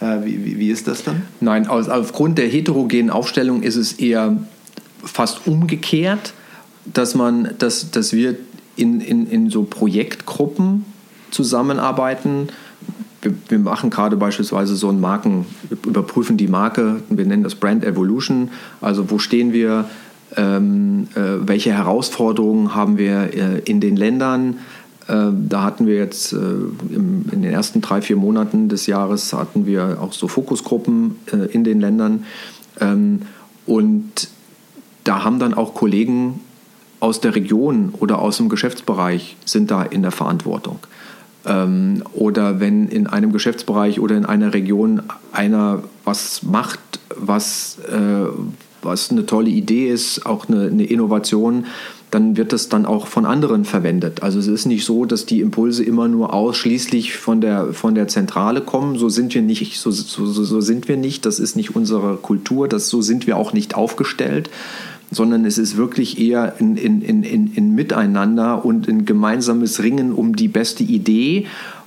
Äh, 0.00 0.24
wie, 0.24 0.44
wie, 0.44 0.58
wie, 0.58 0.70
ist 0.70 0.88
das 0.88 1.04
dann? 1.04 1.22
Nein, 1.40 1.66
aus, 1.66 1.88
aufgrund 1.88 2.38
der 2.38 2.48
heterogenen 2.48 3.10
Aufstellung 3.10 3.62
ist 3.62 3.76
es 3.76 3.92
eher 3.92 4.36
fast 5.04 5.46
umgekehrt, 5.46 6.34
dass 6.84 7.14
man, 7.14 7.50
dass, 7.58 7.90
dass 7.90 8.12
wir 8.12 8.36
in, 8.76 9.00
in, 9.00 9.26
in 9.26 9.50
so 9.50 9.62
Projektgruppen 9.62 10.84
zusammenarbeiten. 11.30 12.48
Wir, 13.22 13.34
wir 13.48 13.58
machen 13.58 13.90
gerade 13.90 14.16
beispielsweise 14.16 14.76
so 14.76 14.88
ein 14.88 15.00
Marken, 15.00 15.46
überprüfen 15.86 16.36
die 16.36 16.48
Marke, 16.48 17.02
wir 17.08 17.24
nennen 17.24 17.42
das 17.42 17.54
Brand 17.54 17.84
Evolution, 17.84 18.50
also 18.80 19.10
wo 19.10 19.18
stehen 19.18 19.52
wir, 19.52 19.86
ähm, 20.36 21.08
äh, 21.14 21.46
welche 21.46 21.72
Herausforderungen 21.72 22.74
haben 22.74 22.98
wir 22.98 23.32
äh, 23.34 23.60
in 23.64 23.80
den 23.80 23.96
Ländern. 23.96 24.58
Äh, 25.06 25.30
da 25.48 25.62
hatten 25.62 25.86
wir 25.86 25.96
jetzt 25.96 26.32
äh, 26.32 26.36
in 26.36 27.28
den 27.30 27.44
ersten 27.44 27.80
drei, 27.80 28.02
vier 28.02 28.16
Monaten 28.16 28.68
des 28.68 28.86
Jahres 28.86 29.32
hatten 29.32 29.66
wir 29.66 29.98
auch 30.00 30.12
so 30.12 30.28
Fokusgruppen 30.28 31.16
äh, 31.32 31.52
in 31.52 31.62
den 31.62 31.80
Ländern. 31.80 32.24
Ähm, 32.80 33.22
und 33.66 34.28
da 35.04 35.22
haben 35.22 35.38
dann 35.38 35.54
auch 35.54 35.74
Kollegen 35.74 36.40
aus 37.00 37.20
der 37.20 37.34
Region 37.34 37.92
oder 38.00 38.18
aus 38.18 38.38
dem 38.38 38.48
Geschäftsbereich 38.48 39.36
sind 39.44 39.70
da 39.70 39.82
in 39.82 40.02
der 40.02 40.10
Verantwortung. 40.10 40.78
Ähm, 41.46 42.02
oder 42.14 42.60
wenn 42.60 42.88
in 42.88 43.06
einem 43.06 43.32
Geschäftsbereich 43.32 44.00
oder 44.00 44.16
in 44.16 44.24
einer 44.24 44.54
Region 44.54 45.02
einer 45.32 45.82
was 46.04 46.42
macht, 46.42 46.80
was, 47.14 47.78
äh, 47.90 48.26
was 48.82 49.10
eine 49.10 49.26
tolle 49.26 49.50
Idee 49.50 49.90
ist, 49.90 50.24
auch 50.24 50.48
eine, 50.48 50.66
eine 50.66 50.84
Innovation, 50.84 51.66
dann 52.10 52.36
wird 52.36 52.52
das 52.52 52.68
dann 52.68 52.86
auch 52.86 53.08
von 53.08 53.26
anderen 53.26 53.64
verwendet. 53.64 54.22
Also 54.22 54.38
es 54.38 54.46
ist 54.46 54.66
nicht 54.66 54.84
so, 54.84 55.04
dass 55.04 55.26
die 55.26 55.40
Impulse 55.40 55.82
immer 55.82 56.06
nur 56.06 56.32
ausschließlich 56.32 57.16
von 57.16 57.40
der, 57.40 57.74
von 57.74 57.96
der 57.96 58.06
Zentrale 58.06 58.60
kommen. 58.60 58.96
So 58.96 59.08
sind 59.08 59.34
wir 59.34 59.42
nicht, 59.42 59.78
so, 59.78 59.90
so, 59.90 60.24
so 60.24 60.60
sind 60.60 60.86
wir 60.86 60.96
nicht. 60.96 61.26
Das 61.26 61.40
ist 61.40 61.56
nicht 61.56 61.74
unsere 61.74 62.16
Kultur. 62.16 62.68
Das, 62.68 62.88
so 62.88 63.02
sind 63.02 63.26
wir 63.26 63.36
auch 63.36 63.52
nicht 63.52 63.74
aufgestellt 63.74 64.48
sondern 65.10 65.44
es 65.44 65.58
ist 65.58 65.76
wirklich 65.76 66.20
eher 66.20 66.54
in, 66.58 66.76
in, 66.76 67.02
in, 67.02 67.52
in, 67.52 67.74
Miteinander 67.74 68.64
und 68.64 68.88
ein 68.88 69.04
gemeinsames 69.04 69.82
Ringen 69.82 70.12
um 70.12 70.36
die 70.36 70.48
beste 70.48 70.82
Idee. 70.82 71.46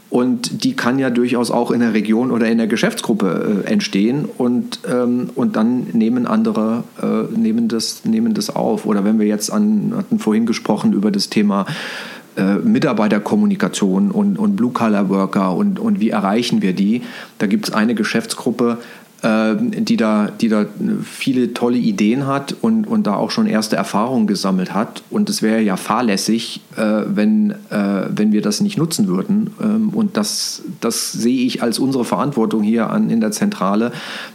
Und 0.09 0.63
die 0.63 0.73
kann 0.73 0.99
ja 0.99 1.09
durchaus 1.09 1.51
auch 1.51 1.69
in 1.69 1.81
der 1.81 1.93
Region 1.93 2.31
oder 2.31 2.47
in 2.47 2.57
der 2.57 2.67
Geschäftsgruppe 2.67 3.63
äh, 3.65 3.69
entstehen 3.69 4.25
und, 4.37 4.79
ähm, 4.89 5.29
und 5.35 5.57
dann 5.57 5.87
nehmen 5.91 6.25
andere 6.25 6.85
äh, 7.01 7.37
nehmen, 7.37 7.67
das, 7.67 8.05
nehmen 8.05 8.33
das 8.33 8.49
auf. 8.55 8.85
Oder 8.85 9.03
wenn 9.03 9.19
wir 9.19 9.27
jetzt 9.27 9.51
an, 9.51 9.93
hatten 9.97 10.19
vorhin 10.19 10.45
gesprochen 10.45 10.93
über 10.93 11.11
das 11.11 11.29
Thema 11.29 11.65
äh, 12.37 12.55
Mitarbeiterkommunikation 12.55 14.11
und, 14.11 14.37
und 14.37 14.55
Blue-Collar-Worker 14.55 15.55
und, 15.55 15.79
und 15.79 15.99
wie 15.99 16.11
erreichen 16.11 16.61
wir 16.61 16.73
die. 16.73 17.01
Da 17.39 17.47
gibt 17.47 17.67
es 17.67 17.73
eine 17.73 17.93
Geschäftsgruppe, 17.93 18.77
die 19.23 19.97
da, 19.97 20.29
die 20.29 20.47
da 20.47 20.65
viele 21.03 21.53
tolle 21.55 21.77
Ideen 21.77 22.27
hat 22.27 22.55
und, 22.61 22.85
und 22.85 23.07
da 23.07 23.15
auch 23.15 23.31
schon 23.31 23.47
erste 23.47 23.75
Erfahrungen 23.75 24.27
gesammelt 24.27 24.75
hat. 24.75 25.01
Und 25.09 25.27
es 25.29 25.41
wäre 25.41 25.59
ja 25.59 25.75
fahrlässig, 25.75 26.61
äh, 26.75 27.01
wenn, 27.07 27.51
äh, 27.71 28.05
wenn 28.09 28.31
wir 28.31 28.43
das 28.43 28.61
nicht 28.61 28.77
nutzen 28.77 29.07
würden. 29.07 29.49
Ähm, 29.59 29.89
und 29.89 30.17
das, 30.17 30.61
das 30.81 31.11
sehe 31.11 31.45
ich 31.45 31.63
als 31.63 31.79
unsere 31.79 32.05
Verantwortung 32.05 32.61
hier 32.61 32.91
an, 32.91 33.09
in 33.09 33.19
der 33.19 33.31
Zentrale, 33.31 33.91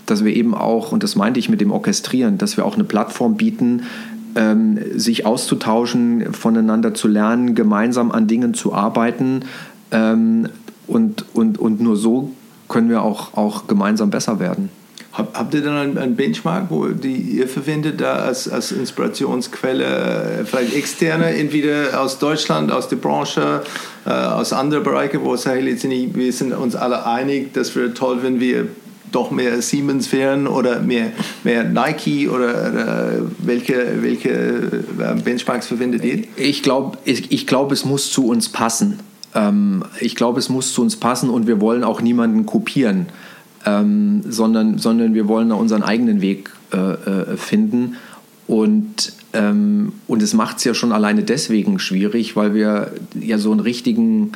dass 0.06 0.24
wir 0.24 0.34
eben 0.34 0.52
auch, 0.52 0.90
und 0.90 1.04
das 1.04 1.14
meinte 1.14 1.38
ich 1.38 1.48
mit 1.48 1.60
dem 1.60 1.70
Orchestrieren, 1.70 2.38
dass 2.38 2.56
wir 2.56 2.66
auch 2.66 2.74
eine 2.74 2.84
Plattform 2.84 3.36
bieten, 3.36 3.82
ähm, 4.34 4.78
sich 4.96 5.26
auszutauschen, 5.26 6.32
voneinander 6.32 6.92
zu 6.92 7.06
lernen, 7.06 7.54
gemeinsam 7.54 8.10
an 8.10 8.26
Dingen 8.26 8.52
zu 8.54 8.74
arbeiten. 8.74 9.40
und, 10.86 11.24
und, 11.34 11.58
und 11.58 11.80
nur 11.82 11.96
so 11.96 12.30
können 12.72 12.88
wir 12.88 13.02
auch, 13.02 13.34
auch 13.34 13.66
gemeinsam 13.68 14.10
besser 14.10 14.40
werden. 14.40 14.70
Hab, 15.12 15.38
habt 15.38 15.52
ihr 15.52 15.60
dann 15.60 15.98
einen, 15.98 16.16
Benchmark, 16.16 16.70
wo 16.70 16.86
die 16.88 17.16
ihr 17.16 17.46
verwendet 17.46 18.00
da 18.00 18.14
als, 18.14 18.48
als 18.48 18.72
Inspirationsquelle, 18.72 19.84
äh, 20.40 20.44
vielleicht 20.46 20.74
externe, 20.74 21.26
entweder 21.36 22.00
aus 22.00 22.18
Deutschland, 22.18 22.72
aus 22.72 22.88
der 22.88 22.96
Branche, 22.96 23.62
äh, 24.06 24.10
aus 24.10 24.54
anderen 24.54 24.82
Bereichen, 24.82 25.20
wo 25.22 25.34
es 25.34 25.42
sagt, 25.42 25.62
wir 25.62 26.32
sind 26.32 26.54
uns 26.54 26.74
alle 26.74 27.04
einig, 27.04 27.52
das 27.52 27.76
wäre 27.76 27.92
toll, 27.92 28.20
wenn 28.22 28.40
wir 28.40 28.68
doch 29.12 29.30
mehr 29.30 29.60
Siemens 29.60 30.10
wären 30.12 30.46
oder 30.46 30.80
mehr, 30.80 31.12
mehr 31.44 31.64
Nike 31.64 32.30
oder, 32.30 32.72
oder 32.72 33.12
welche, 33.38 33.98
welche 34.00 34.30
äh, 34.30 35.22
Benchmarks 35.22 35.66
verwendet 35.66 36.04
ihr? 36.04 36.24
Ich 36.36 36.62
glaube, 36.62 36.96
ich, 37.04 37.30
ich 37.30 37.46
glaub, 37.46 37.70
es 37.70 37.84
muss 37.84 38.10
zu 38.10 38.28
uns 38.28 38.48
passen. 38.48 38.98
Ähm, 39.34 39.84
ich 40.00 40.14
glaube, 40.14 40.38
es 40.38 40.48
muss 40.48 40.72
zu 40.72 40.82
uns 40.82 40.96
passen 40.96 41.30
und 41.30 41.46
wir 41.46 41.60
wollen 41.60 41.84
auch 41.84 42.00
niemanden 42.00 42.46
kopieren, 42.46 43.06
ähm, 43.64 44.22
sondern, 44.28 44.78
sondern 44.78 45.14
wir 45.14 45.28
wollen 45.28 45.52
unseren 45.52 45.82
eigenen 45.82 46.20
Weg 46.20 46.50
äh, 46.72 46.76
äh, 46.76 47.36
finden. 47.36 47.96
Und, 48.46 49.12
ähm, 49.32 49.92
und 50.08 50.22
es 50.22 50.34
macht 50.34 50.58
es 50.58 50.64
ja 50.64 50.74
schon 50.74 50.92
alleine 50.92 51.22
deswegen 51.22 51.78
schwierig, 51.78 52.36
weil 52.36 52.54
wir 52.54 52.92
ja 53.18 53.38
so 53.38 53.50
einen 53.50 53.60
richtigen 53.60 54.32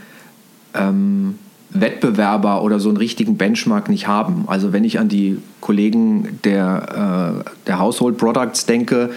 ähm, 0.75 1.35
Wettbewerber 1.71 2.63
oder 2.63 2.79
so 2.81 2.89
einen 2.89 2.97
richtigen 2.97 3.37
Benchmark 3.37 3.89
nicht 3.89 4.07
haben. 4.07 4.45
Also 4.47 4.73
wenn 4.73 4.85
ich 4.85 4.99
an 4.99 5.09
die 5.09 5.39
Kollegen 5.61 6.39
der, 6.45 7.43
äh, 7.45 7.51
der 7.67 7.79
Household 7.79 8.17
Products 8.17 8.67
denke, 8.67 9.11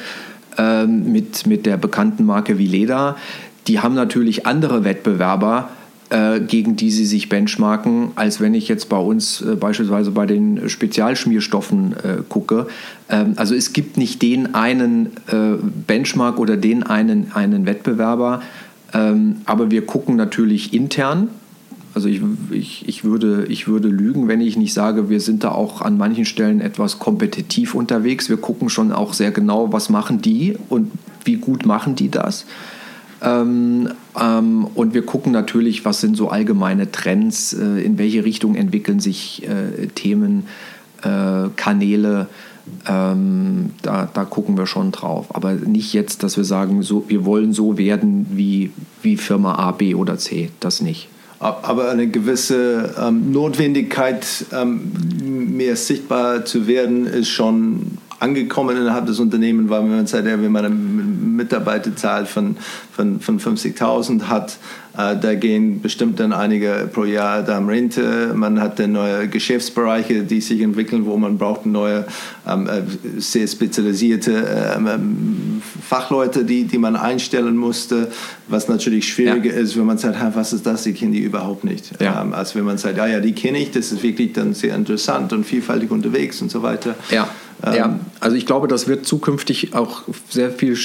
äh, 0.57 0.85
mit, 0.85 1.45
mit 1.45 1.65
der 1.65 1.77
bekannten 1.77 2.25
Marke 2.25 2.57
Vileda, 2.57 3.15
die 3.69 3.79
haben 3.79 3.95
natürlich 3.95 4.45
andere 4.47 4.83
Wettbewerber, 4.83 5.69
äh, 6.09 6.39
gegen 6.39 6.75
die 6.75 6.89
sie 6.89 7.05
sich 7.05 7.29
benchmarken, 7.29 8.13
als 8.15 8.41
wenn 8.41 8.55
ich 8.55 8.67
jetzt 8.67 8.89
bei 8.89 8.97
uns 8.97 9.41
äh, 9.41 9.55
beispielsweise 9.55 10.09
bei 10.09 10.25
den 10.25 10.67
Spezialschmierstoffen 10.67 11.93
äh, 11.93 12.23
gucke. 12.27 12.65
Ähm, 13.09 13.33
also 13.35 13.53
es 13.53 13.73
gibt 13.73 13.97
nicht 13.97 14.23
den 14.23 14.55
einen 14.55 15.11
Benchmark 15.85 16.39
oder 16.39 16.57
den 16.57 16.81
einen, 16.81 17.31
einen 17.33 17.67
Wettbewerber, 17.67 18.41
ähm, 18.91 19.41
aber 19.45 19.69
wir 19.69 19.85
gucken 19.85 20.15
natürlich 20.15 20.73
intern. 20.73 21.27
Also 21.93 22.07
ich, 22.07 22.21
ich, 22.49 22.87
ich, 22.87 23.03
würde, 23.03 23.45
ich 23.47 23.67
würde 23.67 23.87
lügen, 23.87 24.27
wenn 24.27 24.41
ich 24.41 24.57
nicht 24.57 24.73
sage, 24.73 25.11
wir 25.11 25.19
sind 25.19 25.43
da 25.43 25.51
auch 25.51 25.81
an 25.81 25.97
manchen 25.97 26.25
Stellen 26.25 26.59
etwas 26.59 26.97
kompetitiv 26.97 27.75
unterwegs. 27.75 28.29
Wir 28.29 28.37
gucken 28.37 28.69
schon 28.69 28.91
auch 28.91 29.13
sehr 29.13 29.29
genau, 29.29 29.71
was 29.71 29.89
machen 29.89 30.23
die 30.23 30.57
und 30.69 30.91
wie 31.23 31.35
gut 31.35 31.67
machen 31.67 31.95
die 31.95 32.09
das. 32.09 32.45
Ähm, 33.21 33.89
ähm, 34.19 34.67
und 34.75 34.93
wir 34.93 35.05
gucken 35.05 35.31
natürlich, 35.31 35.85
was 35.85 36.01
sind 36.01 36.15
so 36.15 36.29
allgemeine 36.29 36.91
Trends, 36.91 37.53
äh, 37.53 37.83
in 37.83 37.97
welche 37.97 38.23
Richtung 38.23 38.55
entwickeln 38.55 38.99
sich 38.99 39.43
äh, 39.47 39.87
Themen, 39.87 40.47
äh, 41.03 41.49
Kanäle. 41.55 42.27
Ähm, 42.87 43.71
da, 43.81 44.07
da 44.13 44.25
gucken 44.25 44.57
wir 44.57 44.67
schon 44.67 44.91
drauf. 44.91 45.35
Aber 45.35 45.53
nicht 45.53 45.93
jetzt, 45.93 46.23
dass 46.23 46.37
wir 46.37 46.43
sagen, 46.43 46.83
so, 46.83 47.05
wir 47.07 47.25
wollen 47.25 47.51
so 47.51 47.77
werden 47.77 48.27
wie, 48.31 48.71
wie 49.01 49.17
Firma 49.17 49.55
A, 49.55 49.71
B 49.71 49.95
oder 49.95 50.17
C. 50.17 50.49
Das 50.59 50.81
nicht. 50.81 51.09
Aber 51.39 51.89
eine 51.89 52.07
gewisse 52.07 52.93
ähm, 53.01 53.31
Notwendigkeit, 53.31 54.25
ähm, 54.51 55.55
mehr 55.55 55.77
sichtbar 55.77 56.43
zu 56.43 56.67
werden, 56.67 57.05
ist 57.07 57.29
schon 57.29 57.97
angekommen 58.19 58.77
innerhalb 58.77 59.05
des 59.05 59.19
Unternehmens, 59.19 59.69
weil 59.69 59.81
man 59.83 60.05
ja, 60.05 60.23
wenn 60.23 60.51
man 60.51 60.65
eine 60.65 60.75
Mitarbeiterzahl 60.75 62.25
von, 62.25 62.57
von, 62.91 63.19
von 63.19 63.39
50.000 63.39 64.23
hat, 64.23 64.57
äh, 64.97 65.15
da 65.15 65.35
gehen 65.35 65.81
bestimmt 65.81 66.19
dann 66.19 66.33
einige 66.33 66.89
pro 66.91 67.05
Jahr 67.05 67.43
da 67.43 67.57
am 67.57 67.69
Rente. 67.69 68.33
Man 68.35 68.59
hat 68.59 68.79
dann 68.79 68.91
neue 68.91 69.27
Geschäftsbereiche, 69.27 70.23
die 70.23 70.41
sich 70.41 70.59
entwickeln, 70.61 71.05
wo 71.05 71.15
man 71.15 71.37
braucht 71.37 71.65
neue, 71.65 72.05
ähm, 72.47 72.67
äh, 72.67 72.81
sehr 73.19 73.47
spezialisierte 73.47 74.75
ähm, 74.75 74.87
ähm, 74.87 75.61
Fachleute, 75.87 76.43
die, 76.43 76.65
die 76.65 76.77
man 76.77 76.97
einstellen 76.97 77.55
musste, 77.55 78.09
was 78.47 78.67
natürlich 78.67 79.07
schwieriger 79.07 79.53
ja. 79.53 79.61
ist, 79.61 79.77
wenn 79.77 79.85
man 79.85 79.97
sagt, 79.97 80.17
was 80.35 80.51
ist 80.51 80.65
das, 80.65 80.85
ich 80.85 80.99
kenne 80.99 81.13
die 81.13 81.23
überhaupt 81.23 81.63
nicht. 81.63 82.01
Ja. 82.01 82.21
Ähm, 82.21 82.33
als 82.33 82.55
wenn 82.55 82.65
man 82.65 82.77
sagt, 82.77 82.97
ja, 82.97 83.07
ja, 83.07 83.19
die 83.21 83.33
kenne 83.33 83.59
ich, 83.59 83.71
das 83.71 83.91
ist 83.91 84.03
wirklich 84.03 84.33
dann 84.33 84.53
sehr 84.53 84.75
interessant 84.75 85.31
und 85.31 85.45
vielfältig 85.45 85.91
unterwegs 85.91 86.41
und 86.41 86.51
so 86.51 86.61
weiter. 86.63 86.95
Ja. 87.11 87.29
Ähm, 87.63 87.73
ja, 87.73 87.99
also 88.19 88.35
ich 88.35 88.45
glaube, 88.45 88.67
das 88.67 88.87
wird 88.87 89.05
zukünftig 89.05 89.73
auch 89.75 90.03
sehr 90.29 90.51
viel 90.51 90.77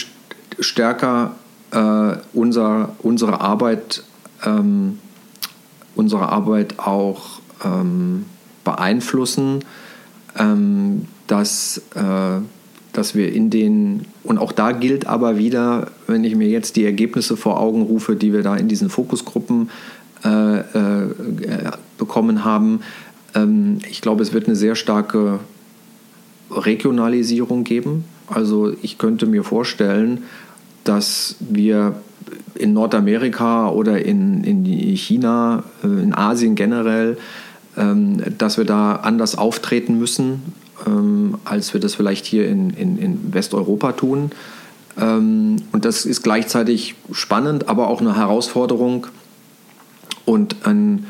stärker 0.58 1.34
äh, 1.72 2.16
unser, 2.32 2.96
unsere 3.00 3.40
Arbeit 3.40 4.04
ähm, 4.44 4.98
unsere 5.94 6.28
Arbeit 6.28 6.78
auch 6.78 7.40
ähm, 7.64 8.26
beeinflussen, 8.64 9.60
ähm, 10.38 11.06
dass, 11.26 11.78
äh, 11.94 12.40
dass 12.92 13.14
wir 13.14 13.32
in 13.32 13.50
den, 13.50 14.06
und 14.22 14.38
auch 14.38 14.52
da 14.52 14.72
gilt 14.72 15.06
aber 15.06 15.38
wieder, 15.38 15.88
wenn 16.06 16.24
ich 16.24 16.34
mir 16.34 16.48
jetzt 16.48 16.76
die 16.76 16.84
Ergebnisse 16.84 17.36
vor 17.36 17.60
Augen 17.60 17.82
rufe, 17.82 18.16
die 18.16 18.32
wir 18.32 18.42
da 18.42 18.56
in 18.56 18.68
diesen 18.68 18.90
Fokusgruppen 18.90 19.70
äh, 20.24 20.58
äh, 20.58 21.14
bekommen 21.98 22.44
haben, 22.44 22.80
ähm, 23.34 23.78
ich 23.88 24.00
glaube, 24.00 24.22
es 24.22 24.32
wird 24.32 24.46
eine 24.46 24.56
sehr 24.56 24.74
starke 24.74 25.40
Regionalisierung 26.54 27.64
geben. 27.64 28.04
Also 28.26 28.74
ich 28.82 28.98
könnte 28.98 29.26
mir 29.26 29.44
vorstellen, 29.44 30.24
dass 30.84 31.36
wir 31.40 31.94
in 32.54 32.72
Nordamerika 32.72 33.68
oder 33.68 34.04
in, 34.04 34.44
in 34.44 34.64
China, 34.96 35.64
äh, 35.82 35.86
in 35.86 36.14
Asien 36.14 36.54
generell, 36.54 37.18
ähm, 37.76 38.22
dass 38.38 38.56
wir 38.56 38.64
da 38.64 38.96
anders 38.96 39.36
auftreten 39.36 39.98
müssen, 39.98 40.42
ähm, 40.86 41.36
als 41.44 41.74
wir 41.74 41.80
das 41.80 41.94
vielleicht 41.94 42.26
hier 42.26 42.48
in, 42.48 42.70
in, 42.70 42.98
in 42.98 43.34
Westeuropa 43.34 43.92
tun. 43.92 44.30
Ähm, 44.98 45.56
und 45.72 45.84
das 45.84 46.06
ist 46.06 46.22
gleichzeitig 46.22 46.94
spannend, 47.12 47.68
aber 47.68 47.88
auch 47.88 48.00
eine 48.00 48.16
Herausforderung 48.16 49.08
und 50.24 50.66
ein, 50.66 51.06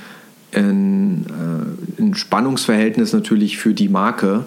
ein, 0.52 1.26
äh, 1.28 2.02
ein 2.02 2.14
Spannungsverhältnis 2.14 3.12
natürlich 3.12 3.58
für 3.58 3.74
die 3.74 3.88
Marke. 3.88 4.44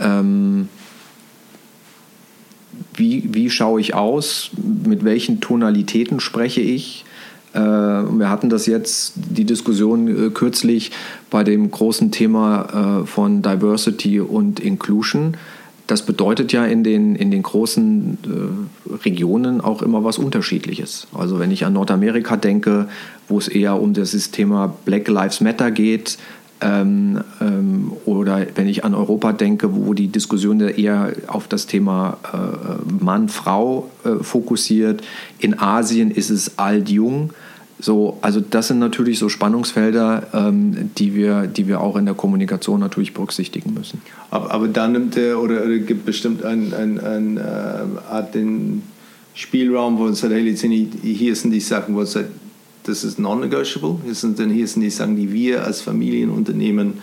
Ähm, 0.00 0.68
wie, 2.94 3.28
wie 3.32 3.50
schaue 3.50 3.80
ich 3.80 3.94
aus, 3.94 4.50
mit 4.84 5.04
welchen 5.04 5.40
Tonalitäten 5.40 6.20
spreche 6.20 6.60
ich. 6.60 7.04
Äh, 7.54 7.58
wir 7.60 8.28
hatten 8.28 8.50
das 8.50 8.66
jetzt, 8.66 9.14
die 9.16 9.44
Diskussion 9.44 10.08
äh, 10.08 10.30
kürzlich 10.30 10.90
bei 11.30 11.44
dem 11.44 11.70
großen 11.70 12.10
Thema 12.10 13.02
äh, 13.02 13.06
von 13.06 13.42
Diversity 13.42 14.20
und 14.20 14.60
Inclusion. 14.60 15.36
Das 15.86 16.04
bedeutet 16.04 16.52
ja 16.52 16.66
in 16.66 16.84
den, 16.84 17.16
in 17.16 17.30
den 17.30 17.42
großen 17.42 18.18
Regionen 19.06 19.62
auch 19.62 19.80
immer 19.80 20.04
was 20.04 20.18
Unterschiedliches. 20.18 21.06
Also 21.14 21.38
wenn 21.38 21.50
ich 21.50 21.64
an 21.64 21.72
Nordamerika 21.72 22.36
denke, 22.36 22.88
wo 23.26 23.38
es 23.38 23.48
eher 23.48 23.80
um 23.80 23.94
das 23.94 24.30
Thema 24.30 24.74
Black 24.84 25.08
Lives 25.08 25.40
Matter 25.40 25.70
geht, 25.70 26.18
ähm, 26.60 27.20
ähm, 27.40 27.92
oder 28.04 28.46
wenn 28.54 28.68
ich 28.68 28.84
an 28.84 28.94
Europa 28.94 29.32
denke, 29.32 29.74
wo 29.74 29.94
die 29.94 30.08
Diskussion 30.08 30.60
eher 30.60 31.12
auf 31.26 31.46
das 31.46 31.66
Thema 31.66 32.18
äh, 32.32 33.04
Mann, 33.04 33.28
Frau 33.28 33.90
äh, 34.04 34.22
fokussiert. 34.22 35.02
In 35.38 35.58
Asien 35.58 36.10
ist 36.10 36.30
es 36.30 36.58
alt-jung. 36.58 37.30
So, 37.80 38.18
also 38.22 38.40
das 38.40 38.68
sind 38.68 38.80
natürlich 38.80 39.20
so 39.20 39.28
Spannungsfelder, 39.28 40.26
ähm, 40.34 40.90
die, 40.98 41.14
wir, 41.14 41.46
die 41.46 41.68
wir 41.68 41.80
auch 41.80 41.96
in 41.96 42.06
der 42.06 42.14
Kommunikation 42.14 42.80
natürlich 42.80 43.14
berücksichtigen 43.14 43.72
müssen. 43.72 44.02
Aber, 44.30 44.50
aber 44.50 44.66
da 44.66 44.88
nimmt 44.88 45.16
er 45.16 45.40
oder, 45.40 45.62
oder 45.62 45.78
gibt 45.78 46.04
bestimmt 46.04 46.44
eine 46.44 46.76
ein, 46.76 46.98
ein, 46.98 47.36
äh, 47.36 47.40
Art 48.10 48.34
den 48.34 48.82
Spielraum, 49.34 49.98
wo 49.98 50.08
es 50.08 50.18
sagt, 50.18 50.32
hey, 50.32 50.56
hier 51.02 51.36
sind 51.36 51.52
die 51.52 51.60
Sachen, 51.60 51.94
wo 51.94 52.02
es 52.02 52.12
sagt, 52.12 52.30
das 52.88 53.04
ist 53.04 53.18
non-negotiable. 53.18 53.98
Hier 54.04 54.14
sind, 54.14 54.40
hier 54.40 54.66
sind 54.66 54.82
die 54.82 54.90
Sachen, 54.90 55.16
die 55.16 55.32
wir 55.32 55.64
als 55.64 55.80
Familienunternehmen 55.82 56.94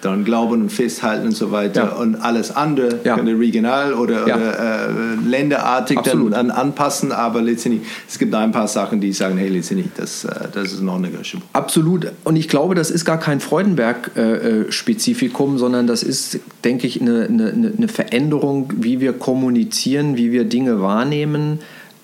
daran 0.00 0.24
glauben 0.24 0.62
und 0.62 0.70
festhalten 0.70 1.26
und 1.26 1.36
so 1.36 1.52
weiter. 1.52 1.84
Ja. 1.84 1.90
Und 1.96 2.16
alles 2.16 2.56
andere 2.56 3.00
ja. 3.04 3.16
könnte 3.16 3.38
regional 3.38 3.92
oder, 3.92 4.26
ja. 4.26 4.36
oder 4.36 4.88
äh, 4.88 4.92
länderartig 5.26 6.00
dann, 6.00 6.30
dann, 6.30 6.50
anpassen. 6.50 7.12
Aber 7.12 7.42
letztendlich, 7.42 7.86
es 8.08 8.18
gibt 8.18 8.34
ein 8.34 8.52
paar 8.52 8.66
Sachen, 8.66 9.02
die 9.02 9.12
sagen, 9.12 9.36
hey, 9.36 9.48
letztendlich, 9.48 9.90
das, 9.96 10.24
äh, 10.24 10.48
das 10.52 10.72
ist 10.72 10.80
non-negotiable. 10.80 11.46
Absolut. 11.52 12.10
Und 12.24 12.36
ich 12.36 12.48
glaube, 12.48 12.74
das 12.74 12.90
ist 12.90 13.04
gar 13.04 13.18
kein 13.18 13.40
Freudenberg-Spezifikum, 13.40 15.58
sondern 15.58 15.86
das 15.86 16.02
ist, 16.02 16.40
denke 16.64 16.86
ich, 16.86 16.98
eine, 17.00 17.26
eine, 17.26 17.72
eine 17.76 17.88
Veränderung, 17.88 18.72
wie 18.76 19.00
wir 19.00 19.12
kommunizieren, 19.12 20.16
wie 20.16 20.32
wir 20.32 20.44
Dinge 20.44 20.80
wahrnehmen. 20.80 21.58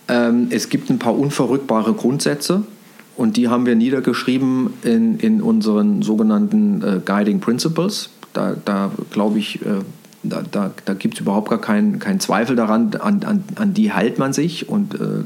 Ähm, 0.08 0.48
es 0.50 0.68
gibt 0.68 0.90
ein 0.90 0.98
paar 0.98 1.18
unverrückbare 1.18 1.94
Grundsätze 1.94 2.64
und 3.16 3.36
die 3.36 3.48
haben 3.48 3.66
wir 3.66 3.74
niedergeschrieben 3.74 4.74
in, 4.82 5.18
in 5.18 5.42
unseren 5.42 6.02
sogenannten 6.02 6.82
äh, 6.82 7.00
Guiding 7.04 7.40
Principles. 7.40 8.10
Da, 8.32 8.54
da 8.64 8.90
glaube 9.10 9.38
ich, 9.38 9.62
äh, 9.62 9.80
da, 10.22 10.42
da, 10.50 10.70
da 10.84 10.94
gibt 10.94 11.14
es 11.14 11.20
überhaupt 11.20 11.48
gar 11.48 11.60
keinen 11.60 11.98
kein 11.98 12.20
Zweifel 12.20 12.56
daran, 12.56 12.94
an, 13.00 13.22
an, 13.22 13.44
an 13.54 13.74
die 13.74 13.92
hält 13.92 14.18
man 14.18 14.32
sich 14.32 14.68
und 14.68 14.94
äh, 14.94 15.24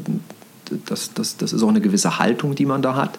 das, 0.87 1.13
das, 1.15 1.37
das 1.37 1.53
ist 1.53 1.63
auch 1.63 1.69
eine 1.69 1.81
gewisse 1.81 2.19
Haltung, 2.19 2.55
die 2.55 2.67
man 2.67 2.83
da 2.83 2.95
hat. 2.95 3.19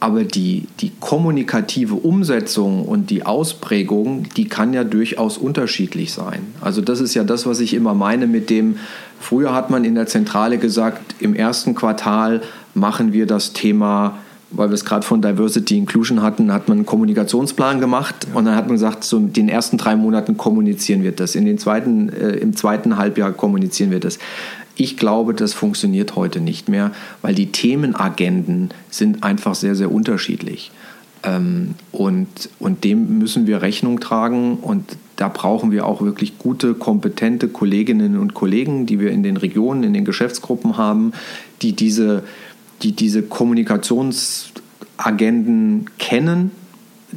Aber 0.00 0.22
die, 0.22 0.68
die 0.78 0.92
kommunikative 1.00 1.94
Umsetzung 1.94 2.84
und 2.84 3.10
die 3.10 3.26
Ausprägung, 3.26 4.26
die 4.36 4.44
kann 4.44 4.72
ja 4.72 4.84
durchaus 4.84 5.38
unterschiedlich 5.38 6.12
sein. 6.12 6.46
Also 6.60 6.82
das 6.82 7.00
ist 7.00 7.14
ja 7.14 7.24
das, 7.24 7.46
was 7.46 7.58
ich 7.58 7.74
immer 7.74 7.94
meine 7.94 8.28
mit 8.28 8.48
dem, 8.48 8.76
früher 9.18 9.52
hat 9.52 9.70
man 9.70 9.84
in 9.84 9.96
der 9.96 10.06
Zentrale 10.06 10.58
gesagt, 10.58 11.16
im 11.18 11.34
ersten 11.34 11.74
Quartal 11.74 12.42
machen 12.78 13.12
wir 13.12 13.26
das 13.26 13.52
Thema, 13.52 14.18
weil 14.50 14.70
wir 14.70 14.74
es 14.74 14.84
gerade 14.84 15.06
von 15.06 15.20
Diversity 15.20 15.76
Inclusion 15.76 16.22
hatten, 16.22 16.52
hat 16.52 16.68
man 16.68 16.78
einen 16.78 16.86
Kommunikationsplan 16.86 17.80
gemacht 17.80 18.26
ja. 18.28 18.38
und 18.38 18.44
dann 18.46 18.56
hat 18.56 18.66
man 18.66 18.76
gesagt, 18.76 19.04
so 19.04 19.18
in 19.18 19.32
den 19.32 19.48
ersten 19.48 19.76
drei 19.76 19.96
Monaten 19.96 20.36
kommunizieren 20.36 21.02
wir 21.02 21.12
das, 21.12 21.34
in 21.34 21.44
den 21.44 21.58
zweiten, 21.58 22.08
äh, 22.08 22.30
im 22.36 22.56
zweiten 22.56 22.96
Halbjahr 22.96 23.32
kommunizieren 23.32 23.90
wir 23.90 24.00
das. 24.00 24.18
Ich 24.76 24.96
glaube, 24.96 25.34
das 25.34 25.54
funktioniert 25.54 26.14
heute 26.14 26.40
nicht 26.40 26.68
mehr, 26.68 26.92
weil 27.20 27.34
die 27.34 27.50
Themenagenden 27.50 28.70
sind 28.90 29.24
einfach 29.24 29.56
sehr, 29.56 29.74
sehr 29.74 29.90
unterschiedlich. 29.90 30.70
Ähm, 31.24 31.74
und, 31.90 32.28
und 32.60 32.84
dem 32.84 33.18
müssen 33.18 33.46
wir 33.46 33.60
Rechnung 33.60 33.98
tragen 33.98 34.58
und 34.58 34.96
da 35.16 35.28
brauchen 35.28 35.72
wir 35.72 35.84
auch 35.84 36.00
wirklich 36.00 36.38
gute, 36.38 36.74
kompetente 36.74 37.48
Kolleginnen 37.48 38.16
und 38.18 38.34
Kollegen, 38.34 38.86
die 38.86 39.00
wir 39.00 39.10
in 39.10 39.24
den 39.24 39.36
Regionen, 39.36 39.82
in 39.82 39.92
den 39.92 40.04
Geschäftsgruppen 40.04 40.76
haben, 40.76 41.12
die 41.60 41.72
diese 41.72 42.22
die 42.82 42.92
diese 42.92 43.22
Kommunikationsagenden 43.22 45.90
kennen, 45.98 46.50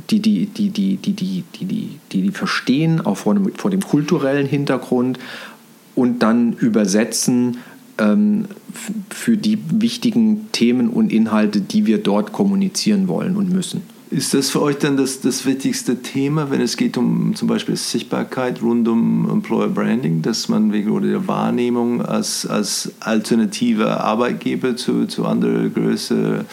die 0.09 0.19
die, 0.19 0.45
die, 0.45 0.69
die, 0.69 0.97
die, 0.97 1.13
die, 1.13 1.43
die, 1.51 1.65
die, 1.65 1.99
die, 2.11 2.21
die 2.21 2.31
verstehen, 2.31 3.01
auch 3.01 3.17
vor 3.17 3.33
dem, 3.33 3.53
vor 3.55 3.71
dem 3.71 3.81
kulturellen 3.81 4.47
Hintergrund 4.47 5.19
und 5.95 6.23
dann 6.23 6.53
übersetzen 6.53 7.57
ähm, 7.97 8.45
für 9.09 9.37
die 9.37 9.59
wichtigen 9.69 10.49
Themen 10.51 10.89
und 10.89 11.11
Inhalte, 11.11 11.61
die 11.61 11.85
wir 11.85 11.97
dort 11.97 12.31
kommunizieren 12.31 13.07
wollen 13.07 13.35
und 13.35 13.51
müssen. 13.51 13.81
Ist 14.11 14.33
das 14.33 14.49
für 14.49 14.61
euch 14.61 14.77
dann 14.77 14.97
das, 14.97 15.21
das 15.21 15.45
wichtigste 15.45 16.01
Thema, 16.01 16.51
wenn 16.51 16.59
es 16.59 16.75
geht 16.75 16.97
um 16.97 17.33
zum 17.33 17.47
Beispiel 17.47 17.77
Sichtbarkeit 17.77 18.61
rund 18.61 18.85
um 18.89 19.29
Employer 19.29 19.69
Branding, 19.69 20.21
dass 20.21 20.49
man 20.49 20.73
wegen 20.73 20.91
oder 20.91 21.07
der 21.07 21.27
Wahrnehmung 21.29 22.01
als, 22.01 22.45
als 22.45 22.91
alternativer 22.99 24.03
Arbeitgeber 24.03 24.75
zu, 24.75 25.05
zu 25.05 25.25
anderen 25.25 25.73
größeren, 25.73 26.43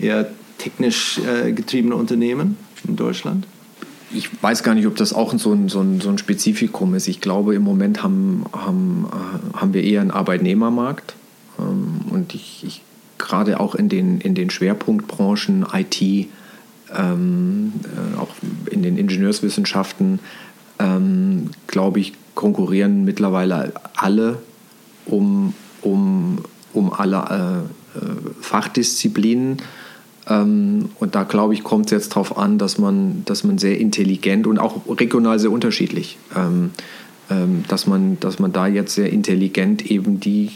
eher 0.00 0.28
technisch 0.58 1.20
äh, 1.20 1.52
getriebenen 1.52 1.96
Unternehmen 1.96 2.56
in 2.88 2.96
Deutschland? 2.96 3.46
Ich 4.12 4.28
weiß 4.42 4.64
gar 4.64 4.74
nicht, 4.74 4.88
ob 4.88 4.96
das 4.96 5.12
auch 5.12 5.32
so 5.38 5.52
ein, 5.52 5.68
so 5.68 5.80
ein, 5.80 6.00
so 6.00 6.08
ein 6.08 6.18
Spezifikum 6.18 6.92
ist. 6.96 7.06
Ich 7.06 7.20
glaube, 7.20 7.54
im 7.54 7.62
Moment 7.62 8.02
haben, 8.02 8.46
haben, 8.52 9.06
äh, 9.12 9.56
haben 9.56 9.74
wir 9.74 9.84
eher 9.84 10.00
einen 10.00 10.10
Arbeitnehmermarkt. 10.10 11.14
Ähm, 11.60 12.00
und 12.10 12.34
ich, 12.34 12.64
ich 12.66 12.82
gerade 13.18 13.60
auch 13.60 13.76
in 13.76 13.88
den, 13.88 14.20
in 14.20 14.34
den 14.34 14.50
Schwerpunktbranchen 14.50 15.66
IT, 15.72 16.28
ähm, 16.94 17.72
äh, 17.84 18.18
auch 18.18 18.34
in 18.70 18.82
den 18.82 18.98
Ingenieurswissenschaften, 18.98 20.20
ähm, 20.78 21.50
glaube 21.66 22.00
ich, 22.00 22.12
konkurrieren 22.34 23.04
mittlerweile 23.04 23.72
alle 23.94 24.38
um, 25.06 25.54
um, 25.82 26.38
um 26.72 26.92
alle 26.92 27.66
äh, 27.94 27.98
äh, 27.98 28.02
Fachdisziplinen. 28.40 29.58
Ähm, 30.28 30.90
und 30.98 31.14
da 31.14 31.22
glaube 31.22 31.54
ich, 31.54 31.64
kommt 31.64 31.86
es 31.86 31.92
jetzt 31.92 32.10
darauf 32.10 32.36
an, 32.36 32.58
dass 32.58 32.78
man, 32.78 33.24
dass 33.24 33.44
man 33.44 33.58
sehr 33.58 33.78
intelligent 33.78 34.46
und 34.46 34.58
auch 34.58 34.82
regional 34.88 35.38
sehr 35.38 35.50
unterschiedlich, 35.50 36.18
ähm, 36.36 36.70
ähm, 37.30 37.64
dass, 37.68 37.86
man, 37.86 38.18
dass 38.20 38.38
man 38.38 38.52
da 38.52 38.66
jetzt 38.66 38.94
sehr 38.94 39.12
intelligent 39.12 39.90
eben 39.90 40.20
die 40.20 40.50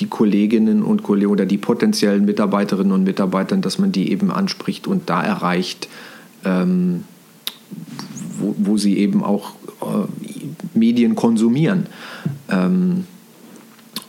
die 0.00 0.06
Kolleginnen 0.06 0.82
und 0.82 1.02
Kollegen 1.02 1.30
oder 1.30 1.46
die 1.46 1.58
potenziellen 1.58 2.24
Mitarbeiterinnen 2.24 2.92
und 2.92 3.04
Mitarbeiter, 3.04 3.56
dass 3.58 3.78
man 3.78 3.92
die 3.92 4.10
eben 4.10 4.30
anspricht 4.30 4.86
und 4.86 5.10
da 5.10 5.22
erreicht, 5.22 5.88
ähm, 6.44 7.04
wo, 8.38 8.54
wo, 8.58 8.76
sie 8.78 8.98
eben 8.98 9.22
auch 9.22 9.52
äh, 9.82 10.78
Medien 10.78 11.14
konsumieren. 11.14 11.86
Ähm, 12.48 13.04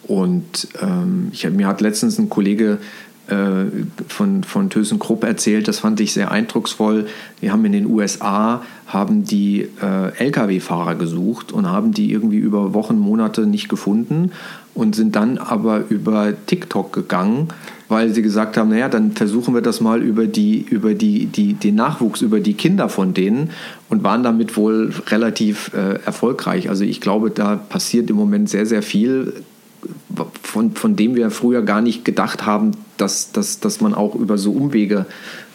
und 0.07 0.67
ähm, 0.81 1.29
ich, 1.31 1.49
mir 1.49 1.67
hat 1.67 1.81
letztens 1.81 2.17
ein 2.17 2.29
Kollege 2.29 2.79
äh, 3.27 3.65
von, 4.07 4.43
von 4.43 4.69
ThyssenKrupp 4.69 5.23
erzählt, 5.23 5.67
das 5.67 5.79
fand 5.79 5.99
ich 5.99 6.13
sehr 6.13 6.31
eindrucksvoll. 6.31 7.07
Wir 7.39 7.51
haben 7.51 7.63
in 7.65 7.71
den 7.73 7.85
USA 7.85 8.61
haben 8.87 9.23
die 9.23 9.69
äh, 9.81 10.17
Lkw-Fahrer 10.17 10.95
gesucht 10.95 11.51
und 11.51 11.67
haben 11.67 11.93
die 11.93 12.11
irgendwie 12.11 12.39
über 12.39 12.73
Wochen, 12.73 12.97
Monate 12.97 13.45
nicht 13.45 13.69
gefunden 13.69 14.31
und 14.73 14.95
sind 14.95 15.15
dann 15.15 15.37
aber 15.37 15.83
über 15.89 16.33
TikTok 16.45 16.93
gegangen, 16.93 17.49
weil 17.89 18.13
sie 18.13 18.21
gesagt 18.21 18.55
haben, 18.55 18.69
naja, 18.69 18.87
dann 18.87 19.11
versuchen 19.11 19.53
wir 19.53 19.61
das 19.61 19.81
mal 19.81 20.01
über, 20.01 20.25
die, 20.25 20.61
über 20.61 20.93
die, 20.93 21.25
die, 21.25 21.55
den 21.55 21.75
Nachwuchs, 21.75 22.21
über 22.21 22.39
die 22.39 22.53
Kinder 22.53 22.87
von 22.87 23.13
denen 23.13 23.49
und 23.89 24.03
waren 24.03 24.23
damit 24.23 24.55
wohl 24.55 24.93
relativ 25.07 25.71
äh, 25.73 25.99
erfolgreich. 26.05 26.69
Also 26.69 26.85
ich 26.85 27.01
glaube, 27.01 27.31
da 27.31 27.57
passiert 27.57 28.09
im 28.09 28.15
Moment 28.15 28.49
sehr, 28.49 28.65
sehr 28.65 28.81
viel, 28.81 29.43
von, 30.41 30.71
von 30.71 30.95
dem 30.95 31.15
wir 31.15 31.31
früher 31.31 31.63
gar 31.63 31.81
nicht 31.81 32.05
gedacht 32.05 32.45
haben, 32.45 32.71
dass, 32.97 33.31
dass, 33.31 33.59
dass 33.59 33.81
man 33.81 33.93
auch 33.93 34.15
über 34.15 34.37
so 34.37 34.51
Umwege 34.51 35.05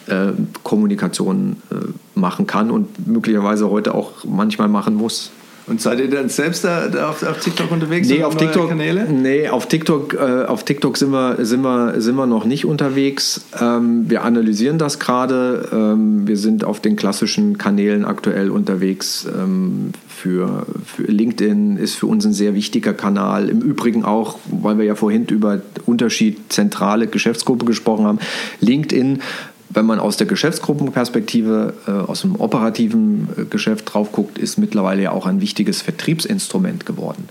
äh, 0.07 0.33
Kommunikation 0.63 1.57
äh, 1.71 1.75
machen 2.13 2.45
kann 2.45 2.71
und 2.71 3.07
möglicherweise 3.07 3.69
heute 3.69 3.95
auch 3.95 4.25
manchmal 4.25 4.67
machen 4.67 4.95
muss. 4.95 5.31
Und 5.67 5.81
seid 5.81 5.99
ihr 5.99 6.09
dann 6.09 6.29
selbst 6.29 6.63
da, 6.63 6.87
da 6.87 7.09
auf, 7.09 7.23
auf, 7.23 7.41
TikTok 7.41 7.69
unterwegs? 7.71 8.07
Nee, 8.07 8.23
auf 8.23 8.37
TikTok, 8.37 8.69
Kanäle? 8.69 9.05
nee 9.11 9.49
auf 9.49 9.67
TikTok, 9.67 10.13
äh, 10.13 10.45
auf 10.45 10.63
TikTok 10.63 10.95
sind, 10.95 11.11
wir, 11.11 11.43
sind, 11.45 11.61
wir, 11.61 11.99
sind 11.99 12.15
wir 12.15 12.25
noch 12.25 12.45
nicht 12.45 12.65
unterwegs. 12.65 13.41
Ähm, 13.59 14.09
wir 14.09 14.23
analysieren 14.23 14.77
das 14.77 14.97
gerade. 14.97 15.67
Ähm, 15.73 16.25
wir 16.25 16.37
sind 16.37 16.63
auf 16.63 16.79
den 16.79 16.95
klassischen 16.95 17.57
Kanälen 17.57 18.05
aktuell 18.05 18.49
unterwegs. 18.49 19.27
Ähm, 19.27 19.91
für, 20.07 20.65
für, 20.85 21.03
LinkedIn 21.03 21.75
ist 21.75 21.95
für 21.95 22.07
uns 22.07 22.25
ein 22.25 22.33
sehr 22.33 22.55
wichtiger 22.55 22.93
Kanal. 22.93 23.49
Im 23.49 23.61
Übrigen 23.61 24.05
auch, 24.05 24.39
weil 24.49 24.77
wir 24.77 24.85
ja 24.85 24.95
vorhin 24.95 25.25
über 25.25 25.61
Unterschied 25.85 26.51
zentrale 26.51 27.07
Geschäftsgruppe 27.07 27.65
gesprochen 27.65 28.05
haben. 28.05 28.19
LinkedIn 28.61 29.21
wenn 29.69 29.85
man 29.85 29.99
aus 29.99 30.17
der 30.17 30.27
Geschäftsgruppenperspektive, 30.27 31.73
äh, 31.87 31.91
aus 31.91 32.21
dem 32.21 32.35
operativen 32.35 33.29
äh, 33.37 33.45
Geschäft 33.45 33.93
drauf 33.93 34.11
guckt, 34.11 34.37
ist 34.37 34.57
mittlerweile 34.57 35.03
ja 35.03 35.11
auch 35.11 35.25
ein 35.25 35.41
wichtiges 35.41 35.81
Vertriebsinstrument 35.81 36.85
geworden. 36.85 37.27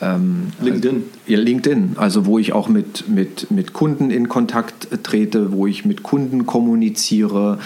Ähm, 0.00 0.48
LinkedIn. 0.60 1.04
Ja, 1.26 1.38
LinkedIn, 1.38 1.92
also 1.96 2.26
wo 2.26 2.38
ich 2.38 2.52
auch 2.52 2.68
mit, 2.68 3.08
mit, 3.08 3.50
mit 3.50 3.72
Kunden 3.72 4.10
in 4.10 4.28
Kontakt 4.28 4.88
trete, 5.04 5.52
wo 5.52 5.66
ich 5.66 5.84
mit 5.84 6.02
Kunden 6.02 6.44
kommuniziere, 6.44 7.58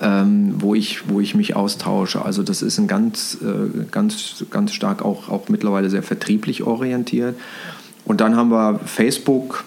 ähm, 0.00 0.54
wo, 0.58 0.74
ich, 0.74 1.08
wo 1.10 1.20
ich 1.20 1.34
mich 1.34 1.54
austausche. 1.54 2.24
Also 2.24 2.42
das 2.42 2.62
ist 2.62 2.78
ein 2.78 2.88
ganz, 2.88 3.38
äh, 3.42 3.84
ganz, 3.90 4.44
ganz 4.50 4.72
stark 4.72 5.04
auch, 5.04 5.28
auch 5.28 5.48
mittlerweile 5.48 5.90
sehr 5.90 6.02
vertrieblich 6.02 6.62
orientiert. 6.62 7.36
Und 8.04 8.20
dann 8.20 8.36
haben 8.36 8.50
wir 8.50 8.80
Facebook, 8.86 9.64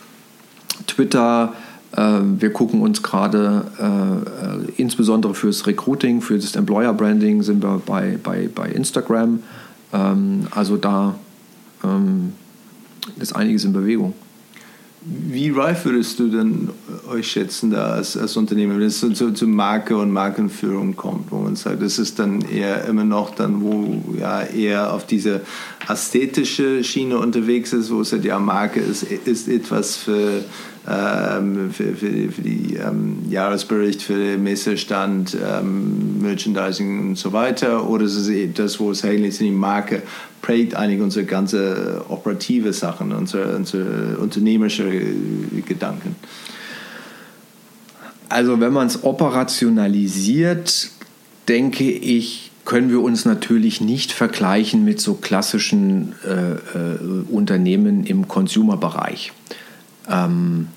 Twitter, 0.87 1.53
wir 1.97 2.51
gucken 2.51 2.81
uns 2.81 3.01
gerade 3.01 3.65
äh, 3.79 4.71
insbesondere 4.81 5.33
fürs 5.33 5.65
Recruiting, 5.65 6.21
für 6.21 6.37
das 6.37 6.55
Employer 6.55 6.93
Branding 6.93 7.41
sind 7.41 7.63
wir 7.63 7.81
bei, 7.85 8.17
bei, 8.21 8.49
bei 8.53 8.69
Instagram. 8.69 9.39
Ähm, 9.93 10.47
also 10.51 10.77
da 10.77 11.15
ähm, 11.83 12.33
ist 13.19 13.35
einiges 13.35 13.63
in 13.63 13.73
Bewegung. 13.73 14.13
Wie 15.07 15.51
reif 15.51 15.85
würdest 15.85 16.17
du 16.17 16.29
denn 16.29 16.69
euch 17.07 17.27
schätzen 17.27 17.69
da 17.69 17.91
als, 17.91 18.17
als 18.17 18.35
Unternehmen, 18.37 18.79
wenn 18.79 18.87
es 18.87 18.99
so, 18.99 19.11
zu, 19.11 19.31
zu 19.33 19.45
Marke 19.45 19.95
und 19.95 20.11
Markenführung 20.11 20.95
kommt, 20.95 21.31
wo 21.31 21.37
man 21.37 21.55
sagt, 21.55 21.83
das 21.83 21.99
ist 21.99 22.17
dann 22.17 22.41
eher 22.41 22.85
immer 22.85 23.03
noch 23.03 23.35
dann, 23.35 23.61
wo 23.61 24.03
ja 24.19 24.41
eher 24.41 24.91
auf 24.91 25.05
diese 25.05 25.41
ästhetische 25.87 26.83
Schiene 26.83 27.19
unterwegs 27.19 27.71
ist, 27.71 27.91
wo 27.91 28.01
es 28.01 28.09
ja 28.11 28.17
die 28.17 28.29
Marke 28.29 28.79
ist, 28.79 29.03
ist 29.03 29.47
etwas 29.47 29.95
für, 29.95 30.43
ähm, 30.87 31.71
für, 31.71 31.95
für, 31.95 32.31
für 32.31 32.41
die 32.41 32.75
ähm, 32.75 33.23
Jahresbericht, 33.29 34.01
für 34.01 34.17
den 34.17 34.43
Messestand, 34.43 35.35
ähm, 35.35 36.21
Merchandising 36.21 37.09
und 37.09 37.17
so 37.17 37.33
weiter, 37.33 37.89
oder 37.89 38.05
ist 38.05 38.15
es 38.15 38.29
etwas, 38.29 38.79
wo 38.79 38.91
es 38.91 39.03
eigentlich 39.03 39.37
die 39.37 39.51
Marke 39.51 40.03
prägt 40.41 40.75
eigentlich 40.75 41.01
unsere 41.01 41.25
ganze 41.25 42.05
operative 42.07 42.71
Sachen, 42.71 43.11
unsere, 43.13 43.55
unsere 43.55 44.17
unternehmerische 44.17 44.85
Gedanken? 45.67 46.15
Also 48.29 48.59
wenn 48.59 48.73
man 48.73 48.87
es 48.87 49.03
operationalisiert, 49.03 50.89
denke 51.47 51.89
ich, 51.89 52.51
können 52.65 52.89
wir 52.89 53.01
uns 53.01 53.25
natürlich 53.25 53.81
nicht 53.81 54.11
vergleichen 54.11 54.83
mit 54.83 54.99
so 54.99 55.15
klassischen 55.15 56.13
äh, 56.27 56.53
äh, 56.53 56.97
Unternehmen 57.29 58.05
im 58.05 58.27
Consumer-Bereich. 58.27 59.31
Ähm, 60.09 60.67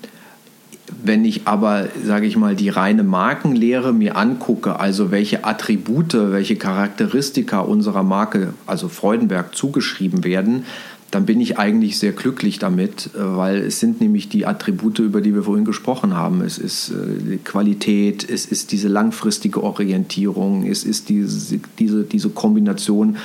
wenn 1.03 1.23
ich 1.23 1.47
aber, 1.47 1.87
sage 2.03 2.25
ich 2.25 2.35
mal, 2.35 2.55
die 2.55 2.69
reine 2.69 3.03
Markenlehre 3.03 3.93
mir 3.93 4.17
angucke, 4.17 4.79
also 4.79 5.11
welche 5.11 5.45
Attribute, 5.45 6.13
welche 6.13 6.55
Charakteristika 6.55 7.59
unserer 7.59 8.03
Marke, 8.03 8.53
also 8.65 8.89
Freudenberg, 8.89 9.55
zugeschrieben 9.55 10.23
werden, 10.23 10.65
dann 11.11 11.25
bin 11.25 11.41
ich 11.41 11.57
eigentlich 11.57 11.97
sehr 11.97 12.11
glücklich 12.11 12.59
damit, 12.59 13.09
äh, 13.15 13.19
weil 13.19 13.57
es 13.57 13.79
sind 13.79 14.01
nämlich 14.01 14.29
die 14.29 14.45
Attribute, 14.45 14.99
über 14.99 15.21
die 15.21 15.33
wir 15.33 15.43
vorhin 15.43 15.65
gesprochen 15.65 16.15
haben. 16.15 16.41
Es 16.41 16.57
ist 16.57 16.91
äh, 16.91 17.37
Qualität, 17.37 18.27
es 18.29 18.45
ist 18.45 18.71
diese 18.71 18.87
langfristige 18.87 19.63
Orientierung, 19.63 20.65
es 20.65 20.83
ist 20.83 21.09
diese, 21.09 21.59
diese, 21.79 22.03
diese 22.03 22.29
Kombination 22.29 23.17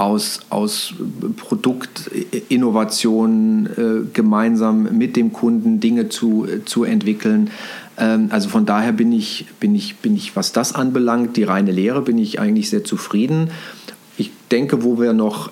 aus, 0.00 0.40
aus 0.48 0.94
Produktinnovationen 1.36 3.66
äh, 3.66 4.06
gemeinsam 4.14 4.96
mit 4.96 5.14
dem 5.14 5.34
Kunden 5.34 5.78
Dinge 5.78 6.08
zu, 6.08 6.46
zu 6.64 6.84
entwickeln. 6.84 7.50
Ähm, 7.98 8.28
also 8.30 8.48
von 8.48 8.64
daher 8.64 8.92
bin 8.92 9.12
ich, 9.12 9.44
bin, 9.60 9.74
ich, 9.74 9.96
bin 9.96 10.16
ich, 10.16 10.34
was 10.34 10.52
das 10.52 10.74
anbelangt, 10.74 11.36
die 11.36 11.42
reine 11.42 11.70
Lehre, 11.70 12.00
bin 12.00 12.16
ich 12.16 12.40
eigentlich 12.40 12.70
sehr 12.70 12.82
zufrieden. 12.82 13.50
Ich 14.16 14.30
denke, 14.50 14.82
wo 14.82 14.98
wir 14.98 15.12
noch 15.12 15.50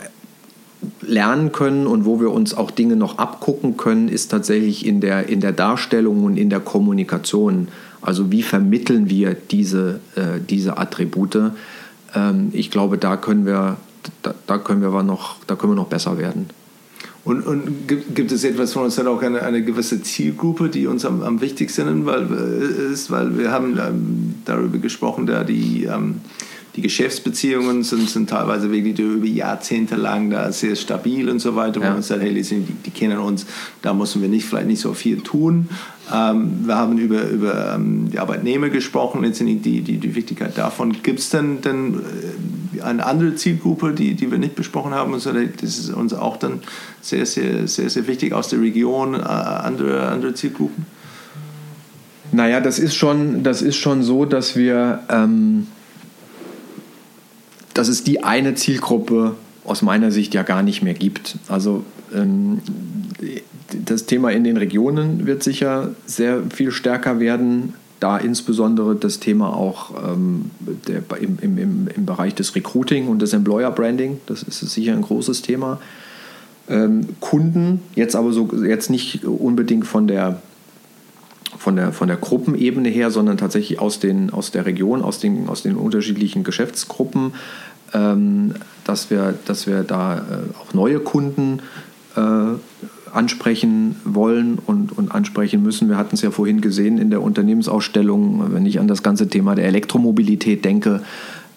lernen 1.02 1.52
können 1.52 1.86
und 1.86 2.06
wo 2.06 2.18
wir 2.18 2.30
uns 2.30 2.54
auch 2.54 2.70
Dinge 2.70 2.96
noch 2.96 3.18
abgucken 3.18 3.76
können, 3.76 4.08
ist 4.08 4.28
tatsächlich 4.28 4.86
in 4.86 5.02
der, 5.02 5.28
in 5.28 5.40
der 5.40 5.52
Darstellung 5.52 6.24
und 6.24 6.38
in 6.38 6.48
der 6.48 6.60
Kommunikation. 6.60 7.68
Also 8.00 8.32
wie 8.32 8.42
vermitteln 8.42 9.10
wir 9.10 9.34
diese, 9.34 10.00
äh, 10.16 10.40
diese 10.48 10.78
Attribute? 10.78 11.52
Ähm, 12.14 12.48
ich 12.52 12.70
glaube, 12.70 12.96
da 12.96 13.18
können 13.18 13.44
wir, 13.44 13.76
da, 14.22 14.34
da, 14.46 14.58
können 14.58 14.82
wir 14.82 15.02
noch, 15.02 15.36
da 15.46 15.56
können 15.56 15.72
wir 15.72 15.76
noch 15.76 15.88
besser 15.88 16.18
werden. 16.18 16.50
Und, 17.24 17.46
und 17.46 17.88
gibt, 17.88 18.14
gibt, 18.14 18.32
es 18.32 18.44
etwas 18.44 18.72
von 18.72 18.84
uns 18.84 18.96
dann 18.96 19.06
auch 19.06 19.20
eine, 19.20 19.42
eine 19.42 19.62
gewisse 19.62 20.02
Zielgruppe, 20.02 20.68
die 20.68 20.86
uns 20.86 21.04
am, 21.04 21.22
am 21.22 21.40
wichtigsten 21.40 22.06
weil, 22.06 22.26
äh, 22.32 22.92
ist? 22.92 23.10
Weil 23.10 23.38
wir 23.38 23.50
haben 23.50 23.78
ähm, 23.78 24.34
darüber 24.44 24.78
gesprochen, 24.78 25.26
da 25.26 25.44
die 25.44 25.84
ähm, 25.84 26.22
die 26.78 26.82
Geschäftsbeziehungen 26.82 27.82
sind, 27.82 28.08
sind 28.08 28.30
teilweise 28.30 28.70
wirklich 28.70 28.96
über 29.00 29.26
Jahrzehnte 29.26 29.96
lang 29.96 30.30
da 30.30 30.52
sehr 30.52 30.76
stabil 30.76 31.28
und 31.28 31.40
so 31.40 31.56
weiter, 31.56 31.80
ja. 31.80 31.88
wo 31.88 31.94
man 31.94 32.02
sagt, 32.02 32.22
hey, 32.22 32.32
die, 32.32 32.60
die, 32.86 32.90
kennen 32.92 33.18
uns, 33.18 33.46
da 33.82 33.92
müssen 33.92 34.22
wir 34.22 34.28
nicht, 34.28 34.46
vielleicht 34.46 34.68
nicht 34.68 34.80
so 34.80 34.94
viel 34.94 35.20
tun. 35.20 35.68
Ähm, 36.14 36.60
wir 36.66 36.76
haben 36.76 36.96
über, 36.98 37.28
über 37.28 37.74
ähm, 37.74 38.10
die 38.12 38.20
Arbeitnehmer 38.20 38.68
gesprochen, 38.68 39.24
letztendlich 39.24 39.60
die, 39.62 39.80
die, 39.80 39.98
die 39.98 40.14
Wichtigkeit 40.14 40.56
davon. 40.56 41.02
Gibt 41.02 41.18
es 41.18 41.30
denn, 41.30 41.62
denn 41.62 42.00
äh, 42.76 42.82
eine 42.82 43.04
andere 43.04 43.34
Zielgruppe, 43.34 43.92
die, 43.92 44.14
die 44.14 44.30
wir 44.30 44.38
nicht 44.38 44.54
besprochen 44.54 44.94
haben? 44.94 45.12
Und 45.12 45.18
so, 45.18 45.32
das 45.32 45.78
ist 45.78 45.92
uns 45.92 46.14
auch 46.14 46.36
dann 46.36 46.60
sehr, 47.00 47.26
sehr, 47.26 47.66
sehr, 47.66 47.90
sehr 47.90 48.06
wichtig 48.06 48.32
aus 48.32 48.50
der 48.50 48.60
Region, 48.60 49.14
äh, 49.14 49.18
andere, 49.18 50.06
andere 50.06 50.32
Zielgruppen? 50.34 50.86
Naja, 52.30 52.60
das 52.60 52.78
ist 52.78 52.94
schon, 52.94 53.42
das 53.42 53.62
ist 53.62 53.76
schon 53.76 54.04
so, 54.04 54.26
dass 54.26 54.54
wir 54.54 55.00
ähm, 55.08 55.66
dass 57.78 57.86
es 57.86 58.02
die 58.02 58.24
eine 58.24 58.56
Zielgruppe 58.56 59.36
aus 59.64 59.82
meiner 59.82 60.10
Sicht 60.10 60.34
ja 60.34 60.42
gar 60.42 60.64
nicht 60.64 60.82
mehr 60.82 60.94
gibt. 60.94 61.36
Also 61.46 61.84
ähm, 62.12 62.58
das 63.84 64.06
Thema 64.06 64.32
in 64.32 64.42
den 64.42 64.56
Regionen 64.56 65.26
wird 65.26 65.44
sicher 65.44 65.92
sehr 66.04 66.42
viel 66.52 66.72
stärker 66.72 67.20
werden, 67.20 67.74
da 68.00 68.18
insbesondere 68.18 68.96
das 68.96 69.20
Thema 69.20 69.54
auch 69.56 69.92
ähm, 70.10 70.50
der, 70.88 71.04
im, 71.20 71.38
im, 71.40 71.88
im 71.94 72.04
Bereich 72.04 72.34
des 72.34 72.56
Recruiting 72.56 73.06
und 73.06 73.22
des 73.22 73.32
Employer 73.32 73.70
Branding, 73.70 74.20
das 74.26 74.42
ist 74.42 74.58
sicher 74.58 74.92
ein 74.92 75.02
großes 75.02 75.42
Thema. 75.42 75.80
Ähm, 76.68 77.06
Kunden, 77.20 77.82
jetzt 77.94 78.16
aber 78.16 78.32
so 78.32 78.50
jetzt 78.64 78.90
nicht 78.90 79.24
unbedingt 79.24 79.86
von 79.86 80.08
der 80.08 80.42
von 81.58 81.76
der, 81.76 81.92
von 81.92 82.08
der 82.08 82.16
Gruppenebene 82.16 82.88
her, 82.88 83.10
sondern 83.10 83.36
tatsächlich 83.36 83.80
aus, 83.80 83.98
den, 83.98 84.30
aus 84.30 84.50
der 84.50 84.64
Region, 84.64 85.02
aus 85.02 85.18
den, 85.18 85.48
aus 85.48 85.62
den 85.62 85.76
unterschiedlichen 85.76 86.44
Geschäftsgruppen, 86.44 87.32
dass, 87.92 89.10
wir, 89.10 89.34
dass 89.44 89.66
wir 89.66 89.82
da 89.82 90.18
äh, 90.18 90.20
auch 90.60 90.74
neue 90.74 91.00
Kunden 91.00 91.60
äh, 92.16 92.20
ansprechen 93.12 93.96
wollen 94.04 94.58
und, 94.58 94.96
und 94.96 95.12
ansprechen 95.12 95.62
müssen. 95.62 95.88
Wir 95.88 95.96
hatten 95.96 96.14
es 96.14 96.22
ja 96.22 96.30
vorhin 96.30 96.60
gesehen 96.60 96.98
in 96.98 97.10
der 97.10 97.22
Unternehmensausstellung, 97.22 98.52
wenn 98.52 98.66
ich 98.66 98.80
an 98.80 98.88
das 98.88 99.02
ganze 99.02 99.28
Thema 99.28 99.54
der 99.54 99.66
Elektromobilität 99.66 100.64
denke 100.64 101.02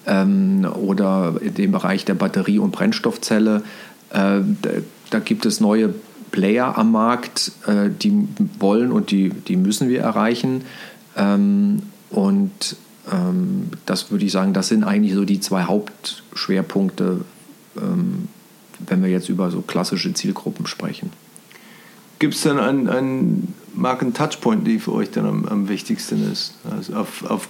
ähm, 0.07 0.67
oder 0.73 1.35
in 1.41 1.53
dem 1.53 1.71
Bereich 1.71 2.05
der 2.05 2.15
Batterie- 2.15 2.59
und 2.59 2.71
Brennstoffzelle. 2.71 3.63
Äh, 4.11 4.41
da, 4.61 4.69
da, 5.09 5.19
gibt 5.19 5.45
es 5.45 5.59
neue 5.59 5.93
Player 6.31 6.77
am 6.77 6.91
Markt, 6.91 7.51
äh, 7.67 7.89
die 7.89 8.27
wollen 8.59 8.91
und 8.91 9.11
die, 9.11 9.29
die 9.29 9.57
müssen 9.57 9.89
wir 9.89 10.01
erreichen. 10.01 10.63
Ähm, 11.15 11.83
und 12.09 12.75
ähm, 13.09 13.69
das 13.85 14.11
würde 14.11 14.25
ich 14.25 14.31
sagen, 14.31 14.53
das 14.53 14.67
sind 14.67 14.83
eigentlich 14.83 15.13
so 15.13 15.25
die 15.25 15.39
zwei 15.39 15.63
Hauptschwerpunkte, 15.63 17.21
ähm, 17.77 18.27
wenn 18.87 19.03
wir 19.03 19.09
jetzt 19.09 19.29
über 19.29 19.49
so 19.51 19.61
klassische 19.61 20.13
Zielgruppen 20.13 20.67
sprechen. 20.67 21.11
Gibt 22.19 22.35
es 22.35 22.41
dann 22.41 22.59
einen, 22.59 22.87
einen 22.87 23.53
Marken-Touchpoint, 23.73 24.67
die 24.67 24.79
für 24.79 24.93
euch 24.93 25.09
dann 25.09 25.25
am, 25.25 25.45
am 25.45 25.69
wichtigsten 25.69 26.31
ist, 26.31 26.53
also 26.69 26.93
auf, 26.95 27.23
auf 27.23 27.49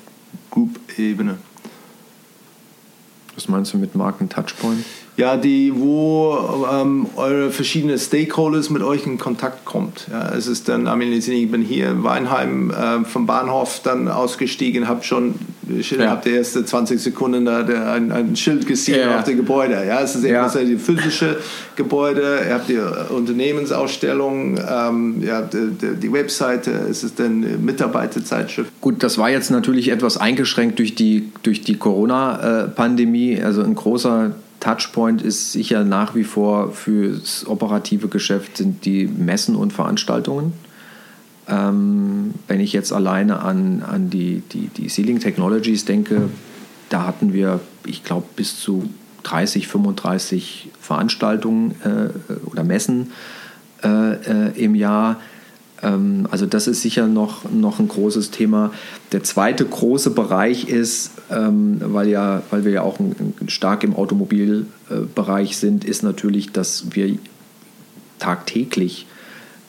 Group-Ebene? 0.49 1.37
Was 3.35 3.47
meinst 3.47 3.73
du 3.73 3.77
mit 3.77 3.95
Marken-Touchpoint? 3.95 4.85
Ja, 5.17 5.35
die, 5.35 5.73
wo 5.75 6.65
ähm, 6.71 7.07
eure 7.15 7.51
verschiedenen 7.51 7.97
Stakeholders 7.99 8.69
mit 8.69 8.81
euch 8.81 9.05
in 9.05 9.17
Kontakt 9.17 9.65
kommt. 9.65 10.07
Ja, 10.09 10.33
es 10.33 10.47
ist 10.47 10.69
dann, 10.69 10.87
ich 11.01 11.51
bin 11.51 11.61
hier 11.61 11.89
in 11.89 12.03
Weinheim 12.03 12.71
äh, 12.71 13.03
vom 13.03 13.25
Bahnhof 13.25 13.81
dann 13.83 14.07
ausgestiegen, 14.07 14.87
habe 14.87 15.03
schon, 15.03 15.35
ich 15.67 15.91
ja. 15.91 16.09
habe 16.09 16.21
die 16.27 16.35
ersten 16.35 16.65
20 16.65 16.99
Sekunden 16.99 17.45
da 17.45 17.63
der, 17.63 17.91
ein, 17.91 18.11
ein 18.11 18.35
Schild 18.37 18.65
gesehen 18.65 18.99
ja. 19.01 19.19
auf 19.19 19.25
dem 19.25 19.35
Gebäude. 19.35 19.83
Ja, 19.85 20.01
es 20.01 20.15
ist 20.15 20.23
ja. 20.23 20.47
die 20.47 20.77
physische 20.77 21.37
Gebäude, 21.75 22.39
ihr 22.47 22.53
habt 22.53 22.69
die 22.69 22.79
Unternehmensausstellung, 23.13 24.57
ähm, 24.57 25.21
ihr 25.21 25.35
habt 25.35 25.53
die, 25.53 25.95
die 26.01 26.13
Webseite, 26.13 26.71
es 26.89 27.03
ist 27.03 27.19
dann 27.19 27.63
Mitarbeiterzeitschrift. 27.65 28.71
Gut, 28.79 29.03
das 29.03 29.17
war 29.17 29.29
jetzt 29.29 29.51
natürlich 29.51 29.89
etwas 29.89 30.17
eingeschränkt 30.17 30.79
durch 30.79 30.95
die, 30.95 31.31
durch 31.43 31.61
die 31.61 31.75
Corona-Pandemie, 31.75 33.41
also 33.41 33.61
ein 33.61 33.75
großer 33.75 34.31
Touchpoint 34.61 35.21
ist 35.21 35.51
sicher 35.51 35.83
nach 35.83 36.15
wie 36.15 36.23
vor 36.23 36.71
fürs 36.71 37.45
operative 37.47 38.07
Geschäft 38.07 38.57
sind 38.57 38.85
die 38.85 39.07
Messen 39.07 39.55
und 39.55 39.73
Veranstaltungen. 39.73 40.53
Ähm, 41.47 42.35
wenn 42.47 42.59
ich 42.59 42.71
jetzt 42.71 42.93
alleine 42.93 43.41
an, 43.41 43.81
an 43.81 44.09
die, 44.09 44.43
die, 44.53 44.67
die 44.67 44.87
Sealing 44.87 45.19
Technologies 45.19 45.83
denke, 45.83 46.29
da 46.89 47.07
hatten 47.07 47.33
wir, 47.33 47.59
ich 47.85 48.03
glaube, 48.03 48.27
bis 48.35 48.59
zu 48.59 48.89
30, 49.23 49.67
35 49.67 50.69
Veranstaltungen 50.79 51.75
äh, 51.83 52.47
oder 52.47 52.63
Messen 52.63 53.11
äh, 53.83 54.13
äh, 54.13 54.63
im 54.63 54.75
Jahr. 54.75 55.19
Ähm, 55.83 56.27
also 56.31 56.45
das 56.45 56.67
ist 56.67 56.81
sicher 56.81 57.07
noch, 57.07 57.49
noch 57.49 57.79
ein 57.79 57.87
großes 57.87 58.31
Thema. 58.31 58.71
Der 59.11 59.23
zweite 59.23 59.65
große 59.65 60.11
Bereich 60.11 60.69
ist, 60.69 61.11
ähm, 61.29 61.77
weil, 61.79 62.09
ja, 62.09 62.43
weil 62.51 62.65
wir 62.65 62.71
ja 62.71 62.81
auch 62.81 62.97
stark 63.47 63.83
im 63.83 63.95
Automobilbereich 63.95 65.57
sind, 65.57 65.85
ist 65.85 66.03
natürlich, 66.03 66.51
dass 66.51 66.95
wir 66.95 67.17
tagtäglich 68.19 69.07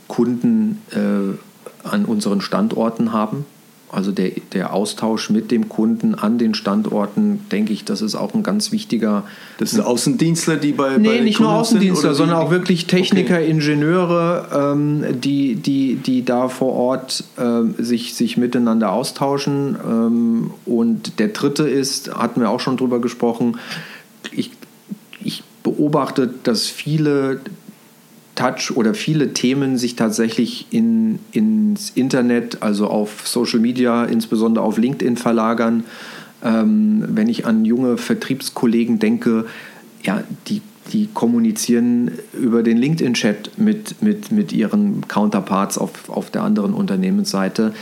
Kunden 0.09 0.83
äh, 0.91 1.89
an 1.89 2.05
unseren 2.05 2.41
Standorten 2.41 3.13
haben. 3.13 3.45
Also 3.93 4.11
der, 4.11 4.30
der 4.55 4.72
Austausch 4.72 5.28
mit 5.28 5.51
dem 5.51 5.68
Kunden 5.68 6.14
an 6.14 6.38
den 6.38 6.55
Standorten, 6.55 7.47
denke 7.53 7.74
ich, 7.74 7.84
das 7.84 8.01
ist 8.01 8.14
auch 8.14 8.32
ein 8.32 8.43
ganz 8.43 8.72
wichtiger. 8.72 9.24
Das 9.59 9.72
sind 9.72 9.82
Außendienstler, 9.82 10.57
die 10.57 10.72
bei. 10.72 10.97
Nee, 10.97 11.09
bei 11.09 11.20
nicht 11.20 11.36
Kunden 11.36 11.53
nur 11.53 11.61
Außendienstler, 11.61 12.14
sondern 12.14 12.38
auch 12.38 12.51
wirklich 12.51 12.86
Techniker, 12.86 13.34
okay. 13.34 13.51
Ingenieure, 13.51 14.72
ähm, 14.74 15.05
die, 15.20 15.57
die, 15.57 15.97
die 15.97 16.24
da 16.24 16.49
vor 16.49 16.72
Ort 16.72 17.24
ähm, 17.38 17.74
sich, 17.78 18.14
sich 18.14 18.38
miteinander 18.38 18.93
austauschen. 18.93 19.76
Ähm, 19.86 20.51
und 20.64 21.18
der 21.18 21.28
dritte 21.28 21.68
ist, 21.68 22.14
hatten 22.14 22.40
wir 22.40 22.49
auch 22.49 22.61
schon 22.61 22.78
drüber 22.78 22.99
gesprochen, 22.99 23.59
ich, 24.30 24.53
ich 25.22 25.43
beobachtet, 25.62 26.47
dass 26.47 26.66
viele 26.66 27.40
Touch 28.35 28.74
oder 28.74 28.95
viele 28.95 29.35
Themen 29.35 29.76
sich 29.76 29.95
tatsächlich 29.97 30.66
in, 30.70 31.18
ins 31.33 31.91
Internet, 31.95 32.62
also 32.62 32.87
auf 32.89 33.26
Social 33.26 33.61
Media, 33.61 34.05
insbesondere 34.05 34.64
auf 34.64 34.78
LinkedIn 34.78 35.16
verlagern. 35.16 35.85
Ähm, 36.43 37.05
wenn 37.09 37.28
ich 37.28 37.47
an 37.47 37.64
junge 37.64 37.99
Vertriebskollegen 37.99 38.99
denke, 38.99 39.47
ja, 40.03 40.24
die, 40.49 40.62
die 40.93 41.09
kommunizieren 41.12 42.11
über 42.33 42.62
den 42.62 42.78
LinkedIn-Chat 42.78 43.59
mit, 43.59 44.03
mit, 44.03 44.33
mit 44.33 44.53
ihren 44.53 45.07
Counterparts 45.09 45.78
auf, 45.78 46.09
auf 46.09 46.30
der 46.30 46.43
anderen 46.43 46.72
Unternehmensseite. 46.72 47.74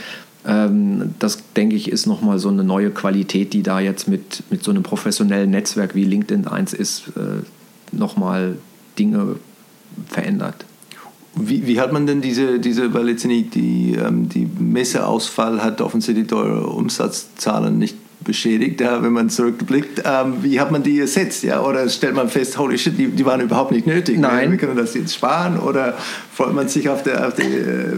Ähm, 0.45 1.15
das, 1.19 1.39
denke 1.55 1.75
ich, 1.75 1.91
ist 1.91 2.07
nochmal 2.07 2.39
so 2.39 2.49
eine 2.49 2.63
neue 2.63 2.91
Qualität, 2.91 3.53
die 3.53 3.63
da 3.63 3.79
jetzt 3.79 4.07
mit, 4.07 4.43
mit 4.49 4.63
so 4.63 4.71
einem 4.71 4.83
professionellen 4.83 5.49
Netzwerk 5.49 5.95
wie 5.95 6.03
LinkedIn 6.03 6.47
1 6.47 6.73
ist, 6.73 7.07
äh, 7.15 7.95
nochmal 7.95 8.57
Dinge 8.99 9.37
verändert. 10.07 10.65
Wie, 11.33 11.65
wie, 11.65 11.79
hat 11.79 11.93
man 11.93 12.05
denn 12.07 12.21
diese, 12.21 12.59
diese 12.59 12.93
weil 12.93 13.07
jetzt 13.09 13.25
nicht 13.25 13.55
die, 13.55 13.95
ähm, 13.95 14.27
die 14.27 14.45
Messeausfall 14.59 15.63
hat 15.63 15.79
offensichtlich 15.79 16.31
eure 16.33 16.67
Umsatzzahlen 16.67 17.77
nicht 17.77 17.95
beschädigt, 18.23 18.81
ja, 18.81 19.01
wenn 19.01 19.13
man 19.13 19.29
zurückblickt. 19.29 20.03
Ähm, 20.05 20.35
wie 20.41 20.59
hat 20.59 20.71
man 20.71 20.83
die 20.83 20.99
ersetzt? 20.99 21.43
Ja? 21.43 21.61
Oder 21.61 21.87
stellt 21.89 22.15
man 22.15 22.29
fest, 22.29 22.57
holy 22.57 22.77
shit, 22.77 22.97
die, 22.97 23.07
die 23.07 23.25
waren 23.25 23.41
überhaupt 23.41 23.71
nicht 23.71 23.87
nötig. 23.87 24.19
Nein. 24.19 24.51
Wir 24.51 24.57
können 24.57 24.75
das 24.75 24.93
jetzt 24.93 25.15
sparen? 25.15 25.57
Oder 25.57 25.97
freut 26.41 26.55
man 26.55 26.67
sich 26.67 26.89
auf, 26.89 27.03
der, 27.03 27.27
auf 27.27 27.35
die 27.35 27.43
äh, 27.43 27.93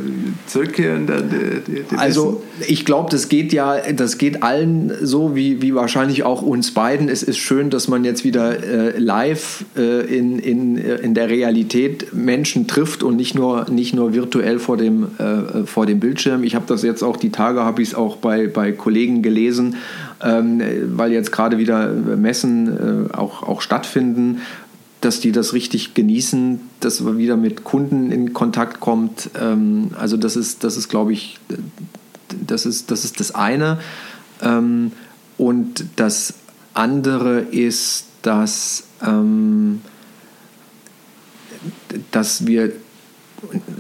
Zurückkehren? 0.48 1.08
Der, 1.08 1.22
der, 1.22 1.60
der 1.60 2.00
also 2.00 2.44
ich 2.68 2.86
glaube, 2.86 3.10
das 3.10 3.30
geht 3.30 3.54
ja, 3.54 3.78
das 3.94 4.18
geht 4.18 4.44
allen 4.44 4.92
so, 5.02 5.36
wie, 5.36 5.62
wie 5.62 5.74
wahrscheinlich 5.76 6.24
auch 6.24 6.42
uns 6.42 6.72
beiden. 6.72 7.08
Es 7.08 7.24
ist 7.24 7.38
schön, 7.38 7.70
dass 7.70 7.88
man 7.88 8.04
jetzt 8.04 8.24
wieder 8.24 8.62
äh, 8.64 8.98
live 8.98 9.64
äh, 9.78 10.02
in, 10.06 10.40
in, 10.40 10.78
in 10.78 11.14
der 11.14 11.30
Realität 11.30 12.14
Menschen 12.14 12.68
trifft 12.68 13.04
und 13.04 13.16
nicht 13.16 13.34
nur, 13.34 13.70
nicht 13.70 13.94
nur 13.94 14.14
virtuell 14.14 14.60
vor 14.60 14.78
dem, 14.78 15.08
äh, 15.18 15.66
vor 15.66 15.86
dem 15.86 16.00
Bildschirm. 16.00 16.44
Ich 16.44 16.56
habe 16.56 16.66
das 16.68 16.84
jetzt 16.84 17.04
auch 17.04 17.18
die 17.18 17.30
Tage, 17.30 17.62
habe 17.62 17.82
ich 17.82 17.90
es 17.90 17.96
auch 17.96 18.18
bei, 18.18 18.48
bei 18.48 18.74
Kollegen 18.74 19.22
gelesen 19.22 19.78
ähm, 20.24 20.62
weil 20.96 21.12
jetzt 21.12 21.32
gerade 21.32 21.58
wieder 21.58 21.90
Messen 21.90 23.10
äh, 23.12 23.14
auch, 23.16 23.44
auch 23.44 23.62
stattfinden, 23.62 24.42
dass 25.04 25.20
die 25.20 25.32
das 25.32 25.54
richtig 25.54 25.94
genießen, 25.94 26.62
dass 26.80 27.02
man 27.02 27.18
wieder 27.18 27.36
mit 27.36 27.64
Kunden 27.64 28.12
in 28.12 28.34
Kontakt 28.34 28.80
kommt. 28.80 29.30
Ähm, 29.40 29.92
also 30.00 30.16
das 30.18 30.36
ist, 30.36 30.64
das 30.64 30.78
ist, 30.78 30.88
glaube 30.88 31.12
ich, 31.12 31.40
das 32.48 32.66
ist, 32.66 32.90
das 32.90 33.04
ist 33.04 33.20
das 33.20 33.36
eine. 33.36 33.80
Ähm, 34.42 34.92
und 35.38 35.86
das 35.98 36.36
andere 36.74 37.40
ist, 37.40 38.06
dass, 38.22 38.86
ähm, 39.06 39.82
dass 42.12 42.48
wir 42.48 42.72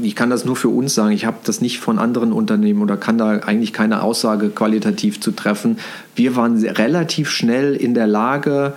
ich 0.02 0.16
kann 0.16 0.30
das 0.30 0.44
nur 0.44 0.58
für 0.58 0.68
uns 0.68 0.94
sagen, 0.94 1.14
ich 1.14 1.26
habe 1.26 1.38
das 1.46 1.62
nicht 1.62 1.80
von 1.80 1.98
anderen 1.98 2.34
Unternehmen 2.34 2.82
oder 2.82 2.98
kann 2.98 3.18
da 3.18 3.30
eigentlich 3.30 3.72
keine 3.72 4.02
Aussage 4.04 4.50
qualitativ 4.50 5.22
zu 5.22 5.32
treffen. 5.32 5.78
Wir 6.16 6.36
waren 6.36 6.58
relativ 6.58 7.30
schnell 7.30 7.76
in 7.76 7.94
der 7.94 8.08
Lage, 8.08 8.74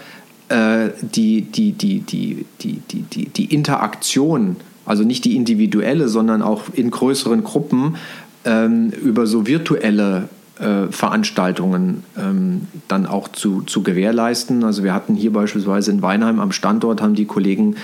die, 0.48 1.42
die, 1.42 1.72
die, 1.72 2.00
die, 2.00 2.46
die, 2.60 2.82
die, 2.88 3.02
die, 3.02 3.28
die 3.28 3.54
Interaktion, 3.54 4.56
also 4.84 5.02
nicht 5.02 5.24
die 5.24 5.34
individuelle, 5.34 6.08
sondern 6.08 6.42
auch 6.42 6.64
in 6.72 6.90
größeren 6.90 7.42
Gruppen 7.42 7.96
ähm, 8.44 8.90
über 8.90 9.26
so 9.26 9.46
virtuelle 9.46 10.28
äh, 10.60 10.86
Veranstaltungen 10.90 12.04
ähm, 12.16 12.68
dann 12.86 13.06
auch 13.06 13.28
zu, 13.28 13.62
zu 13.62 13.82
gewährleisten. 13.82 14.62
Also 14.62 14.84
wir 14.84 14.94
hatten 14.94 15.16
hier 15.16 15.32
beispielsweise 15.32 15.90
in 15.90 16.02
Weinheim 16.02 16.38
am 16.38 16.52
Standort, 16.52 17.02
haben 17.02 17.14
die 17.14 17.26
Kollegen 17.26 17.76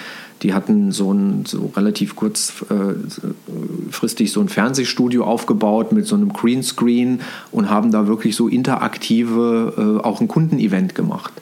die 0.42 0.54
hatten 0.54 0.92
so 0.92 1.12
ein 1.12 1.44
so 1.46 1.72
relativ 1.76 2.16
kurzfristig 2.16 4.28
äh, 4.28 4.32
so 4.32 4.40
ein 4.40 4.48
Fernsehstudio 4.48 5.24
aufgebaut 5.24 5.92
mit 5.92 6.06
so 6.06 6.16
einem 6.16 6.32
Greenscreen 6.32 7.20
und 7.50 7.68
haben 7.70 7.92
da 7.92 8.06
wirklich 8.06 8.36
so 8.36 8.48
interaktive 8.48 10.00
äh, 10.00 10.04
auch 10.04 10.20
ein 10.20 10.28
Kundenevent 10.28 10.94
gemacht. 10.94 11.32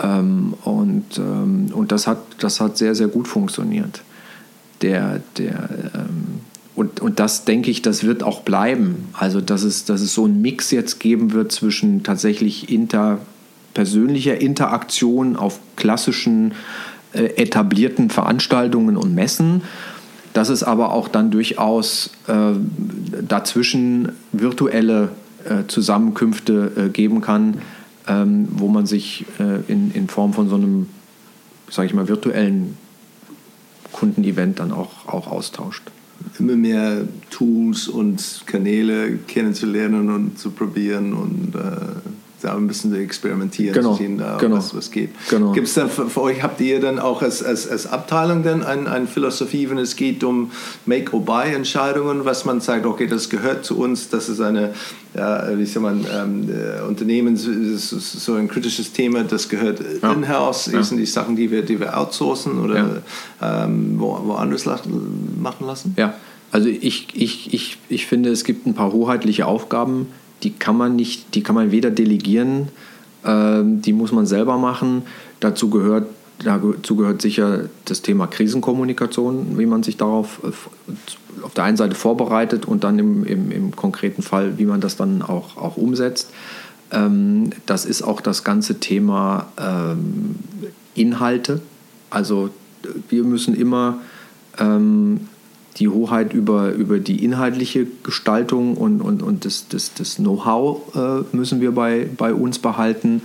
Ähm, 0.00 0.54
und, 0.64 1.18
ähm, 1.18 1.70
und 1.72 1.92
das 1.92 2.06
hat, 2.06 2.18
das 2.40 2.60
hat 2.60 2.78
sehr, 2.78 2.94
sehr 2.94 3.08
gut 3.08 3.28
funktioniert. 3.28 4.02
Der, 4.82 5.20
der, 5.36 5.68
ähm, 5.94 6.40
und, 6.74 7.00
und 7.00 7.18
das 7.18 7.44
denke 7.44 7.70
ich, 7.70 7.82
das 7.82 8.04
wird 8.04 8.22
auch 8.22 8.42
bleiben. 8.42 9.08
Also, 9.12 9.40
dass 9.40 9.64
es, 9.64 9.84
dass 9.84 10.00
es 10.00 10.14
so 10.14 10.24
einen 10.24 10.40
Mix 10.40 10.70
jetzt 10.70 11.00
geben 11.00 11.32
wird 11.32 11.50
zwischen 11.50 12.04
tatsächlich 12.04 12.70
inter, 12.70 13.18
persönlicher 13.74 14.40
Interaktion 14.40 15.36
auf 15.36 15.58
klassischen 15.76 16.52
äh, 17.12 17.24
etablierten 17.36 18.10
Veranstaltungen 18.10 18.96
und 18.96 19.14
Messen, 19.14 19.62
dass 20.34 20.50
es 20.50 20.62
aber 20.62 20.92
auch 20.92 21.08
dann 21.08 21.30
durchaus 21.30 22.10
äh, 22.28 22.34
dazwischen 23.26 24.12
virtuelle 24.32 25.10
äh, 25.44 25.66
Zusammenkünfte 25.66 26.72
äh, 26.76 26.88
geben 26.90 27.20
kann, 27.20 27.58
ähm, 28.08 28.48
wo 28.52 28.68
man 28.68 28.86
sich 28.86 29.26
äh, 29.38 29.60
in, 29.70 29.92
in 29.92 30.08
Form 30.08 30.32
von 30.32 30.48
so 30.48 30.56
einem, 30.56 30.88
sage 31.70 31.86
ich 31.86 31.94
mal, 31.94 32.08
virtuellen 32.08 32.76
Kundenevent 33.92 34.58
dann 34.58 34.72
auch, 34.72 35.06
auch 35.06 35.28
austauscht. 35.28 35.82
Immer 36.38 36.56
mehr 36.56 37.02
Tools 37.30 37.88
und 37.88 38.42
Kanäle 38.46 39.18
kennenzulernen 39.28 40.10
und 40.10 40.38
zu 40.38 40.50
probieren 40.50 41.12
und 41.12 41.54
äh, 41.54 42.00
da 42.40 42.56
ein 42.56 42.66
bisschen 42.66 42.94
experimentieren, 42.94 43.74
genau, 43.74 43.94
sehen, 43.94 44.18
da, 44.18 44.36
genau, 44.36 44.56
was, 44.56 44.74
was 44.74 44.90
geht. 44.90 45.10
Genau. 45.30 45.52
Gibt 45.52 45.66
es 45.66 45.74
dann 45.74 45.90
für, 45.90 46.08
für, 46.08 46.22
euch, 46.22 46.42
habt 46.42 46.60
ihr 46.60 46.80
dann 46.80 46.98
auch 46.98 47.22
als, 47.22 47.42
als, 47.42 47.68
als 47.68 47.86
Abteilung 47.86 48.42
dann 48.42 48.62
eine 48.62 48.90
ein 48.90 49.08
Philosophie, 49.08 49.68
wenn 49.70 49.78
es 49.78 49.96
geht 49.96 50.24
um 50.24 50.50
Make-or-Buy-Entscheidungen, 50.86 52.24
was 52.24 52.44
man 52.44 52.60
sagt, 52.60 52.86
okay, 52.86 53.06
das 53.06 53.28
gehört 53.28 53.64
zu 53.64 53.78
uns, 53.78 54.08
das 54.08 54.28
ist 54.28 54.40
eine, 54.40 54.74
ja, 55.14 55.58
wie 55.58 55.66
soll 55.66 55.82
man, 55.82 56.06
ähm, 56.12 56.48
äh, 56.48 56.82
Unternehmen 56.82 57.34
ist 57.34 57.90
so 57.90 58.34
ein 58.34 58.48
kritisches 58.48 58.92
Thema, 58.92 59.24
das 59.24 59.48
gehört 59.48 59.80
ja. 60.02 60.12
in-house, 60.12 60.66
ja. 60.72 60.82
sind 60.82 60.98
die 60.98 61.06
Sachen, 61.06 61.36
die 61.36 61.50
wir, 61.50 61.62
die 61.62 61.80
wir 61.80 61.98
outsourcen 61.98 62.60
oder 62.60 63.02
ja. 63.40 63.64
ähm, 63.64 63.94
wo, 63.98 64.18
woanders 64.24 64.66
machen 64.66 65.66
lassen? 65.66 65.94
Ja, 65.96 66.14
also 66.50 66.68
ich, 66.68 67.08
ich, 67.14 67.52
ich, 67.52 67.78
ich 67.88 68.06
finde, 68.06 68.30
es 68.30 68.44
gibt 68.44 68.66
ein 68.66 68.74
paar 68.74 68.92
hoheitliche 68.92 69.46
Aufgaben, 69.46 70.06
die 70.42 70.52
kann 70.52 70.76
man 70.76 70.96
nicht, 70.96 71.34
die 71.34 71.42
kann 71.42 71.54
man 71.54 71.70
weder 71.70 71.90
delegieren, 71.90 72.68
äh, 73.24 73.62
die 73.62 73.92
muss 73.92 74.12
man 74.12 74.26
selber 74.26 74.58
machen. 74.58 75.02
Dazu 75.40 75.70
gehört, 75.70 76.06
dazu 76.44 76.96
gehört 76.96 77.22
sicher 77.22 77.68
das 77.84 78.02
Thema 78.02 78.26
Krisenkommunikation, 78.26 79.58
wie 79.58 79.66
man 79.66 79.82
sich 79.82 79.96
darauf 79.96 80.40
äh, 80.44 81.42
auf 81.42 81.54
der 81.54 81.64
einen 81.64 81.76
Seite 81.76 81.94
vorbereitet 81.94 82.66
und 82.66 82.84
dann 82.84 82.98
im, 82.98 83.24
im, 83.24 83.50
im 83.50 83.76
konkreten 83.76 84.22
Fall, 84.22 84.58
wie 84.58 84.64
man 84.64 84.80
das 84.80 84.96
dann 84.96 85.22
auch, 85.22 85.56
auch 85.56 85.76
umsetzt. 85.76 86.30
Ähm, 86.90 87.50
das 87.66 87.84
ist 87.84 88.02
auch 88.02 88.20
das 88.20 88.44
ganze 88.44 88.80
Thema 88.80 89.46
ähm, 89.58 90.36
Inhalte. 90.94 91.60
Also 92.10 92.50
wir 93.08 93.24
müssen 93.24 93.54
immer 93.54 93.98
ähm, 94.58 95.28
die 95.78 95.88
Hoheit 95.88 96.32
über, 96.32 96.72
über 96.72 96.98
die 96.98 97.24
inhaltliche 97.24 97.86
Gestaltung 98.02 98.76
und, 98.76 99.00
und, 99.00 99.22
und 99.22 99.44
das, 99.44 99.68
das, 99.68 99.94
das 99.94 100.16
Know-how 100.16 100.94
äh, 100.94 101.36
müssen 101.36 101.60
wir 101.60 101.72
bei, 101.72 102.08
bei 102.16 102.34
uns 102.34 102.58
behalten. 102.58 103.22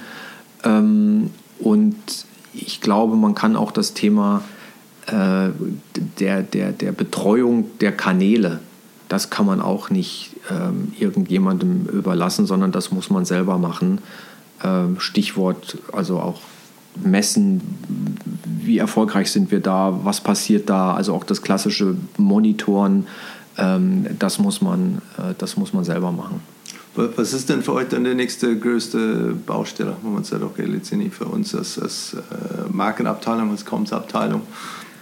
Ähm, 0.63 1.31
und 1.59 1.95
ich 2.53 2.81
glaube, 2.81 3.15
man 3.15 3.33
kann 3.35 3.55
auch 3.55 3.71
das 3.71 3.93
Thema 3.93 4.43
äh, 5.07 5.49
der, 6.19 6.43
der, 6.43 6.71
der 6.71 6.91
Betreuung 6.91 7.65
der 7.79 7.91
Kanäle, 7.91 8.59
das 9.09 9.29
kann 9.29 9.45
man 9.45 9.61
auch 9.61 9.89
nicht 9.89 10.31
ähm, 10.49 10.93
irgendjemandem 10.97 11.85
überlassen, 11.85 12.45
sondern 12.45 12.71
das 12.71 12.91
muss 12.91 13.09
man 13.09 13.25
selber 13.25 13.57
machen. 13.57 13.99
Ähm, 14.63 14.99
Stichwort 14.99 15.77
also 15.91 16.19
auch 16.19 16.41
messen, 16.95 17.61
wie 18.45 18.77
erfolgreich 18.77 19.31
sind 19.31 19.51
wir 19.51 19.59
da, 19.59 19.99
was 20.03 20.21
passiert 20.21 20.69
da, 20.69 20.93
also 20.93 21.13
auch 21.13 21.23
das 21.23 21.41
klassische 21.41 21.95
Monitoren, 22.17 23.07
ähm, 23.57 24.05
das, 24.19 24.39
muss 24.39 24.61
man, 24.61 25.01
äh, 25.17 25.33
das 25.37 25.57
muss 25.57 25.73
man 25.73 25.83
selber 25.83 26.11
machen. 26.11 26.41
Was 26.95 27.33
ist 27.33 27.49
denn 27.49 27.63
für 27.63 27.73
euch 27.73 27.87
dann 27.87 28.03
der 28.03 28.13
nächste 28.13 28.55
größte 28.55 29.35
Baustelle, 29.47 29.95
wo 30.03 30.09
man 30.09 30.23
sagt, 30.23 30.43
okay, 30.43 30.65
letztendlich 30.65 31.11
für 31.11 31.25
uns 31.25 31.55
als, 31.55 31.79
als 31.79 32.13
äh, 32.13 32.71
Markenabteilung, 32.71 33.49
als 33.49 33.65
Comms-Abteilung, 33.65 34.41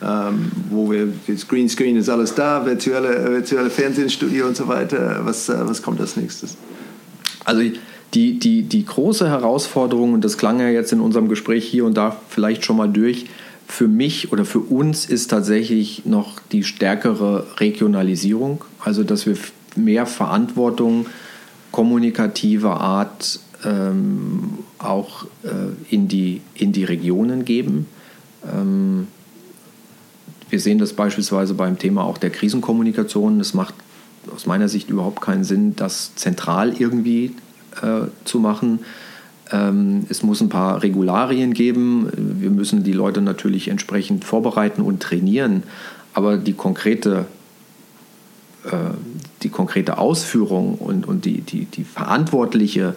ähm, 0.02 0.52
wo 0.70 0.90
wir, 0.90 1.10
das 1.28 1.46
Greenscreen 1.46 1.98
ist 1.98 2.08
alles 2.08 2.34
da, 2.34 2.66
virtuelle, 2.66 3.34
virtuelle 3.34 3.70
Fernsehstudio 3.70 4.48
und 4.48 4.56
so 4.56 4.70
weiter, 4.70 5.20
was, 5.24 5.50
äh, 5.50 5.68
was 5.68 5.82
kommt 5.82 6.00
als 6.00 6.16
nächstes? 6.16 6.56
Also 7.44 7.62
die, 8.14 8.40
die, 8.40 8.64
die 8.64 8.86
große 8.86 9.30
Herausforderung, 9.30 10.14
und 10.14 10.24
das 10.24 10.38
klang 10.38 10.60
ja 10.60 10.70
jetzt 10.70 10.92
in 10.92 11.00
unserem 11.00 11.30
Gespräch 11.30 11.66
hier 11.66 11.86
und 11.86 11.96
da 11.96 12.18
vielleicht 12.30 12.66
schon 12.66 12.78
mal 12.78 12.90
durch, 12.90 13.26
für 13.68 13.88
mich 13.88 14.34
oder 14.34 14.44
für 14.44 14.60
uns 14.60 15.06
ist 15.06 15.30
tatsächlich 15.30 16.06
noch 16.06 16.42
die 16.52 16.64
stärkere 16.64 17.46
Regionalisierung, 17.58 18.66
also 18.84 19.04
dass 19.04 19.26
wir 19.26 19.38
mehr 19.78 20.06
Verantwortung 20.06 21.06
kommunikativer 21.72 22.82
Art 22.82 23.40
ähm, 23.64 24.60
auch 24.78 25.24
äh, 25.44 25.50
in, 25.90 26.10
die, 26.10 26.42
in 26.54 26.74
die 26.74 26.84
Regionen 26.84 27.46
geben. 27.46 27.86
Ähm, 28.46 29.08
wir 30.50 30.60
sehen 30.60 30.80
das 30.80 30.92
beispielsweise 30.92 31.54
beim 31.54 31.80
Thema 31.80 32.04
auch 32.04 32.18
der 32.18 32.30
Krisenkommunikation. 32.30 33.40
Es 33.40 33.54
macht 33.54 33.74
aus 34.36 34.48
meiner 34.48 34.68
Sicht 34.68 34.90
überhaupt 34.90 35.22
keinen 35.22 35.46
Sinn, 35.46 35.78
das 35.78 36.14
zentral 36.16 36.74
irgendwie 36.78 37.36
äh, 37.82 38.08
zu 38.26 38.40
machen. 38.40 38.80
Ähm, 39.52 40.06
es 40.10 40.24
muss 40.24 40.42
ein 40.42 40.50
paar 40.50 40.82
Regularien 40.82 41.54
geben. 41.54 42.10
Wir 42.16 42.50
müssen 42.50 42.84
die 42.84 42.94
Leute 42.94 43.22
natürlich 43.22 43.68
entsprechend 43.68 44.26
vorbereiten 44.26 44.82
und 44.82 45.02
trainieren. 45.02 45.64
Aber 46.14 46.38
die 46.38 46.54
konkrete, 46.54 47.26
äh, 48.66 48.70
die 49.44 49.50
konkrete 49.50 49.98
Ausführung 49.98 50.76
und, 50.76 51.08
und 51.08 51.26
die, 51.26 51.42
die, 51.42 51.66
die 51.66 51.84
verantwortliche 51.84 52.96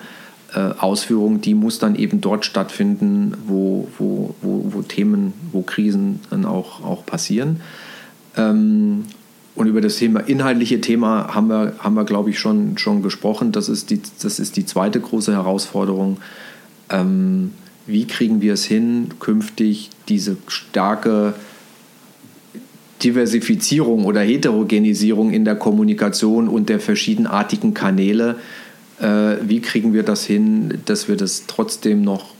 äh, 0.55 0.59
Ausführung, 0.79 1.41
die 1.41 1.55
muss 1.55 1.79
dann 1.79 1.97
eben 1.97 2.21
dort 2.21 2.45
stattfinden, 2.45 3.35
wo, 3.47 3.89
wo, 3.99 4.35
wo, 4.41 4.67
wo 4.73 4.83
Themen, 4.83 5.33
wo 5.53 5.63
Krisen 5.63 6.21
dann 6.31 6.45
auch, 6.45 6.85
auch 6.85 7.05
passieren. 7.05 7.61
Ähm, 8.37 9.05
und 9.55 9.69
über 9.69 9.81
das 9.81 9.97
Thema, 9.97 10.21
inhaltliche 10.21 10.81
Thema 10.81 11.35
haben 11.35 11.49
wir, 11.49 11.75
haben 11.79 11.95
wir 11.95 12.05
glaube 12.05 12.31
ich, 12.31 12.39
schon, 12.39 12.77
schon 12.77 13.03
gesprochen. 13.03 13.53
Das 13.53 13.69
ist, 13.69 13.91
die, 13.91 14.01
das 14.21 14.39
ist 14.39 14.57
die 14.57 14.67
zweite 14.67 15.01
große 15.01 15.33
Herausforderung. 15.33 16.19
Ähm, 16.91 17.53
wie 17.87 18.07
kriegen 18.07 18.41
wir 18.41 18.55
es 18.55 18.65
hin, 18.65 19.11
künftig 19.21 19.91
diese 20.09 20.37
starke 20.49 21.35
Diversifizierung 23.03 24.07
oder 24.07 24.23
Heterogenisierung 24.23 25.31
in 25.31 25.45
der 25.45 25.57
Kommunikation 25.57 26.49
und 26.49 26.69
der 26.69 26.81
verschiedenartigen 26.81 27.75
Kanäle, 27.75 28.37
äh, 29.01 29.37
wie 29.43 29.61
kriegen 29.61 29.93
wir 29.93 30.03
das 30.03 30.25
hin, 30.25 30.79
dass 30.87 31.07
wir 31.07 31.17
das 31.17 31.45
trotzdem 31.47 32.03
noch 32.03 32.35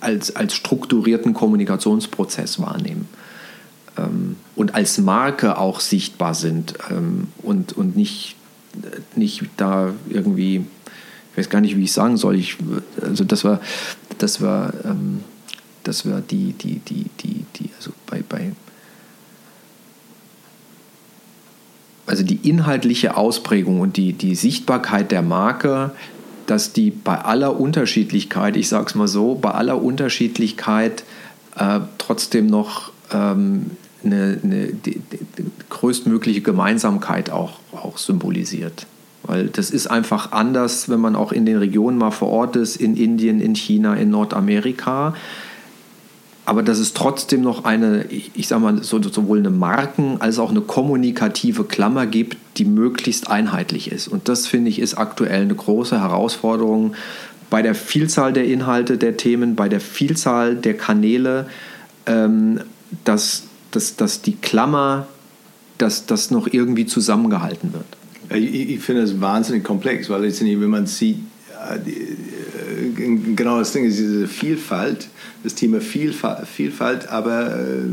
als, 0.00 0.34
als 0.34 0.54
strukturierten 0.54 1.34
Kommunikationsprozess 1.34 2.60
wahrnehmen 2.60 3.06
ähm, 3.98 4.36
und 4.54 4.74
als 4.74 4.98
Marke 4.98 5.58
auch 5.58 5.80
sichtbar 5.80 6.34
sind 6.34 6.74
ähm, 6.90 7.28
und, 7.42 7.72
und 7.72 7.96
nicht, 7.96 8.36
nicht 9.16 9.44
da 9.56 9.92
irgendwie, 10.08 10.64
ich 11.32 11.38
weiß 11.38 11.50
gar 11.50 11.60
nicht, 11.60 11.76
wie 11.76 11.84
ich 11.84 11.92
sagen 11.92 12.16
soll, 12.16 12.36
ich, 12.36 12.56
also 13.02 13.24
das 13.24 13.44
war, 13.44 13.60
das 14.18 14.40
war, 14.40 14.72
ähm, 14.84 15.20
das 15.84 16.08
war 16.08 16.20
die, 16.20 16.52
die, 16.52 16.80
die, 16.80 17.06
die, 17.20 17.44
die, 17.56 17.70
also 17.76 17.92
bei, 18.06 18.22
bei 18.28 18.52
also 22.06 22.24
die 22.24 22.48
inhaltliche 22.48 23.16
Ausprägung 23.16 23.80
und 23.80 23.98
die, 23.98 24.14
die 24.14 24.34
Sichtbarkeit 24.34 25.10
der 25.10 25.20
Marke, 25.20 25.90
dass 26.46 26.72
die 26.72 26.90
bei 26.90 27.18
aller 27.18 27.60
Unterschiedlichkeit, 27.60 28.56
ich 28.56 28.68
sage 28.68 28.86
es 28.86 28.94
mal 28.94 29.08
so, 29.08 29.34
bei 29.34 29.50
aller 29.50 29.82
Unterschiedlichkeit 29.82 31.04
äh, 31.56 31.80
trotzdem 31.98 32.46
noch 32.46 32.92
ähm, 33.12 33.72
eine, 34.04 34.38
eine 34.42 34.66
die, 34.66 35.00
die 35.00 35.22
größtmögliche 35.70 36.40
Gemeinsamkeit 36.40 37.30
auch, 37.30 37.58
auch 37.72 37.98
symbolisiert. 37.98 38.86
Weil 39.24 39.48
das 39.48 39.70
ist 39.70 39.88
einfach 39.88 40.32
anders, 40.32 40.88
wenn 40.88 41.00
man 41.00 41.16
auch 41.16 41.32
in 41.32 41.44
den 41.44 41.58
Regionen 41.58 41.98
mal 41.98 42.10
vor 42.10 42.28
Ort 42.28 42.56
ist, 42.56 42.76
in 42.76 42.96
Indien, 42.96 43.40
in 43.40 43.54
China, 43.54 43.94
in 43.94 44.10
Nordamerika 44.10 45.14
aber 46.48 46.62
dass 46.62 46.78
es 46.78 46.94
trotzdem 46.94 47.42
noch 47.42 47.66
eine, 47.66 48.06
ich 48.08 48.48
sage 48.48 48.62
mal, 48.62 48.82
sowohl 48.82 49.40
eine 49.40 49.50
Marken- 49.50 50.18
als 50.18 50.38
auch 50.38 50.48
eine 50.48 50.62
kommunikative 50.62 51.64
Klammer 51.64 52.06
gibt, 52.06 52.38
die 52.56 52.64
möglichst 52.64 53.28
einheitlich 53.28 53.92
ist. 53.92 54.08
Und 54.08 54.30
das, 54.30 54.46
finde 54.46 54.70
ich, 54.70 54.78
ist 54.78 54.96
aktuell 54.96 55.42
eine 55.42 55.54
große 55.54 56.00
Herausforderung 56.00 56.94
bei 57.50 57.60
der 57.60 57.74
Vielzahl 57.74 58.32
der 58.32 58.46
Inhalte, 58.46 58.96
der 58.96 59.18
Themen, 59.18 59.56
bei 59.56 59.68
der 59.68 59.82
Vielzahl 59.82 60.56
der 60.56 60.72
Kanäle, 60.72 61.48
ähm, 62.06 62.60
dass, 63.04 63.42
dass, 63.70 63.96
dass 63.96 64.22
die 64.22 64.36
Klammer, 64.36 65.06
dass 65.78 66.06
das 66.06 66.30
noch 66.30 66.48
irgendwie 66.50 66.86
zusammengehalten 66.86 67.72
wird. 67.72 67.84
Ich, 68.30 68.70
ich 68.70 68.80
finde 68.80 69.02
das 69.02 69.20
wahnsinnig 69.20 69.64
komplex, 69.64 70.10
weil 70.10 70.22
letztendlich, 70.22 70.60
wenn 70.60 70.70
man 70.70 70.86
sieht, 70.86 71.18
äh, 71.70 71.76
äh, 71.76 73.16
genau 73.34 73.58
das 73.58 73.72
Ding 73.72 73.84
ist 73.84 73.98
diese 73.98 74.28
Vielfalt, 74.28 75.08
das 75.44 75.54
Thema 75.54 75.80
Vielfalt, 75.80 76.46
Vielfalt 76.46 77.08
aber 77.08 77.56
äh, 77.58 77.88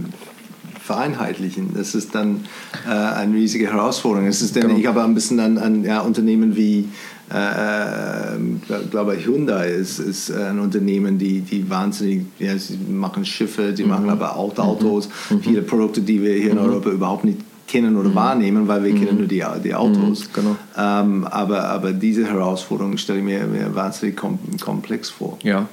vereinheitlichen. 0.86 1.72
Das 1.74 1.96
ist 1.96 2.14
dann 2.14 2.46
äh, 2.88 2.92
eine 2.92 3.36
riesige 3.36 3.72
Herausforderung. 3.72 4.28
Es 4.28 4.42
ist 4.42 4.56
denn, 4.56 4.68
genau. 4.68 4.78
Ich 4.78 4.86
habe 4.86 5.04
ein 5.04 5.16
bisschen 5.16 5.40
an, 5.40 5.58
an 5.58 5.84
ja, 5.84 6.02
Unternehmen 6.02 6.56
wie 6.56 6.88
äh, 7.34 8.36
ich 8.36 8.92
glaube 8.92 9.18
Hyundai 9.18 9.72
ist, 9.72 10.00
ist 10.00 10.32
ein 10.32 10.60
Unternehmen, 10.60 11.18
die, 11.18 11.42
die 11.42 11.70
wahnsinnig, 11.70 12.26
ja, 12.40 12.58
sie 12.58 12.78
machen 12.78 13.26
Schiffe, 13.26 13.76
sie 13.76 13.84
mhm. 13.84 13.90
machen 13.90 14.10
aber 14.10 14.36
auch 14.36 14.58
Autos, 14.58 15.10
mhm. 15.30 15.42
viele 15.42 15.62
Produkte, 15.62 16.02
die 16.02 16.22
wir 16.22 16.34
hier 16.34 16.52
in 16.52 16.58
mhm. 16.58 16.66
Europa 16.66 16.90
überhaupt 16.90 17.26
nicht 17.26 17.40
kennen 17.68 17.98
oder 17.98 18.10
mhm. 18.10 18.16
wahrnehmen, 18.16 18.68
weil 18.68 18.84
wir 18.84 18.94
mhm. 18.94 19.00
kennen 19.00 19.18
nur 19.18 19.28
die, 19.28 19.44
die 19.64 19.74
Autos. 19.74 20.28
Mhm, 20.28 20.34
genau. 20.34 20.56
Ähm, 20.78 21.24
aber, 21.26 21.64
aber 21.70 21.94
diese 21.94 22.26
Herausforderung 22.26 22.98
stelle 22.98 23.20
ich 23.20 23.26
mir, 23.26 23.46
mir 23.48 23.74
wahnsinnig 23.74 24.16
komplex 24.62 25.10
vor. 25.10 25.40
Ja, 25.44 25.68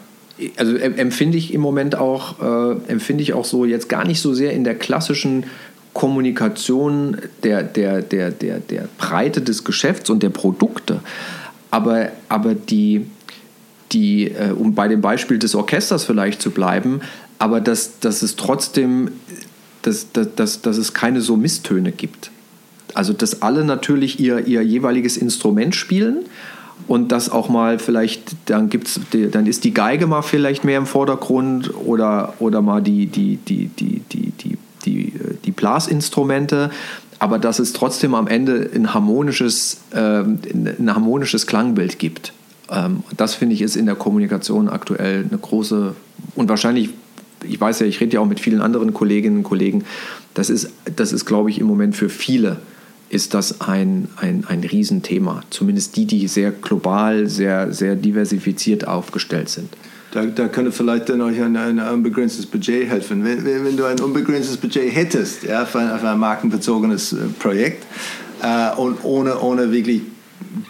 also 0.57 0.77
empfinde 0.77 1.37
ich 1.39 1.53
im 1.53 1.61
Moment 1.61 1.97
auch, 1.97 2.41
äh, 2.41 2.77
empfinde 2.91 3.23
ich 3.23 3.35
auch 3.35 3.45
so 3.45 3.65
jetzt 3.65 3.89
gar 3.89 4.07
nicht 4.07 4.21
so 4.21 4.33
sehr 4.33 4.53
in 4.53 4.65
der 4.65 4.75
klassischen 4.75 5.45
Kommunikation 5.93 7.19
der, 7.45 7.63
der, 7.63 8.01
der, 8.01 8.31
der, 8.31 8.59
der 8.59 8.89
Breite 8.99 9.43
des 9.43 9.63
Geschäfts 9.65 10.09
und 10.09 10.23
der 10.23 10.31
Produkte, 10.31 11.01
aber, 11.73 12.11
aber 12.29 12.55
die, 12.55 13.07
die, 13.93 14.31
äh, 14.31 14.53
um 14.53 14.75
bei 14.75 14.89
dem 14.89 15.01
Beispiel 15.01 15.39
des 15.39 15.55
Orchesters 15.55 16.05
vielleicht 16.05 16.41
zu 16.41 16.51
bleiben, 16.51 17.01
aber 17.39 17.61
dass, 17.61 17.99
dass 17.99 18.23
es 18.23 18.37
trotzdem, 18.37 19.11
dass, 19.81 20.13
dass, 20.13 20.35
dass, 20.37 20.61
dass 20.61 20.77
es 20.77 20.93
keine 20.93 21.23
so 21.23 21.37
Misstöne 21.37 21.91
gibt. 21.91 22.31
Also 22.95 23.15
dass 23.15 23.41
alle 23.41 23.65
natürlich 23.65 24.21
ihr, 24.21 24.47
ihr 24.47 24.63
jeweiliges 24.63 25.17
Instrument 25.17 25.75
spielen 25.75 26.27
und 26.89 27.11
das 27.11 27.31
auch 27.31 27.49
mal 27.49 27.79
vielleicht, 27.79 28.37
dann 28.45 28.69
gibt's, 28.69 29.01
dann 29.31 29.47
ist 29.47 29.65
die 29.65 29.73
Geige 29.73 30.07
mal 30.07 30.21
vielleicht 30.21 30.65
mehr 30.65 30.77
im 30.77 30.87
Vordergrund 30.87 31.73
oder, 31.87 32.35
oder 32.39 32.61
mal 32.61 32.83
die, 32.83 33.07
die, 33.07 33.37
die, 33.37 33.69
die, 33.69 34.03
die, 34.11 34.31
die, 34.33 34.59
die, 34.85 35.13
die 35.43 35.53
Blasinstrumente, 35.53 36.71
aber 37.23 37.39
dass 37.39 37.61
es 37.61 37.73
trotzdem 37.73 38.17
am 38.17 38.27
Ende 38.27 38.69
ein 38.75 38.95
harmonisches, 38.95 39.77
äh, 39.93 39.99
ein 39.99 40.93
harmonisches 40.93 41.47
Klangbild 41.47 42.01
gibt. 42.01 42.33
Ähm, 42.69 43.05
das 43.17 43.37
finde 43.37 43.55
ich 43.55 43.63
ist 43.63 43.77
in 43.77 43.87
der 43.87 43.95
Kommunikation 43.95 44.69
aktuell 44.69 45.25
eine 45.31 45.39
große 45.39 45.95
und 46.35 46.49
wahrscheinlich, 46.49 46.91
ich 47.45 47.61
weiß 47.61 47.79
ja, 47.79 47.87
ich 47.87 48.01
rede 48.01 48.15
ja 48.15 48.21
auch 48.21 48.27
mit 48.27 48.41
vielen 48.41 48.61
anderen 48.61 48.93
Kolleginnen 48.93 49.37
und 49.37 49.43
Kollegen, 49.45 49.85
das 50.35 50.51
ist, 50.51 50.71
das 50.97 51.13
ist 51.13 51.25
glaube 51.25 51.49
ich, 51.51 51.61
im 51.61 51.69
Moment 51.69 51.95
für 51.95 52.09
viele 52.09 52.57
ist 53.09 53.35
das 53.35 53.61
ein, 53.61 54.09
ein, 54.17 54.45
ein 54.49 54.65
Riesenthema. 54.65 55.43
Zumindest 55.51 55.95
die, 55.95 56.07
die 56.07 56.27
sehr 56.27 56.51
global, 56.51 57.29
sehr, 57.29 57.73
sehr 57.73 57.95
diversifiziert 57.95 58.89
aufgestellt 58.89 59.49
sind. 59.49 59.69
Da, 60.13 60.27
da 60.27 60.47
könnte 60.49 60.73
vielleicht 60.73 61.09
dann 61.09 61.23
euch 61.23 61.43
ein, 61.43 61.57
ein 61.57 61.79
unbegrenztes 61.79 62.45
Budget 62.45 62.87
helfen. 62.87 63.25
Wenn, 63.25 63.45
wenn, 63.47 63.77
du 63.79 63.87
ein 63.87 63.99
unbegrenztes 63.99 64.59
Budget 64.59 64.95
hättest 64.95 65.43
ja, 65.45 65.65
für, 65.65 65.79
ein, 65.79 65.99
für 65.99 66.09
ein 66.09 66.19
markenbezogenes 66.19 67.15
äh, 67.15 67.17
Projekt 67.39 67.87
äh, 68.43 68.77
und 68.77 69.03
ohne, 69.05 69.41
ohne 69.41 69.73
wirklich 69.73 70.03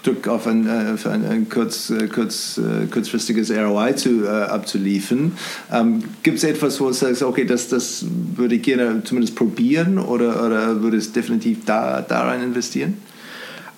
Druck 0.05 0.28
auf 0.28 0.47
ein, 0.47 0.68
äh, 0.68 1.09
ein, 1.09 1.24
ein 1.24 1.49
kurz, 1.49 1.90
äh, 1.90 2.07
kurz, 2.07 2.59
äh, 2.59 2.86
kurzfristiges 2.86 3.51
ROI 3.51 3.95
zu, 3.95 4.28
abzuliefern. 4.28 5.32
Ähm, 5.72 6.05
Gibt 6.22 6.38
es 6.38 6.45
etwas, 6.45 6.80
wo 6.80 6.86
du 6.86 6.93
sagst, 6.93 7.24
okay, 7.24 7.45
das, 7.45 7.68
das 7.68 8.05
würde 8.36 8.55
ich 8.55 8.62
gerne 8.62 9.03
zumindest 9.03 9.34
probieren 9.34 9.99
oder, 9.99 10.47
oder 10.47 10.82
würde 10.82 10.99
es 10.99 11.11
definitiv 11.11 11.64
da, 11.64 12.01
da 12.01 12.22
rein 12.22 12.45
investieren? 12.45 12.99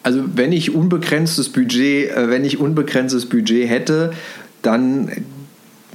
Also 0.02 0.22
wenn 0.34 0.52
ich 0.52 0.74
unbegrenztes 0.74 1.48
Budget, 1.48 2.10
wenn 2.14 2.44
ich 2.44 2.60
unbegrenztes 2.60 3.24
Budget 3.24 3.70
hätte, 3.70 4.12
dann, 4.60 5.10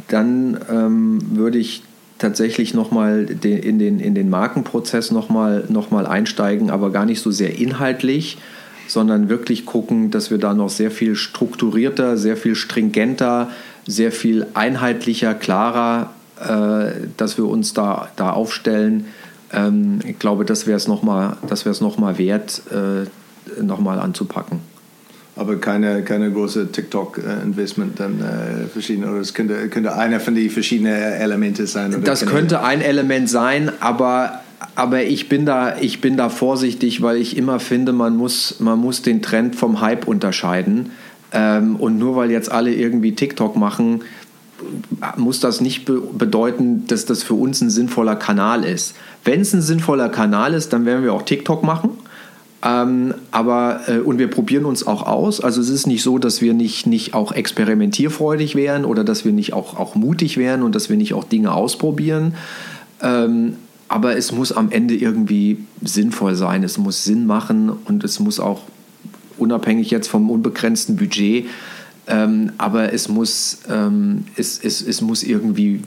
dann 0.10 0.60
ähm, 0.70 1.20
würde 1.38 1.57
ich 1.57 1.84
tatsächlich 2.18 2.74
nochmal 2.74 3.26
in 3.43 3.80
den, 3.80 3.99
in 3.99 4.14
den 4.14 4.30
Markenprozess 4.30 5.12
nochmal 5.12 5.64
noch 5.70 5.89
mal 5.89 6.05
einsteigen, 6.05 6.70
aber 6.70 6.91
gar 6.91 7.05
nicht 7.05 7.22
so 7.22 7.32
sehr 7.32 7.57
inhaltlich, 7.57 8.38
sondern 8.88 9.30
wirklich 9.30 9.66
gucken, 9.66 10.12
dass 10.12 10.30
wir 10.30 10.38
da 10.38 10.53
noch 10.53 10.70
sehr 10.70 10.91
viel 10.91 11.16
strukturierter, 11.16 12.18
sehr 12.18 12.36
viel 12.36 12.55
stringenter, 12.55 13.49
sehr 13.88 14.12
viel 14.12 14.47
einheitlicher, 14.53 15.34
klarer, 15.34 16.12
äh, 16.39 17.07
dass 17.18 17.38
wir 17.38 17.45
uns 17.45 17.74
da, 17.74 18.10
da 18.18 18.32
aufstellen. 18.32 19.05
Ähm, 19.53 19.99
ich 20.05 20.20
glaube, 20.20 20.43
das 20.43 20.68
wäre 20.68 20.78
es 20.78 20.88
nochmal 20.88 21.38
noch 21.82 22.18
wert, 22.18 22.62
äh, 22.72 23.62
nochmal 23.64 23.99
anzupacken. 23.99 24.60
Aber 25.36 25.55
keine, 25.57 26.03
keine 26.03 26.32
große 26.32 26.71
TikTok-Investment 26.71 27.99
dann 27.99 28.19
äh, 28.19 28.67
verschiedene, 28.67 29.09
oder 29.09 29.21
es 29.21 29.34
könnte, 29.34 29.69
könnte 29.69 29.95
einer 29.95 30.19
von 30.19 30.36
den 30.36 30.49
verschiedenen 30.49 30.93
Elemente 30.93 31.65
sein. 31.65 31.95
das 32.03 32.25
könnte 32.25 32.61
ein 32.61 32.82
Element 32.82 33.30
sein, 33.30 33.71
aber 33.80 34.41
aber 34.75 35.03
ich 35.03 35.30
bin 35.30 35.45
da, 35.45 35.77
ich 35.80 36.01
bin 36.01 36.17
da 36.17 36.30
vorsichtig, 36.30 37.01
weil 37.01 37.17
ich 37.17 37.38
immer 37.38 37.59
finde, 37.59 37.93
man 37.93 38.15
muss, 38.15 38.59
man 38.59 38.80
muss 38.80 39.01
den 39.01 39.21
Trend 39.21 39.55
vom 39.55 39.82
Hype 39.82 40.07
unterscheiden. 40.07 40.91
Ähm, 41.32 41.75
und 41.75 41.97
nur 41.97 42.15
weil 42.15 42.32
jetzt 42.32 42.51
alle 42.51 42.73
irgendwie 42.73 43.13
TikTok 43.13 43.55
machen, 43.55 44.03
muss 45.15 45.39
das 45.39 45.61
nicht 45.61 45.86
be 45.86 46.01
bedeuten, 46.01 46.86
dass 46.88 47.05
das 47.05 47.23
für 47.23 47.36
uns 47.36 47.61
ein 47.61 47.69
sinnvoller 47.69 48.15
Kanal 48.15 48.63
ist. 48.63 48.95
Wenn 49.23 49.41
es 49.41 49.53
ein 49.53 49.61
sinnvoller 49.61 50.09
Kanal 50.09 50.53
ist, 50.53 50.73
dann 50.73 50.86
werden 50.86 51.03
wir 51.03 51.13
auch 51.13 51.21
TikTok 51.21 51.63
machen. 51.63 51.91
Ähm, 52.64 53.14
aber 53.32 53.82
äh, 53.88 53.99
und 53.99 54.20
wir 54.20 54.30
probieren 54.30 54.66
uns 54.66 54.86
auch 54.86 55.07
aus. 55.07 55.39
Also 55.41 55.62
es 55.62 55.70
ist 55.70 55.88
nicht 55.88 56.03
so, 56.03 56.18
dass 56.18 56.41
wir 56.41 56.53
nicht, 56.53 56.88
nicht 56.88 57.14
auch 57.14 57.32
experimentierfreudig 57.32 58.55
wären 58.55 58.84
oder 58.84 59.03
dass 59.03 59.24
wir 59.24 59.32
nicht 59.32 59.53
auch, 59.53 59.78
auch 59.78 59.95
mutig 59.95 60.38
wären 60.38 60.64
und 60.64 60.76
dass 60.76 60.89
wir 60.89 60.97
nicht 60.97 61.14
auch 61.14 61.24
Dinge 61.24 61.53
ausprobieren. 61.53 62.36
Ähm, 63.01 63.55
aber 63.88 64.18
es 64.18 64.32
muss 64.32 64.51
am 64.51 64.72
Ende 64.72 64.95
irgendwie 64.95 65.60
sinnvoll 65.82 66.36
sein. 66.36 66.64
Es 66.64 66.78
muss 66.78 67.05
Sinn 67.05 67.26
machen 67.26 67.70
und 67.70 68.03
es 68.03 68.20
muss 68.20 68.39
auch 68.39 68.64
unabhängig 69.38 69.89
jetzt 69.89 70.07
vom 70.07 70.30
unbegrenzten 70.30 70.97
Budget 70.97 71.45
ähm, 72.10 72.53
aber 72.57 72.91
es 72.91 73.07
muss, 73.07 73.60
ähm, 73.70 74.26
es, 74.36 74.60
es, 74.64 74.82
es 74.82 75.01
muss 75.01 75.22
irgendwie 75.22 75.82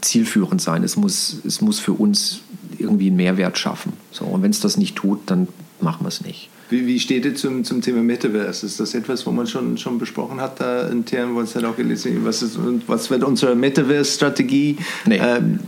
zielführend 0.00 0.62
sein. 0.62 0.82
Es 0.82 0.96
muss, 0.96 1.36
es 1.46 1.60
muss 1.60 1.78
für 1.78 1.92
uns 1.92 2.40
irgendwie 2.78 3.08
einen 3.08 3.16
Mehrwert 3.16 3.58
schaffen. 3.58 3.92
So, 4.10 4.24
und 4.24 4.42
wenn 4.42 4.50
es 4.50 4.60
das 4.60 4.78
nicht 4.78 4.96
tut, 4.96 5.20
dann 5.26 5.48
machen 5.82 6.04
wir 6.04 6.08
es 6.08 6.20
nicht. 6.22 6.48
Wie, 6.68 6.86
wie 6.86 7.00
steht 7.00 7.24
ihr 7.24 7.34
zum, 7.34 7.64
zum 7.64 7.80
Thema 7.80 8.02
Metaverse? 8.02 8.64
Ist 8.64 8.78
das 8.78 8.94
etwas, 8.94 9.26
wo 9.26 9.32
man 9.32 9.46
schon, 9.46 9.76
schon 9.76 9.98
besprochen 9.98 10.40
hat, 10.40 10.60
da 10.60 10.88
intern, 10.88 11.34
wo 11.34 11.40
es 11.40 11.52
dann 11.52 11.64
auch 11.64 11.76
gelesen 11.76 12.24
was, 12.24 12.42
ist, 12.42 12.58
was 12.86 13.10
wird 13.10 13.24
unsere 13.24 13.54
Metaverse-Strategie? 13.54 14.76
Nee. 15.06 15.20
Ähm, 15.22 15.60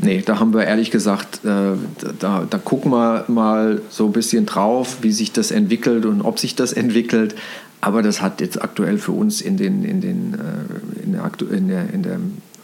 Nee, 0.00 0.22
da 0.24 0.38
haben 0.38 0.54
wir 0.54 0.64
ehrlich 0.64 0.90
gesagt, 0.90 1.44
äh, 1.44 1.72
da, 2.18 2.46
da 2.48 2.58
gucken 2.58 2.92
wir 2.92 3.24
mal 3.26 3.82
so 3.90 4.06
ein 4.06 4.12
bisschen 4.12 4.46
drauf, 4.46 4.98
wie 5.02 5.10
sich 5.12 5.32
das 5.32 5.50
entwickelt 5.50 6.06
und 6.06 6.20
ob 6.20 6.38
sich 6.38 6.54
das 6.54 6.72
entwickelt. 6.72 7.34
Aber 7.80 8.02
das 8.02 8.20
hat 8.20 8.40
jetzt 8.40 8.60
aktuell 8.62 8.98
für 8.98 9.12
uns 9.12 9.40
in 9.40 9.56
den, 9.56 9.84
in 9.84 10.00
den, 10.00 10.34
äh, 10.34 11.02
in 11.04 11.12
der, 11.12 11.30
in 11.50 11.68
der, 11.68 11.92
in 11.92 12.02
der 12.02 12.20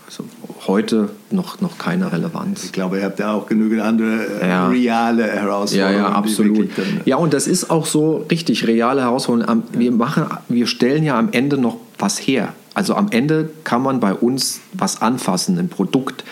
also 0.07 0.25
heute 0.67 1.11
noch, 1.31 1.61
noch 1.61 1.79
keine 1.79 2.13
Relevanz. 2.13 2.65
Ich 2.65 2.73
glaube, 2.73 2.99
ihr 2.99 3.05
habt 3.05 3.19
ja 3.19 3.33
auch 3.33 3.47
genügend 3.47 3.81
andere 3.81 4.41
äh, 4.41 4.49
ja. 4.49 4.69
reale 4.69 5.25
Herausforderungen. 5.25 5.97
Ja, 5.97 6.09
ja, 6.09 6.15
absolut. 6.15 6.69
Dann, 6.77 6.85
äh, 6.85 7.09
ja, 7.09 7.17
und 7.17 7.33
das 7.33 7.47
ist 7.47 7.71
auch 7.71 7.87
so 7.87 8.27
richtig 8.31 8.67
reale 8.67 9.03
Herausforderungen. 9.03 9.65
Wir, 9.73 9.93
machen, 9.93 10.27
wir 10.49 10.67
stellen 10.67 11.05
ja 11.05 11.19
am 11.19 11.31
Ende 11.33 11.59
noch 11.59 11.79
was 11.99 12.19
her. 12.19 12.53
Also 12.75 12.95
am 12.95 13.09
Ende 13.11 13.51
kann 13.63 13.83
man 13.83 14.01
bei 14.01 14.15
uns 14.15 14.61
was 14.73 15.01
anfassen, 15.01 15.59
ein 15.59 15.69
Produkt. 15.69 16.25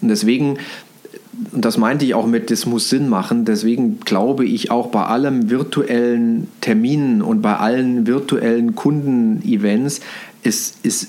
Und 0.00 0.08
deswegen 0.08 0.58
und 1.52 1.64
das 1.64 1.78
meinte 1.78 2.04
ich 2.04 2.14
auch 2.14 2.26
mit, 2.26 2.50
das 2.50 2.66
muss 2.66 2.88
Sinn 2.88 3.08
machen. 3.08 3.44
Deswegen 3.44 4.00
glaube 4.00 4.44
ich 4.44 4.70
auch 4.70 4.88
bei 4.88 5.04
allem 5.04 5.50
virtuellen 5.50 6.48
Terminen 6.60 7.22
und 7.22 7.42
bei 7.42 7.56
allen 7.56 8.06
virtuellen 8.06 8.74
Kundenevents 8.74 10.00
ist, 10.42 10.84
ist, 10.84 11.08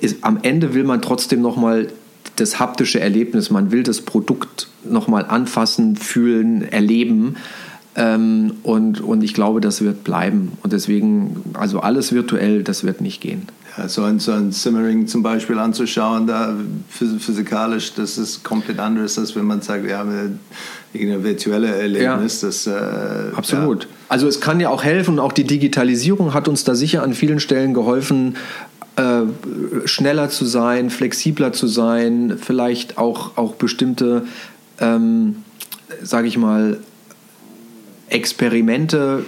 ist 0.00 0.18
am 0.22 0.38
Ende 0.42 0.74
will 0.74 0.84
man 0.84 1.02
trotzdem 1.02 1.40
nochmal 1.40 1.88
das 2.36 2.58
haptische 2.58 3.00
Erlebnis, 3.00 3.50
man 3.50 3.70
will 3.70 3.82
das 3.82 4.00
Produkt 4.02 4.68
nochmal 4.84 5.24
anfassen, 5.26 5.96
fühlen, 5.96 6.62
erleben. 6.62 7.36
Ähm, 7.96 8.54
und, 8.62 9.00
und 9.00 9.24
ich 9.24 9.34
glaube, 9.34 9.60
das 9.60 9.82
wird 9.82 10.04
bleiben. 10.04 10.52
Und 10.62 10.72
deswegen, 10.72 11.42
also 11.54 11.80
alles 11.80 12.12
virtuell, 12.12 12.62
das 12.62 12.84
wird 12.84 13.00
nicht 13.00 13.20
gehen 13.20 13.48
so 13.86 14.02
ein, 14.02 14.18
so 14.18 14.32
ein 14.32 14.50
Simmering 14.50 15.06
zum 15.06 15.22
Beispiel 15.22 15.58
anzuschauen, 15.58 16.26
da 16.26 16.54
physikalisch, 16.88 17.94
das 17.94 18.18
ist 18.18 18.42
komplett 18.42 18.80
anders, 18.80 19.18
als 19.18 19.36
wenn 19.36 19.44
man 19.44 19.60
sagt, 19.60 19.84
wir 19.84 19.96
haben 19.96 20.40
ein 20.94 21.22
virtuelles 21.22 21.70
Erlebnis. 21.70 22.42
Ja, 22.42 22.48
das, 22.48 22.66
äh, 22.66 23.36
absolut. 23.36 23.84
Ja. 23.84 23.90
Also 24.08 24.26
es 24.26 24.40
kann 24.40 24.58
ja 24.58 24.70
auch 24.70 24.82
helfen, 24.82 25.18
auch 25.20 25.32
die 25.32 25.44
Digitalisierung 25.44 26.34
hat 26.34 26.48
uns 26.48 26.64
da 26.64 26.74
sicher 26.74 27.02
an 27.02 27.14
vielen 27.14 27.38
Stellen 27.38 27.74
geholfen, 27.74 28.36
äh, 28.98 29.86
schneller 29.86 30.28
zu 30.28 30.44
sein, 30.44 30.90
flexibler 30.90 31.52
zu 31.52 31.68
sein, 31.68 32.36
vielleicht 32.36 32.98
auch, 32.98 33.36
auch 33.36 33.54
bestimmte, 33.54 34.26
ähm, 34.80 35.36
sage 36.02 36.26
ich 36.26 36.36
mal, 36.36 36.80
Experimente 38.08 39.24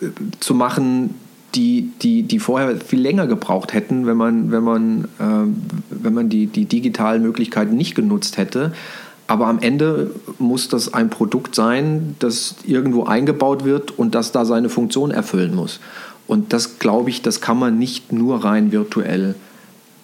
äh, 0.00 0.06
zu 0.40 0.54
machen, 0.54 1.14
die, 1.54 1.90
die, 2.00 2.22
die 2.22 2.38
vorher 2.38 2.80
viel 2.80 3.00
länger 3.00 3.26
gebraucht 3.26 3.74
hätten, 3.74 4.06
wenn 4.06 4.16
man, 4.16 4.50
wenn 4.50 4.64
man, 4.64 5.04
äh, 5.18 5.46
wenn 5.90 6.14
man 6.14 6.30
die, 6.30 6.46
die 6.46 6.64
digitalen 6.64 7.22
Möglichkeiten 7.22 7.76
nicht 7.76 7.94
genutzt 7.94 8.38
hätte. 8.38 8.72
Aber 9.26 9.46
am 9.46 9.58
Ende 9.58 10.10
muss 10.38 10.68
das 10.68 10.94
ein 10.94 11.10
Produkt 11.10 11.54
sein, 11.54 12.16
das 12.18 12.56
irgendwo 12.64 13.04
eingebaut 13.04 13.66
wird 13.66 13.98
und 13.98 14.14
das 14.14 14.32
da 14.32 14.46
seine 14.46 14.70
Funktion 14.70 15.10
erfüllen 15.10 15.54
muss. 15.54 15.80
Und 16.26 16.52
das, 16.52 16.78
glaube 16.78 17.10
ich, 17.10 17.22
das 17.22 17.40
kann 17.40 17.58
man 17.58 17.78
nicht 17.78 18.12
nur 18.12 18.44
rein 18.44 18.72
virtuell 18.72 19.34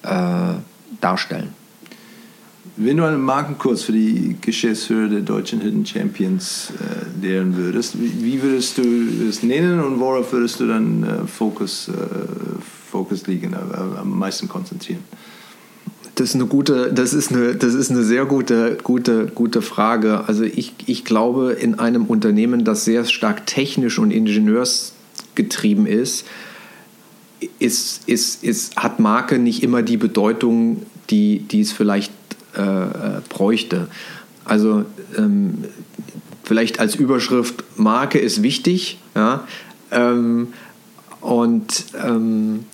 äh, 0.02 0.54
darstellen. 1.00 1.54
Wenn 2.80 2.96
du 2.96 3.04
einen 3.04 3.20
Markenkurs 3.20 3.82
für 3.82 3.92
die 3.92 4.36
Geschäftsführer 4.40 5.08
der 5.08 5.20
deutschen 5.20 5.60
Hidden 5.60 5.84
Champions 5.84 6.72
äh, 6.78 7.26
lehren 7.26 7.56
würdest, 7.56 7.94
wie, 7.98 8.40
würdest 8.40 8.78
du 8.78 8.82
es 9.28 9.42
nennen 9.42 9.80
und 9.80 9.98
worauf 9.98 10.32
würdest 10.32 10.60
du 10.60 10.68
dann 10.68 11.02
äh, 11.02 11.26
Fokus, 11.26 11.88
äh, 11.88 11.92
Fokus 12.90 13.26
liegen, 13.26 13.54
äh, 13.54 13.98
am 13.98 14.16
meisten 14.16 14.48
konzentrieren? 14.48 15.02
Das 16.14 16.28
ist 16.30 16.34
eine 16.36 16.46
gute, 16.46 16.92
das 16.92 17.14
ist 17.14 17.32
eine, 17.32 17.56
das 17.56 17.74
ist 17.74 17.90
eine 17.90 18.04
sehr 18.04 18.26
gute, 18.26 18.78
gute, 18.82 19.26
gute 19.26 19.60
Frage. 19.60 20.28
Also 20.28 20.44
ich, 20.44 20.74
ich 20.86 21.04
glaube, 21.04 21.52
in 21.52 21.80
einem 21.80 22.06
Unternehmen, 22.06 22.64
das 22.64 22.84
sehr 22.84 23.04
stark 23.04 23.46
technisch 23.46 23.98
und 23.98 24.12
ingenieursgetrieben 25.38 25.86
ist, 25.86 26.26
ist, 27.58 28.08
ist, 28.08 28.42
ist, 28.42 28.76
hat 28.76 28.98
Marke 28.98 29.38
nicht 29.38 29.62
immer 29.62 29.82
die 29.82 29.96
Bedeutung, 29.96 30.82
die, 31.10 31.40
die 31.40 31.60
es 31.60 31.72
vielleicht 31.72 32.12
äh, 32.56 32.62
äh, 32.62 33.20
bräuchte. 33.28 33.88
Also 34.44 34.84
ähm, 35.16 35.64
vielleicht 36.42 36.80
als 36.80 36.94
Überschrift 36.94 37.64
Marke 37.76 38.18
ist 38.18 38.42
wichtig, 38.42 38.98
ja, 39.14 39.46
ähm, 39.90 40.48
und, 41.20 41.84
ähm, 42.02 42.64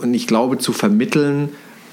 und 0.00 0.14
ich 0.14 0.26
glaube 0.26 0.58
zu 0.58 0.72
vermitteln, 0.72 1.50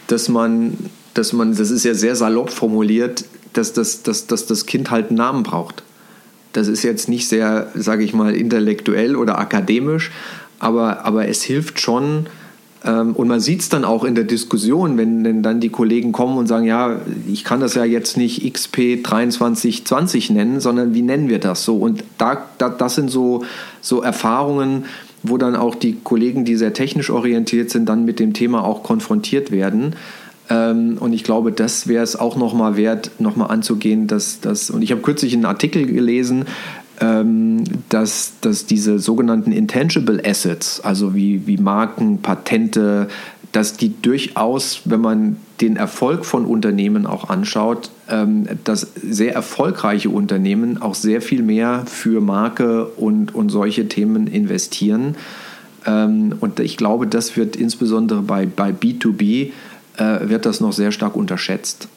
dass 0.07 0.29
man, 0.29 0.77
dass 1.13 1.33
man, 1.33 1.55
das 1.55 1.71
ist 1.71 1.83
ja 1.83 1.93
sehr 1.93 2.15
salopp 2.15 2.51
formuliert, 2.51 3.25
dass 3.53 3.73
das, 3.73 4.03
dass, 4.03 4.27
dass 4.27 4.45
das 4.45 4.65
Kind 4.65 4.91
halt 4.91 5.07
einen 5.07 5.17
Namen 5.17 5.43
braucht. 5.43 5.83
Das 6.53 6.67
ist 6.67 6.83
jetzt 6.83 7.09
nicht 7.09 7.27
sehr, 7.27 7.67
sage 7.75 8.03
ich 8.03 8.13
mal, 8.13 8.35
intellektuell 8.35 9.15
oder 9.15 9.37
akademisch, 9.37 10.11
aber, 10.59 11.05
aber 11.05 11.27
es 11.27 11.43
hilft 11.43 11.79
schon, 11.79 12.27
ähm, 12.85 13.13
und 13.15 13.27
man 13.27 13.39
sieht 13.39 13.61
es 13.61 13.69
dann 13.69 13.83
auch 13.83 14.03
in 14.03 14.15
der 14.15 14.23
Diskussion, 14.23 14.97
wenn 14.97 15.43
dann 15.43 15.59
die 15.59 15.69
Kollegen 15.69 16.11
kommen 16.11 16.37
und 16.37 16.47
sagen, 16.47 16.65
ja, 16.65 16.97
ich 17.27 17.43
kann 17.43 17.59
das 17.59 17.75
ja 17.75 17.83
jetzt 17.83 18.17
nicht 18.17 18.51
XP 18.51 19.05
2320 19.05 20.29
nennen, 20.29 20.59
sondern 20.59 20.93
wie 20.93 21.01
nennen 21.01 21.29
wir 21.29 21.39
das 21.39 21.65
so? 21.65 21.77
Und 21.77 22.03
da, 22.17 22.45
da, 22.57 22.69
das 22.69 22.95
sind 22.95 23.09
so, 23.09 23.43
so 23.81 24.01
Erfahrungen, 24.01 24.85
wo 25.23 25.37
dann 25.37 25.57
auch 25.57 25.75
die 25.75 25.97
Kollegen, 26.01 26.45
die 26.45 26.55
sehr 26.55 26.73
technisch 26.73 27.09
orientiert 27.09 27.69
sind, 27.69 27.89
dann 27.89 28.05
mit 28.05 28.19
dem 28.19 28.33
Thema 28.33 28.63
auch 28.63 28.83
konfrontiert 28.83 29.51
werden. 29.51 29.95
Ähm, 30.49 30.97
und 30.99 31.13
ich 31.13 31.23
glaube, 31.23 31.51
das 31.51 31.87
wäre 31.87 32.03
es 32.03 32.15
auch 32.15 32.35
nochmal 32.35 32.75
wert, 32.75 33.11
nochmal 33.19 33.51
anzugehen, 33.51 34.07
dass 34.07 34.41
das, 34.41 34.69
und 34.69 34.81
ich 34.81 34.91
habe 34.91 35.01
kürzlich 35.01 35.33
einen 35.33 35.45
Artikel 35.45 35.85
gelesen, 35.85 36.45
ähm, 36.99 37.63
dass, 37.89 38.33
dass 38.41 38.65
diese 38.65 38.99
sogenannten 38.99 39.51
Intangible 39.51 40.21
Assets, 40.25 40.81
also 40.81 41.15
wie, 41.15 41.45
wie 41.47 41.57
Marken, 41.57 42.21
Patente, 42.21 43.07
dass 43.51 43.77
die 43.77 43.99
durchaus, 44.01 44.81
wenn 44.85 45.01
man 45.01 45.37
den 45.61 45.75
Erfolg 45.75 46.25
von 46.25 46.45
Unternehmen 46.45 47.05
auch 47.05 47.29
anschaut, 47.29 47.89
ähm, 48.09 48.47
dass 48.63 48.81
sehr 48.95 49.33
erfolgreiche 49.33 50.09
Unternehmen 50.09 50.81
auch 50.81 50.95
sehr 50.95 51.21
viel 51.21 51.41
mehr 51.41 51.83
für 51.85 52.21
Marke 52.21 52.85
und, 52.85 53.33
und 53.33 53.49
solche 53.49 53.87
Themen 53.87 54.27
investieren. 54.27 55.15
Und 55.85 56.59
ich 56.59 56.75
glaube, 56.75 57.07
das 57.07 57.37
wird 57.37 57.55
insbesondere 57.55 58.21
bei, 58.21 58.45
bei 58.45 58.71
B2B 58.71 59.51
äh, 59.99 60.29
wird 60.29 60.45
das 60.45 60.59
noch 60.59 60.73
sehr 60.73 60.91
stark 60.91 61.15
unterschätzt. 61.15 61.87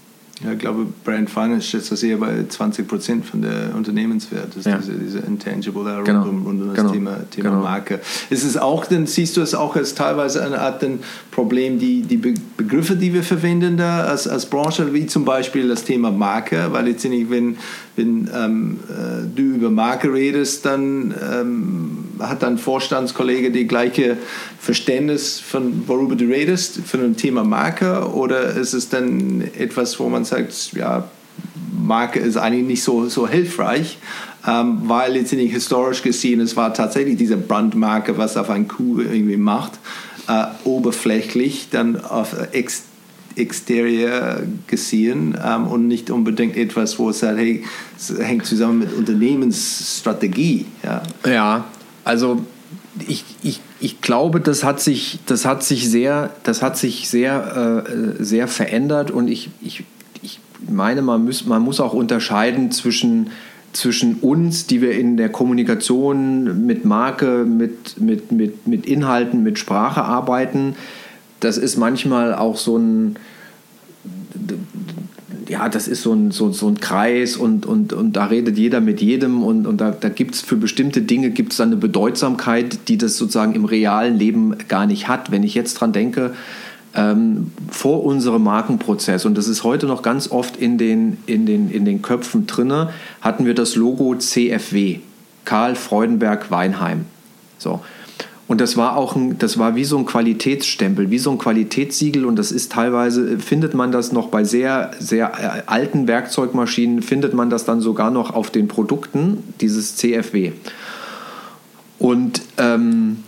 Ja, 0.45 0.53
ich 0.53 0.59
glaube, 0.59 0.87
Brand 1.05 1.31
Finance 1.31 1.69
schätzt 1.69 1.93
das 1.93 2.03
eher 2.03 2.17
bei 2.17 2.45
20 2.49 2.89
Prozent 2.89 3.25
von 3.25 3.43
der 3.43 3.75
Unternehmenswert. 3.77 4.49
Das 4.49 4.59
ist 4.59 4.67
ja. 4.67 4.79
diese, 4.79 4.95
diese 4.95 5.19
Intangible 5.21 5.85
da 5.85 6.03
genau. 6.03 6.23
rund, 6.23 6.31
um, 6.31 6.47
rund 6.47 6.63
um 6.63 6.69
das 6.69 6.77
genau. 6.77 6.91
Thema, 6.91 7.17
Thema 7.31 7.51
genau. 7.51 7.63
Marke. 7.63 8.01
Ist 8.29 8.43
es 8.43 8.57
auch, 8.57 8.87
dann 8.87 9.07
siehst 9.07 9.37
du 9.37 9.41
es 9.41 9.55
auch 9.55 9.77
als 9.77 9.95
teilweise 9.95 10.45
eine 10.45 10.61
Art 10.61 10.85
Problem, 11.31 11.79
die, 11.79 12.03
die 12.03 12.17
Begriffe, 12.17 12.97
die 12.97 13.15
wir 13.15 13.23
verwenden 13.23 13.77
da 13.77 14.05
als, 14.05 14.27
als 14.27 14.47
Branche, 14.47 14.93
wie 14.93 15.07
zum 15.07 15.25
Beispiel 15.25 15.69
das 15.69 15.85
Thema 15.85 16.11
Marke, 16.11 16.69
weil 16.73 16.87
letztendlich, 16.87 17.31
wenn, 17.31 17.57
wenn 17.97 18.29
ähm, 18.35 18.81
äh, 18.89 19.27
du 19.35 19.43
über 19.43 19.71
Marke 19.71 20.13
redest, 20.13 20.65
dann 20.65 21.15
ähm, 21.31 21.99
hat 22.19 22.43
dein 22.43 22.59
Vorstandskollege 22.59 23.51
die 23.51 23.67
gleiche 23.67 24.17
Verständnis 24.59 25.41
von 25.41 25.87
worüber 25.87 26.17
du 26.17 26.25
redest, 26.25 26.81
von 26.87 27.01
dem 27.01 27.17
Thema 27.17 27.45
Marke? 27.45 28.13
Oder 28.13 28.55
ist 28.57 28.73
es 28.73 28.89
dann 28.89 29.43
etwas, 29.59 29.99
wo 30.01 30.09
man 30.09 30.25
sagt, 30.25 30.73
ja, 30.73 31.05
Marke 31.73 32.21
ist 32.21 32.37
eigentlich 32.37 32.67
nicht 32.67 32.83
so, 32.83 33.09
so 33.09 33.29
hilfreich, 33.29 33.99
ähm, 34.47 34.83
weil 34.85 35.13
letztendlich 35.15 35.53
historisch 35.53 36.03
gesehen, 36.03 36.41
es 36.41 36.57
war 36.57 36.73
tatsächlich 36.75 37.17
diese 37.17 37.37
Brandmarke, 37.37 38.17
was 38.19 38.37
auf 38.37 38.51
ein 38.51 38.69
Kuh 38.69 39.01
irgendwie 39.01 39.37
macht, 39.37 39.73
äh, 40.29 40.45
oberflächlich, 40.65 41.69
dann 41.71 42.03
auf 42.03 42.35
ex 42.53 42.85
Exterior 43.37 44.43
gesehen 44.67 45.39
ähm, 45.45 45.67
und 45.67 45.89
nicht 45.89 46.11
unbedingt 46.11 46.57
etwas, 46.57 46.99
wo 46.99 47.11
es 47.11 47.21
sagt, 47.21 47.39
hey, 47.39 47.65
es 47.97 48.13
hängt 48.19 48.47
zusammen 48.47 48.81
mit 48.81 48.93
Unternehmensstrategie. 48.93 50.67
Ja, 50.83 51.03
ja 51.27 51.65
also 52.05 52.45
ich, 53.07 53.25
ich, 53.43 53.61
ich 53.81 54.01
glaube, 54.01 54.41
das 54.41 54.65
hat 54.65 54.81
sich, 54.81 55.19
das 55.27 55.45
hat 55.45 55.63
sich 55.63 55.91
sehr, 55.91 56.31
das 56.43 56.63
hat 56.63 56.77
sich 56.77 57.09
sehr, 57.09 57.85
äh, 57.87 58.23
sehr 58.23 58.49
verändert 58.49 59.11
und 59.11 59.29
ich, 59.29 59.51
ich, 59.61 59.85
ich 60.23 60.41
meine, 60.69 61.03
man 61.03 61.25
muss, 61.25 61.47
man 61.47 61.63
muss 61.63 61.81
auch 61.81 61.95
unterscheiden 61.95 62.71
zwischen, 62.71 63.31
zwischen 63.73 64.17
uns, 64.17 64.67
die 64.67 64.83
wir 64.83 64.93
in 64.93 65.17
der 65.17 65.31
Kommunikation 65.31 66.67
mit 66.67 66.85
Marke, 66.85 67.45
mit, 67.45 68.01
mit, 68.01 68.31
mit, 68.31 68.67
mit 68.67 68.87
Inhalten, 68.87 69.43
mit 69.43 69.59
Sprache 69.59 70.03
arbeiten. 70.03 70.77
Das 71.43 71.59
ist 71.59 71.77
manchmal 71.77 72.35
auch 72.35 72.57
so 72.57 72.77
ein, 72.77 73.17
ja, 75.49 75.69
das 75.69 75.89
ist 75.89 76.03
so 76.03 76.13
ein, 76.13 76.31
so, 76.31 76.53
so 76.53 76.69
ein 76.69 76.79
Kreis 76.79 77.37
und, 77.37 77.67
und, 77.67 77.93
und 77.93 78.13
da 78.13 78.27
redet 78.27 78.57
jeder 78.57 78.81
mit 78.81 79.01
jedem 79.01 79.43
und, 79.43 79.67
und 79.67 79.81
da, 79.81 79.91
da 79.91 80.09
gibt 80.09 80.37
es 80.37 80.41
für 80.41 80.57
bestimmte 80.57 81.03
Dinge 81.03 81.31
gibt's 81.31 81.57
dann 81.57 81.69
eine 81.69 81.77
Bedeutsamkeit, 81.77 82.89
die 82.89 82.97
das 82.97 83.17
sozusagen 83.17 83.55
im 83.55 83.65
realen 83.65 84.17
Leben 84.17 84.57
gar 84.69 84.87
nicht 84.87 85.09
hat. 85.09 85.33
Wenn 85.33 85.43
ich 85.43 85.55
jetzt 85.55 85.75
dran 85.75 85.93
denke, 85.93 86.33
ähm, 86.95 87.51
vor 87.71 88.05
unserem 88.05 88.45
Markenprozess, 88.45 89.25
und 89.25 89.37
das 89.37 89.49
ist 89.49 89.65
heute 89.65 89.87
noch 89.87 90.03
ganz 90.03 90.31
oft 90.31 90.57
in 90.57 90.79
den, 90.79 91.19
in 91.27 91.45
den, 91.45 91.71
in 91.71 91.85
den 91.85 92.03
Köpfen 92.03 92.47
drinne, 92.47 92.91
hatten 93.21 93.47
wir 93.47 93.55
das 93.55 93.75
Logo 93.75 94.15
CFW, 94.15 95.01
Karl 95.45 95.75
Freudenberg 95.75 96.53
Weinheim. 96.53 97.07
So. 97.59 97.81
Und 98.49 98.61
das 98.61 98.77
war 98.77 98.97
auch 98.97 99.17
ein, 99.17 99.39
das 99.39 99.59
war 99.59 99.77
wie 99.77 99.85
so 99.85 99.97
ein 99.97 100.05
Qualitätsstempel, 100.05 101.11
wie 101.11 101.19
so 101.19 101.31
ein 101.31 101.39
Qualitätssiegel. 101.39 102.25
Und 102.25 102.37
das 102.37 102.53
ist 102.53 102.73
teilweise, 102.73 103.39
findet 103.39 103.75
man 103.75 103.93
das 103.93 104.13
noch 104.13 104.29
bei 104.29 104.45
sehr, 104.45 104.91
sehr 104.99 105.33
äh, 105.39 105.63
alten 105.67 106.09
Werkzeugmaschinen, 106.09 107.03
findet 107.03 107.35
man 107.35 107.51
das 107.51 107.65
dann 107.65 107.81
sogar 107.81 108.11
noch 108.11 108.35
auf 108.35 108.51
den 108.51 108.69
Produkten, 108.69 109.55
dieses 109.61 109.97
CFW. 109.97 110.53
Und, 111.99 112.43
ähm, 112.59 113.23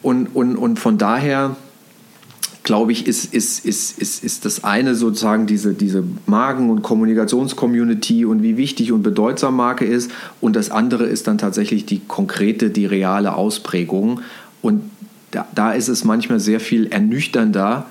und, 0.00 0.28
und, 0.34 0.56
und 0.56 0.78
von 0.78 0.98
daher 0.98 1.56
glaube 2.62 2.92
ich, 2.92 3.06
ist, 3.06 3.32
ist, 3.34 3.64
ist, 3.64 3.98
ist, 3.98 4.22
ist 4.22 4.44
das 4.44 4.64
eine 4.64 4.94
sozusagen 4.94 5.46
diese, 5.46 5.74
diese 5.74 6.04
Marken- 6.26 6.70
und 6.70 6.82
Kommunikationscommunity 6.82 8.24
und 8.24 8.42
wie 8.42 8.56
wichtig 8.56 8.92
und 8.92 9.02
bedeutsam 9.02 9.56
Marke 9.56 9.84
ist. 9.84 10.10
Und 10.40 10.54
das 10.54 10.70
andere 10.70 11.04
ist 11.04 11.26
dann 11.26 11.38
tatsächlich 11.38 11.86
die 11.86 12.00
konkrete, 12.06 12.70
die 12.70 12.86
reale 12.86 13.34
Ausprägung. 13.34 14.20
Und 14.60 14.82
da, 15.32 15.46
da 15.54 15.72
ist 15.72 15.88
es 15.88 16.04
manchmal 16.04 16.38
sehr 16.40 16.60
viel 16.60 16.86
ernüchternder, 16.86 17.86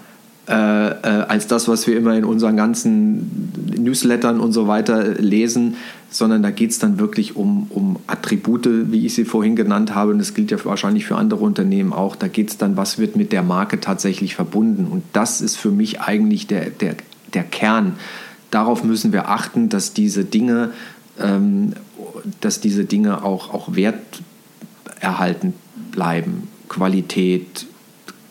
äh, 0.47 0.53
äh, 0.53 1.25
als 1.27 1.47
das, 1.47 1.67
was 1.67 1.85
wir 1.87 1.97
immer 1.97 2.15
in 2.15 2.25
unseren 2.25 2.57
ganzen 2.57 3.51
Newslettern 3.77 4.39
und 4.39 4.53
so 4.53 4.67
weiter 4.67 5.15
lesen, 5.19 5.75
sondern 6.11 6.43
da 6.43 6.51
geht 6.51 6.71
es 6.71 6.79
dann 6.79 6.99
wirklich 6.99 7.35
um, 7.35 7.67
um 7.69 7.97
Attribute, 8.05 8.91
wie 8.91 9.05
ich 9.05 9.15
sie 9.15 9.25
vorhin 9.25 9.55
genannt 9.55 9.95
habe, 9.95 10.11
und 10.11 10.19
das 10.19 10.33
gilt 10.33 10.51
ja 10.51 10.63
wahrscheinlich 10.63 11.05
für 11.05 11.15
andere 11.15 11.43
Unternehmen 11.43 11.93
auch. 11.93 12.15
Da 12.15 12.27
geht 12.27 12.49
es 12.49 12.57
dann, 12.57 12.77
was 12.77 12.99
wird 12.99 13.15
mit 13.15 13.31
der 13.31 13.43
Marke 13.43 13.79
tatsächlich 13.79 14.35
verbunden. 14.35 14.87
Und 14.87 15.03
das 15.13 15.39
ist 15.41 15.55
für 15.55 15.71
mich 15.71 16.01
eigentlich 16.01 16.47
der, 16.47 16.69
der, 16.69 16.95
der 17.33 17.43
Kern. 17.43 17.93
Darauf 18.51 18.83
müssen 18.83 19.13
wir 19.13 19.29
achten, 19.29 19.69
dass 19.69 19.93
diese 19.93 20.25
Dinge, 20.25 20.71
ähm, 21.17 21.73
dass 22.41 22.59
diese 22.59 22.83
Dinge 22.83 23.23
auch, 23.23 23.53
auch 23.53 23.73
wert 23.75 24.21
erhalten 24.99 25.53
bleiben. 25.91 26.49
Qualität, 26.67 27.65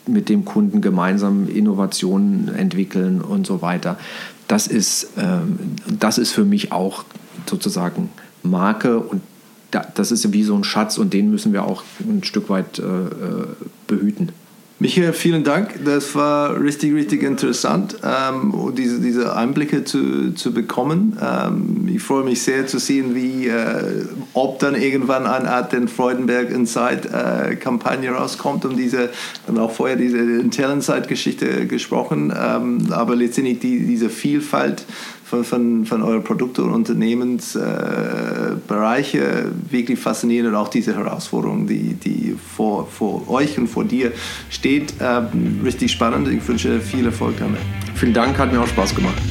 mit 0.07 0.29
dem 0.29 0.45
Kunden 0.45 0.81
gemeinsam 0.81 1.47
Innovationen 1.47 2.53
entwickeln 2.53 3.21
und 3.21 3.45
so 3.45 3.61
weiter. 3.61 3.97
Das 4.47 4.67
ist, 4.67 5.09
ähm, 5.17 5.57
das 5.87 6.17
ist 6.17 6.31
für 6.31 6.45
mich 6.45 6.71
auch 6.71 7.05
sozusagen 7.49 8.09
Marke 8.43 8.99
und 8.99 9.21
das 9.95 10.11
ist 10.11 10.33
wie 10.33 10.43
so 10.43 10.55
ein 10.55 10.63
Schatz 10.63 10.97
und 10.97 11.13
den 11.13 11.31
müssen 11.31 11.53
wir 11.53 11.63
auch 11.63 11.83
ein 12.01 12.23
Stück 12.23 12.49
weit 12.49 12.79
äh, 12.79 12.83
äh, 12.83 13.47
behüten. 13.87 14.31
Michael, 14.81 15.13
vielen 15.13 15.43
Dank. 15.43 15.85
Das 15.85 16.15
war 16.15 16.59
richtig, 16.59 16.95
richtig 16.95 17.21
interessant, 17.21 17.97
ähm, 18.03 18.73
diese, 18.75 18.99
diese 18.99 19.35
Einblicke 19.35 19.83
zu, 19.83 20.33
zu 20.33 20.51
bekommen. 20.51 21.15
Ähm, 21.21 21.87
ich 21.87 22.01
freue 22.01 22.23
mich 22.23 22.41
sehr 22.41 22.65
zu 22.65 22.79
sehen, 22.79 23.13
wie, 23.13 23.47
äh, 23.47 24.07
ob 24.33 24.57
dann 24.57 24.73
irgendwann 24.73 25.27
eine 25.27 25.51
Art 25.51 25.71
den 25.71 25.87
Freudenberg 25.87 26.49
Inside-Kampagne 26.49 28.09
äh, 28.09 28.13
rauskommt. 28.13 28.65
Um 28.65 28.75
diese, 28.75 29.11
haben 29.45 29.59
auch 29.59 29.69
vorher 29.69 29.97
diese 29.97 30.17
Intel-Inside-Geschichte 30.17 31.67
gesprochen, 31.67 32.33
ähm, 32.35 32.87
aber 32.89 33.15
letztendlich 33.15 33.59
die, 33.59 33.85
diese 33.85 34.09
Vielfalt 34.09 34.83
von, 35.31 35.43
von, 35.45 35.85
von 35.85 36.03
euren 36.03 36.25
Produkten 36.25 36.63
und 36.63 36.73
Unternehmensbereiche 36.73 39.19
äh, 39.19 39.45
wirklich 39.71 39.97
faszinierend 39.97 40.49
und 40.49 40.55
auch 40.55 40.67
diese 40.67 40.93
Herausforderungen, 40.93 41.67
die, 41.67 41.93
die 41.93 42.35
vor, 42.35 42.85
vor 42.85 43.29
euch 43.29 43.57
und 43.57 43.69
vor 43.69 43.85
dir 43.85 44.11
steht, 44.49 44.99
äh, 44.99 45.21
richtig 45.63 45.93
spannend. 45.93 46.27
Ich 46.27 46.45
wünsche 46.45 46.81
viel 46.81 47.05
Erfolg 47.05 47.35
damit. 47.39 47.61
Vielen 47.95 48.13
Dank, 48.13 48.37
hat 48.37 48.51
mir 48.51 48.61
auch 48.61 48.67
Spaß 48.67 48.93
gemacht. 48.93 49.21